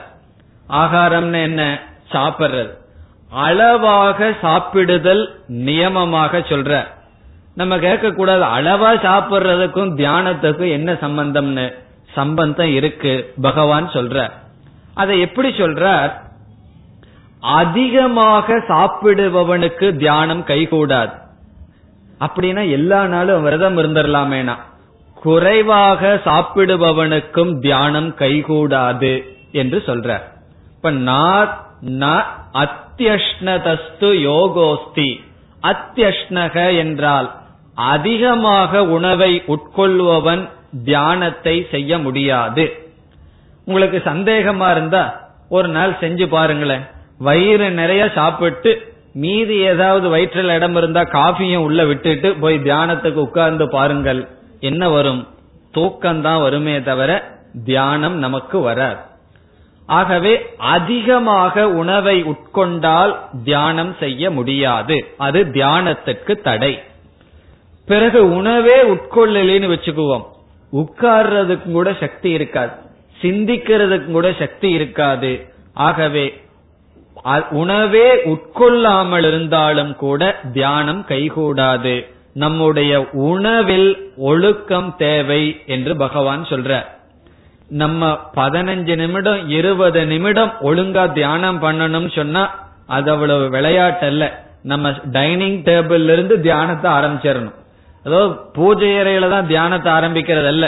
ஆகாரம்னு 0.69 1.41
என்ன? 1.41 1.79
சாப்பிடுறது. 2.11 2.81
அளவாக 3.34 4.34
சாப்பிடுதல் 4.41 5.27
நியமமாக 5.47 6.39
சொல்ற. 6.39 6.88
நம்ம 7.55 7.79
கேட்க 7.79 8.11
கூடாது 8.11 8.43
அளவா 8.43 8.89
சாப்பிடுறதுக்கும் 8.89 9.95
தியானத்துக்கும் 9.97 10.71
என்ன 10.71 10.93
சம்பந்தம்னு? 10.93 11.73
சம்பந்தம் 12.13 12.73
இருக்கு 12.73 13.34
பகவான் 13.41 13.89
சொல்ற. 13.89 14.31
அதை 14.93 15.19
எப்படி 15.19 15.49
சொல்றார்? 15.49 16.11
அதிகமாக 17.39 18.57
சாப்பிடுபவனுக்கு 18.57 19.97
தியானம் 19.97 20.45
கைகூடாது. 20.45 21.11
அப்படின்னா 22.19 22.71
எல்லா 22.71 23.05
நாளும் 23.05 23.43
விரதம் 23.43 23.77
இருந்துடலாமேனா? 23.77 24.55
குறைவாக 25.13 26.21
சாப்பிடுபவனுக்கும் 26.25 27.59
தியானம் 27.59 28.15
கைகூடாது 28.15 29.23
என்று 29.51 29.84
சொல்ற. 29.86 30.19
இப்ப 30.75 30.91
ந 30.91 32.23
அத்தியஷ்ணதஸ்து 32.93 34.09
யோகோஸ்தி. 34.23 35.23
அத்தியஷ்ணக 35.63 36.77
என்றால் 36.77 37.31
அதிகமாக 37.75 38.85
உணவை 38.85 39.43
உட்கொள்பவன் 39.47 40.49
தியானத்தை 40.83 41.67
செய்ய 41.71 41.97
முடியாது. 41.97 42.65
உங்களுக்கு 43.65 44.01
சந்தேகமா 44.05 44.71
இருந்தா 44.71 45.03
ஒரு 45.49 45.67
நாள் 45.67 45.97
செஞ்சு 46.01 46.27
பாருங்களேன். 46.27 46.83
வயிறு 47.17 47.71
நிறைய 47.71 48.11
சாப்பிட்டு 48.15 48.93
மீதி 49.13 49.55
ஏதாவது 49.55 50.09
வயிற்றில் 50.09 50.49
இடம் 50.49 50.75
இருந்தா 50.75 51.01
காஃபியும் 51.01 51.65
உள்ள 51.67 51.85
விட்டுட்டு 51.85 52.35
போய் 52.35 52.59
தியானத்துக்கு 52.59 53.23
உட்கார்ந்து 53.27 53.69
பாருங்கள். 53.69 54.27
என்ன 54.59 54.89
வரும்? 54.89 55.27
தூக்கம்தான் 55.73 56.41
வருமே 56.41 56.81
தவிர 56.81 57.31
தியானம் 57.65 58.17
நமக்கு 58.17 58.59
வராது. 58.59 58.99
ஆகவே 59.93 60.33
அதிகமாக 60.57 61.69
உணவை 61.69 62.23
உட்கொண்டால் 62.23 63.15
தியானம் 63.43 63.95
செய்ய 63.99 64.31
முடியாது. 64.31 64.95
அது 65.17 65.43
தியானத்துக்கு 65.43 66.41
தடை. 66.41 66.73
பிறகு 67.85 68.35
உணவே 68.35 68.81
உட்கொள்ளலேன்னு 68.83 69.69
வச்சுக்குவோம். 69.73 70.25
உட்கார்றதுக்கு 70.71 71.71
கூட 71.71 71.95
சக்தி 71.99 72.29
இருக்காது. 72.29 72.71
சிந்திக்கிறதுக்கு 73.21 74.11
கூட 74.11 74.33
சக்தி 74.39 74.69
இருக்காது. 74.69 75.31
ஆகவே 75.73 76.41
உணவே 77.49 78.07
உட்கொள்ளாமல் 78.25 79.27
இருந்தாலும் 79.27 79.95
கூட 79.95 80.39
தியானம் 80.53 81.05
கைகூடாது. 81.07 81.95
நம்முடைய 82.33 83.07
உணவில் 83.11 84.11
ஒழுக்கம் 84.17 84.95
தேவை 84.97 85.61
என்று 85.65 85.95
பகவான் 85.95 86.43
சொல்ற 86.43 86.83
நம்ம 87.82 88.09
பதினஞ்சு 88.38 88.93
நிமிடம் 89.01 89.41
இருபது 89.57 90.01
நிமிடம் 90.13 90.51
ஒழுங்கா 90.69 91.03
தியானம் 91.17 91.59
பண்ணணும் 91.65 92.09
சொன்னா 92.17 92.43
அது 92.95 93.09
அவ்வளவு 93.13 93.45
விளையாட்டு 93.55 94.07
அல்ல 94.11 94.24
நம்ம 94.71 94.91
டைனிங் 95.17 95.59
டேபிள் 95.67 96.05
இருந்து 96.15 96.36
தியானத்தை 96.47 96.88
ஆரம்பிச்சிடணும். 96.97 97.55
அதோ 98.05 98.19
பூஜை 98.57 98.89
அறையில 99.01 99.30
தான் 99.34 99.49
தியானத்தை 99.51 99.89
ஆரம்பிக்கிறது 99.97 100.49
அல்ல 100.53 100.65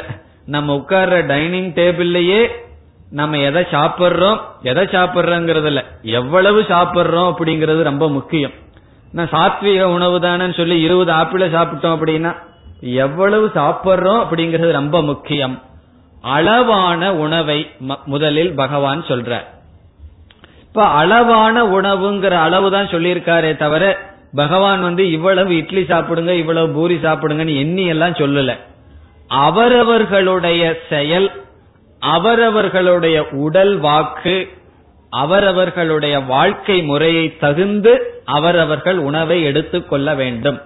நம்ம 0.56 0.76
உட்கார்ற 0.80 1.20
டைனிங் 1.34 1.70
டேபிள்லயே 1.80 2.42
நம்ம 3.20 3.38
எதை 3.50 3.62
சாப்பிட்றோம் 3.76 4.40
எதை 4.72 4.84
சாப்பிட்றோங்கிறது 4.96 5.70
இல்ல 5.72 5.82
எவ்வளவு 6.20 6.60
சாப்பிட்றோம் 6.74 7.30
அப்படிங்கறது 7.32 7.82
ரொம்ப 7.92 8.06
முக்கியம். 8.18 8.56
நான் 9.16 9.34
சாத்விக 9.36 9.84
உணவு 9.98 10.18
தானேன்னு 10.26 10.60
சொல்லி 10.62 10.78
இருபது 10.88 11.12
ஆப்பிள 11.22 11.46
சாப்பிட்டோம் 11.58 11.96
அப்படின்னா 11.98 12.32
எவ்வளவு 13.06 13.46
சாப்பிட்றோம் 13.60 14.22
அப்படிங்கிறது 14.24 14.72
ரொம்ப 14.82 14.98
முக்கியம். 15.12 15.56
அளவான 16.34 17.02
உணவை 17.24 17.60
முதலில் 18.06 18.54
பகவான் 18.54 19.02
சொல்றார். 19.02 19.48
இப்ப 20.68 20.84
அளவான 21.02 21.56
உணவுங்கிற 21.78 22.34
அளவு 22.46 22.68
தான் 22.72 22.92
சொல்லியிருக்காரே 22.94 23.52
தவிர 23.56 23.84
பகவான் 24.36 24.82
வந்து 24.82 25.04
இவ்வளவு 25.12 25.52
இட்லி 25.58 25.82
சாப்பிடுங்க 25.82 26.34
இவ்வளவு 26.34 26.74
பூரி 26.74 26.96
சாப்பிடுங்கன்னு 26.96 27.56
எண்ணி 27.58 27.86
எல்லாம் 27.86 28.20
சொல்லல. 28.22 28.54
அவரவர்களுடைய 29.28 30.64
செயல் 30.90 31.28
அவரவர்களுடைய 32.00 33.18
உடல் 33.46 33.74
வாக்கு 33.78 34.38
அவரவர்களுடைய 35.10 36.16
வாழ்க்கை 36.34 36.78
முறையை 36.84 37.26
தகுந்து 37.38 37.94
அவரவர்கள் 38.26 38.98
உணவை 39.10 39.38
எடுத்துக்கொள்ள 39.44 40.16
வேண்டும். 40.16 40.60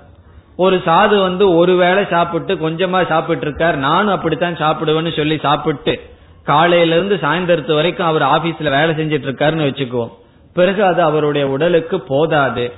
ஒரு 0.59 0.81
சாது 0.85 1.21
வந்து 1.21 1.55
ஒரு 1.55 1.75
வேளை 1.75 2.05
சாப்பிட்டு 2.09 2.55
கொஞ்சமா 2.55 3.07
சாப்பிட்டு 3.07 3.45
இருக்கார் 3.45 3.77
நானும் 3.77 4.13
அப்படித்தான் 4.13 4.55
சாப்பிடுவேன்னு 4.55 5.15
சொல்லி 5.15 5.37
சாப்பிட்டு 5.37 5.99
காலையில 6.43 6.95
இருந்து 6.95 7.15
சாயந்தரத்து 7.15 7.75
வரைக்கும் 7.75 8.07
அவர் 8.07 8.21
ஆபீஸ்ல 8.21 8.69
வேலை 8.69 8.89
செஞ்சிட்டு 8.89 9.19
இருக்காருன்னு 9.19 9.69
வச்சுக்குவோம். 9.69 10.09
பிறகு 10.53 10.85
அது 10.85 11.01
அவருடைய 11.01 11.47
உடலுக்கு 11.47 12.01
போதாது. 12.01 12.73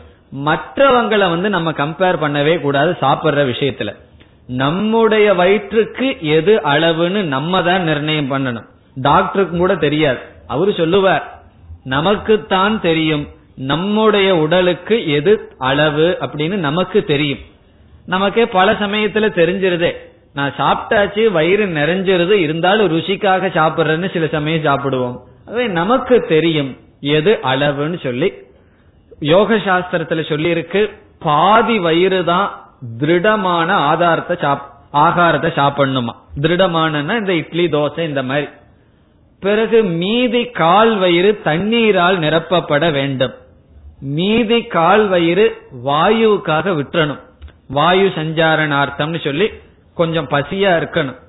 மற்றவங்களை 0.45 1.29
வந்து 1.29 1.49
நம்ம 1.49 1.71
கம்பேர் 1.71 2.19
பண்ணவே 2.23 2.61
கூடாது 2.61 2.95
சாப்பிடுற 3.01 3.53
விஷயத்துல. 3.53 3.95
நம்முடைய 4.47 5.33
வயிற்றுக்கு 5.33 6.17
எது 6.21 6.61
அளவுன்னு 6.63 7.23
நம்ம 7.23 7.63
தான் 7.63 7.83
நிர்ணயம் 7.83 8.31
பண்ணணும். 8.31 8.65
டாக்டருக்கு 8.95 9.57
கூட 9.57 9.75
தெரியாது. 9.75 10.19
அவரு 10.47 10.73
சொல்லுவார் 10.73 11.43
நமக்குத்தான் 11.83 12.81
தெரியும் 12.81 13.27
நம்முடைய 13.55 14.35
உடலுக்கு 14.35 15.11
எது 15.11 15.55
அளவு? 15.57 16.17
அப்படின்னு 16.19 16.55
நமக்கு 16.55 17.03
தெரியும். 17.03 17.49
நமக்கே 18.05 18.45
பல 18.45 18.71
சமயத்துல 18.71 19.29
தெரிஞ்சிருதே. 19.35 19.95
நான் 20.33 20.53
சாப்பிட்டாச்சு 20.57 21.31
வயிறு 21.31 21.65
நிறைஞ்சிருது 21.65 22.31
இருந்தாலும் 22.31 22.97
ருசிக்காக 22.97 23.47
சாப்பிடுறேன்னு 23.47 24.11
சில 24.11 24.27
சமயம் 24.27 24.63
சாப்பிடுவோம். 24.63 25.17
அதே 25.47 25.67
நமக்கு 25.67 26.25
தெரியும் 26.27 26.77
எது 27.01 27.39
அளவுன்னு 27.43 28.03
சொல்லி. 28.03 28.33
யோக 29.19 29.55
சாஸ்திரத்துல 29.55 30.23
சொல்லியிருக்கு 30.29 30.89
பாதி 31.19 31.79
வயிறு 31.79 32.23
தான் 32.23 32.75
திருடமான 32.99 33.71
ஆதாரத்தை 33.71 34.37
சாப் 34.41 34.79
ஆகாரத்தை 34.93 35.51
சாப்பிடணுமா. 35.59 36.13
திருடமானன்னா 36.41 37.17
இந்த 37.17 37.33
இட்லி 37.33 37.65
தோசை 37.65 37.99
இந்த 37.99 38.23
மாதிரி. 38.23 38.47
பிறகு 39.39 39.83
மீதி 39.83 40.45
கால் 40.45 40.97
வயிறு 40.97 41.39
தண்ணீரால் 41.43 42.19
நிரப்பப்பட 42.19 42.91
வேண்டும். 42.91 43.33
மீதி 44.01 44.61
கால் 44.61 45.07
வயிறு 45.07 45.57
வாயுவுக்காக 45.85 46.69
விட்டுறணும் 46.69 47.29
வாயு 47.71 48.07
சஞ்சாரணார்த்தம்னு 48.15 49.19
சொல்லி 49.23 49.47
கொஞ்சம் 49.95 50.29
பசியா 50.29 50.71
இருக்கணும். 50.81 51.19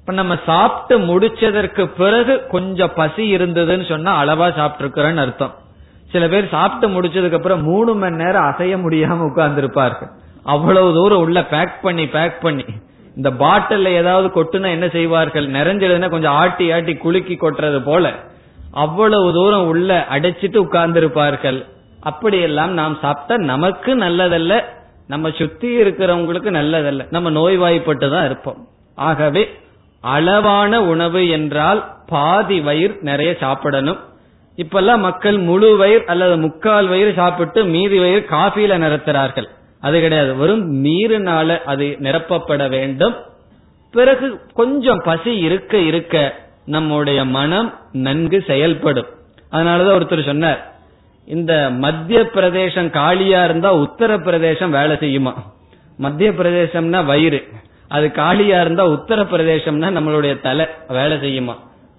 இப்ப 0.00 0.12
நம்ம 0.12 0.36
சாப்பிட்டு 0.46 0.94
முடிச்சதற்கு 1.08 1.84
பிறகு 1.98 2.46
கொஞ்சம் 2.46 2.92
பசி 2.94 3.24
இருந்ததுன்னு 3.36 3.88
சொன்னா 3.88 4.12
அளவா 4.22 4.46
சாப்பிட்டு 4.56 5.04
அர்த்தம். 5.04 5.54
சில 6.12 6.28
பேர் 6.28 6.48
சாப்பிட்டு 6.48 6.86
முடிச்சதுக்கு 6.94 7.34
அப்புறம் 7.34 7.62
மூணு 7.62 7.94
மணி 7.94 8.16
நேரம் 8.16 8.48
அசைய 8.50 8.76
முடியாம 8.76 9.24
உட்கார்ந்துருப்பார்கள். 9.30 10.10
அவ்வளவு 10.44 10.94
தூரம் 10.94 11.18
உள்ள 11.18 11.44
பேக் 11.44 11.82
பண்ணி 11.82 12.06
பேக் 12.06 12.40
பண்ணி. 12.40 12.64
இந்த 13.16 13.30
பாட்டில் 13.32 13.86
ஏதாவது 13.86 14.28
கொட்டுனா 14.28 14.68
என்ன 14.70 14.88
செய்வார்கள்? 14.88 15.46
நிறைஞ்சதுன்னா 15.50 16.08
கொஞ்சம் 16.10 16.32
ஆட்டி 16.32 16.72
ஆட்டி 16.72 16.94
குலுக்கி 16.94 17.36
கொட்டுறது 17.36 17.80
போல 17.84 18.12
அவ்வளவு 18.72 19.32
தூரம் 19.32 19.66
உள்ள 19.66 20.06
அடைச்சிட்டு 20.10 20.56
உட்கார்ந்து 20.56 21.00
இருப்பார்கள் 21.00 21.66
அப்படியெல்லாம் 22.00 22.72
நாம் 22.72 22.98
சாப்பிட்டா 23.02 23.44
நமக்கு 23.44 23.96
நல்லதல்ல 23.96 24.52
நம்ம 25.08 25.30
சுத்தி 25.30 25.80
இருக்கிறவங்களுக்கு 25.80 26.50
நல்லதல்ல. 26.58 27.06
நம்ம 27.10 27.30
நோய்வாய்ப்பட்டு 27.30 28.10
தான் 28.10 28.24
இருப்போம். 28.24 28.68
ஆகவே 28.94 29.48
அளவான 30.00 30.82
உணவு 30.82 31.28
என்றால் 31.28 31.96
பாதி 32.06 32.60
வயிறு 32.60 32.98
நிறைய 33.00 33.36
சாப்பிடணும். 33.40 33.98
இப்பெல்லாம் 34.56 34.98
மக்கள் 34.98 35.38
முழு 35.38 35.76
வயிறு 35.76 36.02
அல்லது 36.06 36.36
முக்கால் 36.38 36.86
வயிறு 36.86 37.12
சாப்பிட்டு 37.16 37.64
மீதி 37.64 37.98
வயிறு 37.98 38.26
காஃபியில 38.30 38.78
நிறுத்துறார்கள் 38.84 39.48
அது 39.80 40.00
கிடையாது. 40.00 40.36
வெறும் 40.36 40.84
நீரினால 40.84 41.58
அது 41.64 41.96
நிரப்பப்பட 42.00 42.68
வேண்டும். 42.68 43.14
பிறகு 43.92 44.40
கொஞ்சம் 44.54 45.02
பசி 45.04 45.36
இருக்க 45.36 45.76
இருக்க 45.78 46.34
நம்முடைய 46.64 47.24
மனம் 47.24 47.74
நன்கு 47.92 48.44
செயல்படும். 48.46 49.06
அதனாலதான் 49.52 49.98
ஒருத்தர் 49.98 50.24
சொன்னார் 50.24 50.77
இந்த 51.28 51.70
மத்திய 51.70 52.30
பிரதேசம் 52.30 52.90
காலியா 52.90 53.44
இருந்தா 53.44 53.76
உத்தரப்பிரதேசம் 53.76 54.68
வேலை 54.68 54.96
செய்யுமா? 54.96 55.32
மத்திய 55.96 56.30
பிரதேசம்னா 56.30 57.04
வயிறு. 57.04 57.48
அது 57.88 58.12
காலியா 58.12 58.60
இருந்தா 58.60 58.86
உத்தரப்பிரதேசம்னா 58.86 59.98
நம்மளுடைய 59.98 60.40
தலை 60.40 60.66
வேலை 60.88 61.16
செய்யுமா? 61.16 61.54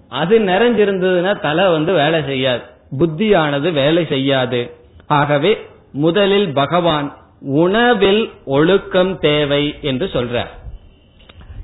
அது 0.10 0.40
நிறைஞ்சிருந்ததுன்னா 0.40 1.40
தலை 1.40 1.72
வந்து 1.72 1.94
வேலை 1.94 2.24
செய்யாது. 2.24 2.62
புத்தியானது 3.00 3.72
வேலை 3.72 4.06
செய்யாது. 4.06 4.76
ஆகவே 5.08 5.68
முதலில் 5.92 6.54
பகவான் 6.54 7.18
உணவில் 7.40 8.32
ஒழுக்கம் 8.46 9.18
தேவை 9.18 9.76
என்று 9.82 10.10
சொல்றார். 10.14 10.52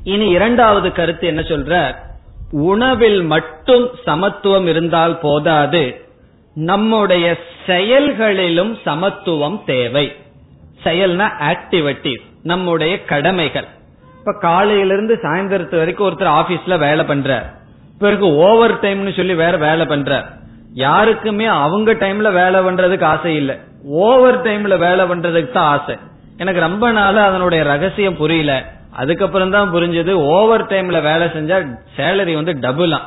இனி 0.03 0.27
இரண்டாவது 0.27 0.91
கருத்து 0.91 1.27
என்ன 1.27 1.41
சொல்றார்? 1.41 1.95
உணவில் 2.51 3.21
மட்டும் 3.21 3.89
சமத்துவம் 4.05 4.67
இருந்தால் 4.67 5.19
போதாது. 5.19 6.04
நம்முடைய 6.55 7.37
செயல்களிலும் 7.67 8.77
சமத்துவம் 8.83 9.61
தேவை. 9.65 10.15
செயல்னா 10.83 11.29
ஆக்டிவிட்டி 11.39 12.15
நம்முடைய 12.43 13.03
கடமைகள். 13.03 13.65
இப்ப 14.19 14.33
காலையிலிருந்து 14.39 15.19
சாயந்தரத்து 15.21 15.75
வரைக்கும் 15.75 16.07
ஒருத்தர் 16.07 16.41
ஆபீஸ்ல 16.41 16.79
வேலை 16.79 17.05
பண்றார். 17.05 17.45
பிறகு 17.99 18.35
ஓவர் 18.35 18.79
டைம்னு 18.79 19.15
சொல்லி 19.15 19.33
வேற 19.33 19.57
வேலை 19.57 19.85
பண்றார். 19.85 20.25
யாருக்குமே 20.73 21.45
அவங்க 21.45 21.93
டைம்ல 21.93 22.31
வேலை 22.31 22.59
பண்றதுக்கு 22.59 23.03
ஆசை 23.03 23.35
இல்லை. 23.35 23.55
ஓவர் 23.83 24.41
டைம்ல 24.41 24.77
வேலை 24.77 25.05
பண்றதுக்கு 25.05 25.51
தான் 25.51 25.79
ஆசை. 25.79 25.97
எனக்கு 26.37 26.61
ரொம்ப 26.61 26.91
நாள் 26.91 27.15
அதனுடைய 27.15 27.63
ரகசியம் 27.63 28.17
புரியல. 28.17 28.73
அதுக்கப்புறம் 28.91 29.51
தான் 29.51 29.73
புரிஞ்சது 29.73 30.11
ஓவர் 30.11 30.65
டைம்ல 30.65 31.01
வேலை 31.01 31.27
செஞ்சா 31.27 31.77
சேலரி 31.97 32.33
வந்து 32.33 32.53
டபுளா 32.53 32.99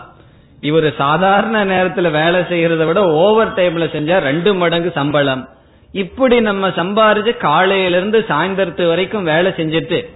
இவர் 0.60 0.96
சாதாரண 0.96 1.64
நேரத்துல 1.64 2.10
வேலை 2.10 2.40
செய்யறத 2.40 2.86
விட 2.86 3.04
ஓவர் 3.04 3.54
டைம்ல 3.54 3.84
செஞ்சா 3.94 4.18
ரெண்டு 4.18 4.54
மடங்கு 4.54 4.90
சம்பளம். 4.94 5.48
இப்படி 5.92 6.40
நம்ம 6.40 6.68
சம்பாரிச்சு 6.68 7.36
காலையிலிருந்து 7.36 8.24
சாயந்தரத்து 8.28 8.88
வரைக்கும் 8.88 9.24
வேலை 9.24 9.52
செஞ்சுட்டு 9.56 10.08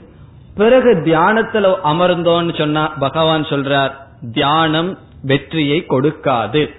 பிறகு 0.56 0.94
தியானத்துல 0.94 1.74
அமர்ந்தோம்னு 1.84 2.58
சொன்னா 2.58 2.86
பகவான் 2.86 3.44
சொல்றார் 3.44 3.90
தியானம் 4.32 4.98
வெற்றியை 5.22 5.84
கொடுக்காது. 5.88 6.70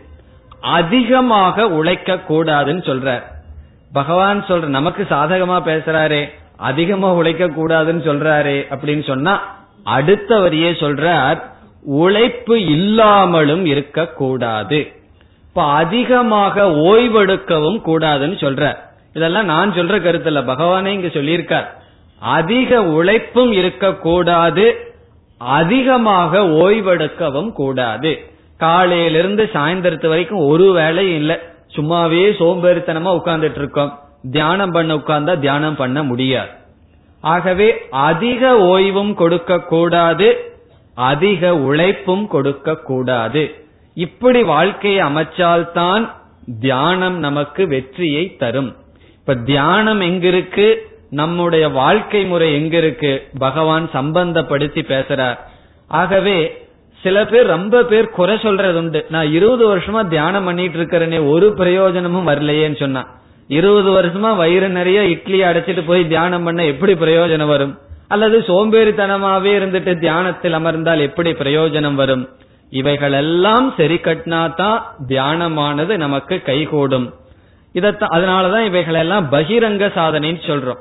அதிகமாக 0.62 1.68
உழைக்க 1.70 2.20
கூடாதுன்னு 2.30 2.84
சொல்றார். 2.90 3.24
பகவான் 3.94 4.46
சொல்ற 4.46 4.66
நமக்கு 4.66 5.08
சாதகமா 5.10 5.58
பேசுறாரே 5.70 6.30
அதிகமா 6.58 7.14
உழைக்க 7.14 7.46
கூடாதுன்னு 7.48 8.04
சொல்றாரே 8.10 8.58
அப்படின்னு 8.70 9.04
சொன்னா 9.04 9.56
அடுத்த 9.84 10.40
வரியே 10.40 10.72
சொல்றார் 10.84 11.40
உழைப்பு 11.86 12.66
இல்லாமலும் 12.66 13.66
இருக்கக்கூடாது. 13.66 14.92
இப்ப 15.48 15.64
அதிகமாக 15.64 16.64
ஓய்வெடுக்கவும் 16.64 17.82
கூடாதுன்னு 17.86 18.36
சொல்ற. 18.36 18.78
இதெல்லாம் 19.14 19.46
நான் 19.46 19.74
சொல்ற 19.74 20.02
கருத்து 20.02 20.34
இல்ல 20.34 20.54
பகவானே 20.54 20.86
இங்க 20.86 21.08
சொல்லியிருக்கார். 21.08 21.66
அதிக 22.20 22.84
உழைப்பும் 22.84 23.52
இருக்கக்கூடாது. 23.52 24.94
அதிகமாக 25.38 26.40
ஓய்வெடுக்கவும் 26.40 27.52
கூடாது. 27.52 28.32
காலையிலிருந்து 28.58 29.50
சாயந்தரத்து 29.54 30.08
வரைக்கும் 30.08 30.48
ஒரு 30.48 30.74
வேலையும் 30.74 31.16
இல்லை. 31.16 31.38
சும்மாவே 31.76 32.32
சோம்பேறித்தனமா 32.40 33.20
உட்கார்ந்துட்டு 33.24 33.58
இருக்கோம் 33.58 34.00
தியானம் 34.32 34.72
பண்ண 34.72 34.96
உட்கார்ந்தா 34.96 35.40
தியானம் 35.40 35.76
பண்ண 35.76 36.04
முடியாது. 36.04 36.50
ஆகவே 37.22 37.88
அதிக 37.90 38.54
ஓய்வும் 38.54 39.14
கொடுக்க 39.14 39.60
கூடாது 39.60 40.53
அதிக 40.96 41.58
உழைப்பும் 41.58 42.28
கொடுக்க 42.28 42.76
கூடாது 42.76 43.56
இப்படி 43.94 44.44
வாழ்க்கையை 44.44 45.06
அமைச்சால்தான் 45.06 46.12
தியானம் 46.60 47.20
நமக்கு 47.20 47.68
வெற்றியை 47.68 48.36
தரும். 48.36 48.76
இப்ப 49.16 49.36
தியானம் 49.36 50.02
எங்கிருக்கு? 50.02 50.76
நம்முடைய 51.10 51.70
வாழ்க்கை 51.70 52.26
முறை 52.26 52.54
எங்க 52.54 52.78
இருக்கு 52.78 53.28
பகவான் 53.38 53.90
சம்பந்தப்படுத்தி 53.94 54.82
பேசுறார். 54.88 55.38
ஆகவே 55.88 56.68
சில 57.04 57.26
பேர் 57.26 57.46
ரொம்ப 57.46 57.84
பேர் 57.84 58.10
குறை 58.10 58.38
சொல்றது 58.38 58.78
உண்டு 58.78 59.06
நான் 59.10 59.32
இருபது 59.32 59.78
வருஷமா 59.78 60.08
தியானம் 60.08 60.44
பண்ணிட்டு 60.44 60.84
இருக்கிறேனே 60.84 61.30
ஒரு 61.30 61.54
பிரயோஜனமும் 61.54 62.28
வரலையேன்னு 62.28 62.80
சொன்னா 62.80 63.08
இருபது 63.48 63.90
வருஷமா 63.90 64.36
வயிறு 64.36 64.70
நிறைய 64.70 65.04
இட்லி 65.04 65.42
அடைச்சிட்டு 65.42 65.84
போய் 65.86 66.08
தியானம் 66.08 66.44
பண்ண 66.44 66.66
எப்படி 66.66 66.94
பிரயோஜனம் 66.94 67.48
வரும்? 67.48 67.78
அல்லது 68.08 68.40
சோம்பேறித்தனமாவே 68.40 69.52
இருந்துட்டு 69.60 70.00
தியானத்தில் 70.00 70.54
அமர்ந்தால் 70.54 71.00
எப்படி 71.00 71.32
பிரயோஜனம் 71.32 71.94
வரும்? 71.94 72.30
இவைகளெல்லாம் 72.70 73.74
சரி 73.78 73.96
கட்டினாதான் 73.96 74.82
தியானமானது 75.08 75.98
நமக்கு 75.98 76.42
கைகூடும். 76.42 77.14
இதத்தான் 77.74 78.14
அதனாலதான் 78.14 78.66
இவைகளெல்லாம் 78.66 79.32
பகிரங்க 79.32 79.88
சாதனைன்னு 79.96 80.42
சொல்றோம். 80.48 80.78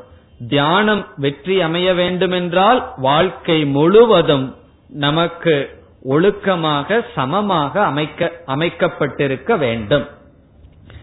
தியானம் 0.48 1.06
வெற்றி 1.16 1.60
அமைய 1.60 1.94
வேண்டுமென்றால் 1.94 2.92
வாழ்க்கை 2.96 3.64
முழுவதும் 3.64 4.56
நமக்கு 4.88 5.80
ஒழுக்கமாக 6.04 7.04
சமமாக 7.14 7.84
அமைக்க 7.84 8.32
அமைக்கப்பட்டிருக்க 8.46 9.56
வேண்டும். 9.56 10.08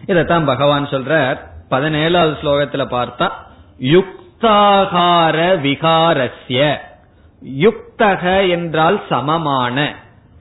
இதத்தான் 0.06 0.46
பகவான் 0.46 0.86
சொல்றார். 0.86 1.38
பதினேழாவது 1.70 2.34
ஸ்லோகத்துல 2.42 2.84
பார்த்தா 2.86 3.30
யுக் 3.78 4.18
யுக்தாகார 4.40 5.58
விகாரஸ்ய. 5.60 6.76
யுக்தக 7.58 8.48
என்றால் 8.48 9.02
சமமான. 9.08 9.94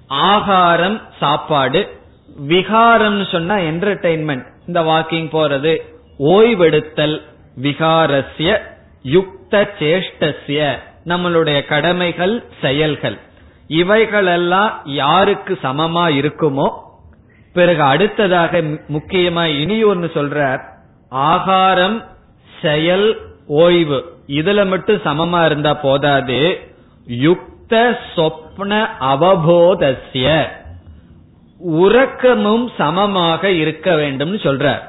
ஆகாரம் 0.07 1.01
சாப்பாடு. 1.19 1.99
விகாரம் 2.37 3.25
சொன்னா 3.25 3.55
என்டர்டைன்மெண்ட் 3.55 4.45
இந்த 4.67 4.81
வாக்கிங் 4.81 5.29
போறது. 5.33 5.77
ஓய்வெடுத்தல் 6.19 7.21
விகாரஸ்ய 7.61 8.61
யுக்த 9.03 9.67
சேஷ்டசிய 9.79 10.77
நம்மளுடைய 11.05 11.65
கடமைகள் 11.65 12.43
செயல்கள். 12.61 13.17
இவைகளெல்லாம் 13.67 14.81
யாருக்கு 14.83 15.59
சமமா 15.63 16.07
இருக்குமோ? 16.09 16.69
பிறகு 17.53 17.81
அடுத்ததாக 17.81 18.61
முக்கியமா 18.61 19.45
இனி 19.45 19.83
ஒன்னு 19.83 20.11
சொல்ற 20.13 20.59
ஆகாரம் 21.09 22.07
செயல் 22.61 23.27
ஓய்வு. 23.49 23.99
இதுல 24.27 24.67
மட்டும் 24.67 25.01
சமமா 25.05 25.45
இருந்தா 25.45 25.73
போதாது. 25.73 26.39
யுக்த 27.07 27.99
சொப்ன 28.15 28.87
அவபோதஸ்ய. 29.13 30.27
உறக்கமும் 31.57 32.69
சமமாக 32.77 33.51
இருக்க 33.51 33.95
வேண்டும்னு 33.95 34.39
சொல்றார் 34.47 34.83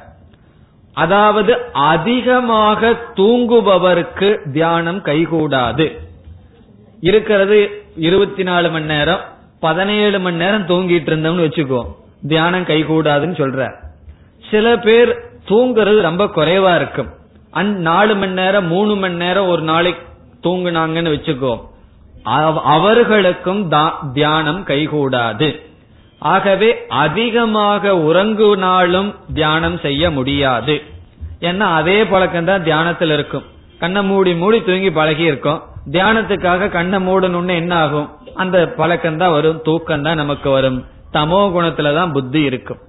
அதாவது 0.93 1.53
அதிகமாக 1.73 2.91
தூங்குபவருக்கு 3.15 4.51
தியானம் 4.51 5.01
கைகூடாது. 5.03 5.87
இருக்கிறது 7.01 7.83
இருபத்தி 7.95 8.43
நாலு 8.43 8.69
மணி 8.69 8.85
நேரம் 8.85 9.19
பதினேழு 9.59 10.19
மணி 10.19 10.35
நேரம் 10.35 10.67
தூங்கிட்டு 10.67 11.09
இருந்தோம்னு 11.11 11.45
வச்சுக்கோ 11.47 11.81
தியானம் 12.27 12.63
கைகூடாதுன்னு 12.63 13.37
சொல்ற. 13.41 13.71
சில 14.51 14.77
பேர் 14.77 15.11
தூங்குறது 15.49 16.01
ரொம்ப 16.01 16.25
குறைவா 16.25 16.75
இருக்கும். 16.75 17.11
நாலு 17.87 18.13
மணி 18.15 18.33
நேரம் 18.33 18.67
மூணு 18.73 18.93
மணி 18.95 19.15
நேரம் 19.23 19.47
ஒரு 19.53 19.63
நாளைக்கு 19.71 20.03
தூங்குனாங்கன்னு 20.43 21.13
வச்சுக்கோ. 21.15 21.53
அவர்களுக்கும் 22.75 23.61
தியானம் 24.13 24.61
கைகூடாது. 24.65 25.49
ஆகவே 26.33 26.69
அதிகமாக 27.03 27.93
உறங்குனாலும் 28.09 29.09
தியானம் 29.33 29.77
செய்ய 29.85 30.11
முடியாது. 30.17 30.75
ஏன்னா 31.49 31.67
அதே 31.79 31.97
பழக்கம் 32.05 32.49
தான் 32.49 32.63
தியானத்தில் 32.63 33.13
இருக்கும். 33.17 33.45
கண்ணை 33.79 34.01
மூடி 34.03 34.33
மூடி 34.41 34.57
தூங்கி 34.63 34.91
பழகி 34.91 35.23
இருக்கும் 35.31 35.61
தியானத்துக்காக 35.91 36.69
கண்ணை 36.69 36.99
மூடணும்னு 37.07 37.53
என்ன 37.61 37.73
ஆகும்? 37.75 38.09
அந்த 38.41 38.57
பழக்கம் 38.79 39.17
தான் 39.21 39.31
வரும் 39.31 39.61
தூக்கம் 39.67 40.05
தான் 40.07 40.21
நமக்கு 40.23 40.49
வரும். 40.49 40.79
தமோ 41.13 41.39
குணத்துலதான் 41.55 42.11
புத்தி 42.11 42.41
இருக்கும். 42.49 42.81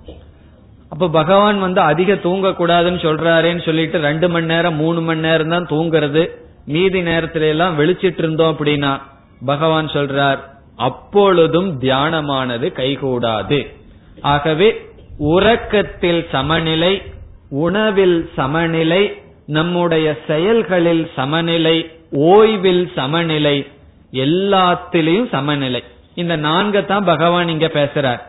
அப்ப 0.93 1.09
பகவான் 1.09 1.59
வந்து 1.59 1.81
அதிக 1.81 2.15
தூங்க 2.15 2.49
கூடாதுன்னு 2.49 3.01
சொல்றாருன்னு 3.05 3.63
சொல்லிட்டு 3.65 3.99
ரெண்டு 3.99 4.29
மணி 4.29 4.47
நேரம் 4.47 4.75
மூணு 4.75 5.01
மணி 5.01 5.21
நேரம் 5.21 5.49
தான் 5.49 5.67
தூங்குறது. 5.67 6.23
மீதி 6.67 7.01
நேரத்துல 7.01 7.49
எல்லாம் 7.49 7.79
வெளிச்சிட்டு 7.79 8.19
இருந்தோம் 8.19 8.59
அப்படின்னா 8.59 8.91
பகவான் 9.45 9.87
சொல்றார் 9.87 10.41
அப்பொழுதும் 10.77 11.71
தியானமானது 11.81 12.67
கைகூடாது. 12.81 13.61
ஆகவே 14.21 14.69
உறக்கத்தில் 15.19 16.27
சமநிலை 16.33 17.03
உணவில் 17.49 18.31
சமநிலை 18.37 19.03
நம்முடைய 19.47 20.17
செயல்களில் 20.27 21.11
சமநிலை 21.17 21.77
ஓய்வில் 22.31 22.85
சமநிலை 22.95 23.57
எல்லாத்திலையும் 24.25 25.29
சமநிலை. 25.31 25.83
இந்த 26.15 26.37
நான்கு 26.37 26.87
தான் 26.87 27.05
பகவான் 27.05 27.49
இங்க 27.49 27.67
பேசுறார். 27.67 28.23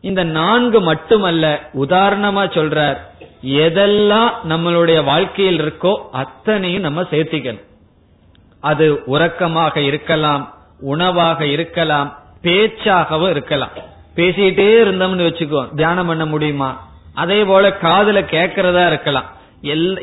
இந்த 0.00 0.22
நான்கு 0.24 0.80
மட்டுமல்ல 0.80 1.46
உதாரணமா 1.74 2.42
சொல்றார் 2.56 2.98
எதெல்லாம் 3.42 4.30
நம்மளுடைய 4.48 5.04
வாழ்க்கையில் 5.04 5.60
இருக்கோ 5.62 5.92
அத்தனையும் 6.12 6.82
நம்ம 6.82 7.02
சேர்த்திக்கணும். 7.02 7.64
அது 8.60 8.86
உறக்கமாக 9.06 9.76
இருக்கலாம் 9.76 10.54
உணவாக 10.80 11.46
இருக்கலாம் 11.46 12.08
பேச்சாகவும் 12.42 13.30
இருக்கலாம். 13.30 13.74
பேசிட்டே 14.16 14.68
இருந்தோம்னு 14.84 15.26
வச்சுக்கோ 15.28 15.74
தியானம் 15.74 16.06
பண்ண 16.06 16.26
முடியுமா? 16.26 16.70
அதே 17.14 17.44
போல 17.44 17.68
காதுல 17.68 18.18
கேக்கிறதா 18.34 18.86
இருக்கலாம். 18.86 19.28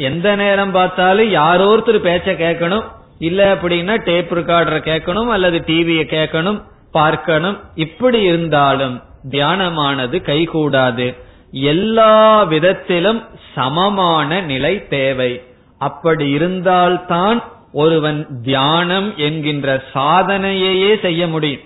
எந்த 0.09 0.35
நேரம் 0.35 0.71
பார்த்தாலும் 0.71 1.29
யாரோ 1.29 1.65
ஒருத்தர் 1.75 2.05
பேச்ச 2.07 2.29
கேட்கணும். 2.45 2.85
இல்ல 3.19 3.55
அப்படின்னா 3.55 4.03
டேப் 4.03 4.33
ரெக்கார்டரை 4.33 4.79
கேட்கணும் 4.91 5.29
அல்லது 5.35 5.63
டிவியை 5.67 6.05
கேட்கணும் 6.15 6.61
பார்க்கணும். 6.91 7.59
இப்படி 7.75 8.21
இருந்தாலும் 8.21 9.01
தியானமானது 9.29 10.21
கைகூடாது. 10.21 11.15
எல்லா 11.51 12.43
விதத்திலும் 12.43 13.23
சமமான 13.53 14.41
நிலை 14.41 14.87
தேவை. 14.87 15.43
அப்படி 15.77 16.29
இருந்தால்தான் 16.29 17.43
ஒருவன் 17.73 18.27
தியானம் 18.43 19.13
என்கின்ற 19.17 19.83
சாதனையையே 19.93 21.01
செய்ய 21.01 21.27
முடியும். 21.27 21.59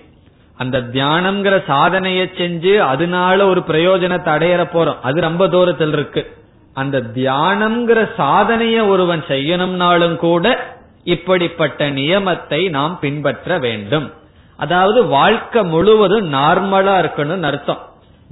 அந்த 0.56 0.80
தியானம்ங்கிற 0.80 1.64
சாதனையை 1.66 2.30
செஞ்சு 2.36 2.76
அதனால 2.76 3.46
ஒரு 3.46 3.62
பிரயோஜனத்தை 3.66 4.30
அடையற 4.36 4.64
போறோம். 4.72 5.00
அது 5.02 5.20
ரொம்ப 5.20 5.48
தூரத்தில் 5.48 5.92
இருக்கு. 5.92 6.36
அந்த 6.74 7.02
தியானம்ங்கிற 7.14 8.08
சாதனைய 8.18 8.86
ஒருவன் 8.86 9.24
செய்யணும்னாலும் 9.28 10.16
கூட 10.16 10.74
இப்படிப்பட்ட 11.04 11.90
நியமத்தை 11.90 12.70
நாம் 12.70 12.98
பின்பற்ற 13.00 13.58
வேண்டும். 13.58 14.12
அதாவது 14.60 15.06
வாழ்க்கை 15.06 15.62
முழுவதும் 15.62 16.32
நார்மலா 16.32 16.94
இருக்கணும்னு 16.98 17.42
அர்த்தம். 17.42 17.78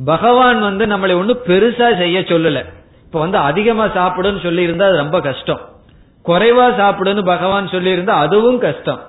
பகவான் 0.04 0.60
வந்து 0.60 0.86
நம்மளை 0.86 1.16
ஒன்னும் 1.16 1.42
பெருசா 1.46 1.98
செய்ய 1.98 2.20
சொல்லல. 2.20 2.64
இப்ப 3.04 3.18
வந்து 3.18 3.38
அதிகமா 3.38 3.84
சாப்பிடுன்னு 3.84 4.42
சொல்லி 4.42 4.62
இருந்தா 4.62 4.86
அது 4.86 4.96
ரொம்ப 4.96 5.20
கஷ்டம். 5.20 5.60
குறைவா 6.24 6.66
சாப்பிடுன்னு 6.80 7.24
பகவான் 7.24 7.68
சொல்லி 7.68 7.90
இருந்தா 7.90 8.18
அதுவும் 8.18 8.58
கஷ்டம். 8.58 9.00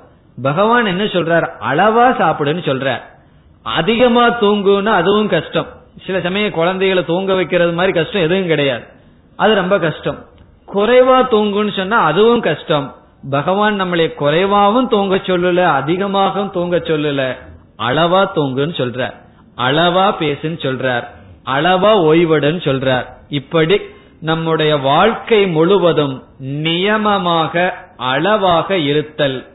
பகவான் 0.42 0.86
என்ன 0.86 1.04
சொல்றாரு? 1.04 1.48
அளவா 1.72 2.06
சாப்பிடுன்னு 2.22 2.64
சொல்றார். 2.70 3.02
அதிகமா 3.64 4.28
தூங்குன்னா 4.28 4.94
அதுவும் 5.02 5.30
கஷ்டம். 5.30 5.68
சில 6.06 6.20
சமயம் 6.20 6.52
குழந்தைகளை 6.52 7.06
தூங்க 7.06 7.34
வைக்கிறது 7.34 7.74
மாதிரி 7.74 7.94
கஷ்டம் 7.94 8.22
எதுவும் 8.22 8.48
கிடையாது. 8.48 8.84
அது 9.36 9.56
ரொம்ப 9.56 9.80
கஷ்டம். 9.80 10.26
குறைவா 10.74 11.18
தூங்குன்னு 11.32 11.76
சொன்னா 11.76 12.04
அதுவும் 12.04 12.42
கஷ்டம். 12.42 12.96
பகவான் 13.30 13.82
நம்மளை 13.82 14.14
குறைவாவும் 14.14 14.88
தூங்க 14.88 15.16
சொல்லல 15.16 15.64
அதிகமாகவும் 15.64 16.52
தூங்க 16.52 16.78
சொல்லல. 16.78 17.36
அளவா 17.78 18.28
தூங்குன்னு 18.36 18.76
சொல்றார். 18.80 19.14
அளவா 19.58 20.14
பேசுன்னு 20.20 20.60
சொல்றார். 20.60 21.04
அளவா 21.46 21.92
ஓய்வடுன்னு 22.00 22.62
சொல்றார். 22.62 23.06
இப்படி 23.30 23.82
நம்முடைய 24.20 24.78
வாழ்க்கை 24.78 25.48
முழுவதும் 25.48 26.24
நியமமாக 26.44 27.74
அளவாக 27.98 28.78
இருத்தல் 28.78 29.48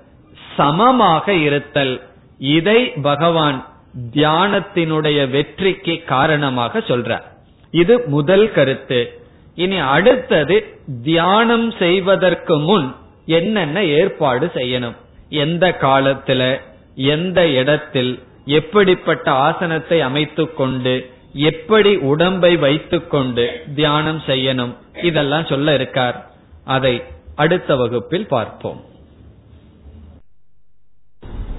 சமமாக 0.57 1.33
இருத்தல் 1.33 2.01
இதை 2.39 2.87
பகவான் 2.87 3.67
தியானத்தினுடைய 4.12 5.31
வெற்றிக்கு 5.31 6.03
காரணமாக 6.07 6.79
சொல்றார். 6.79 7.23
இது 7.71 8.03
முதல் 8.07 8.53
கருத்து. 8.53 9.23
இனி 9.55 9.79
அடுத்தது 9.79 10.79
தியானம் 11.03 11.71
செய்வதற்கு 11.71 12.59
முன் 12.59 12.95
என்னென்ன 13.27 13.85
ஏற்பாடு 13.85 14.47
செய்யணும்? 14.55 14.95
எந்த 15.29 15.77
காலத்துல 15.81 16.61
எந்த 16.95 17.49
இடத்தில் 17.49 18.22
எப்படிப்பட்ட 18.45 19.31
ஆசனத்தை 19.31 20.01
அமைத்துக்கொண்டு 20.01 21.12
எப்படி 21.33 21.97
உடம்பை 21.97 22.57
வைத்துக்கொண்டு 22.57 23.61
தியானம் 23.75 24.22
செய்யணும்? 24.27 24.75
இதெல்லாம் 25.03 25.47
சொல்ல 25.47 25.75
இருக்கார். 25.75 26.31
அதை 26.64 27.03
அடுத்த 27.35 27.77
வகுப்பில் 27.77 28.27
பார்ப்போம். 28.27 28.81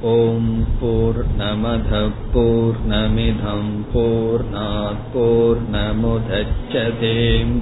ஓம் 0.01 0.67
போர் 0.81 1.35
நமத 1.37 2.11
போர் 2.33 2.87
நமிதம் 2.89 3.73
போர் 5.13 5.71
நமுதச்சதேம் 5.71 7.61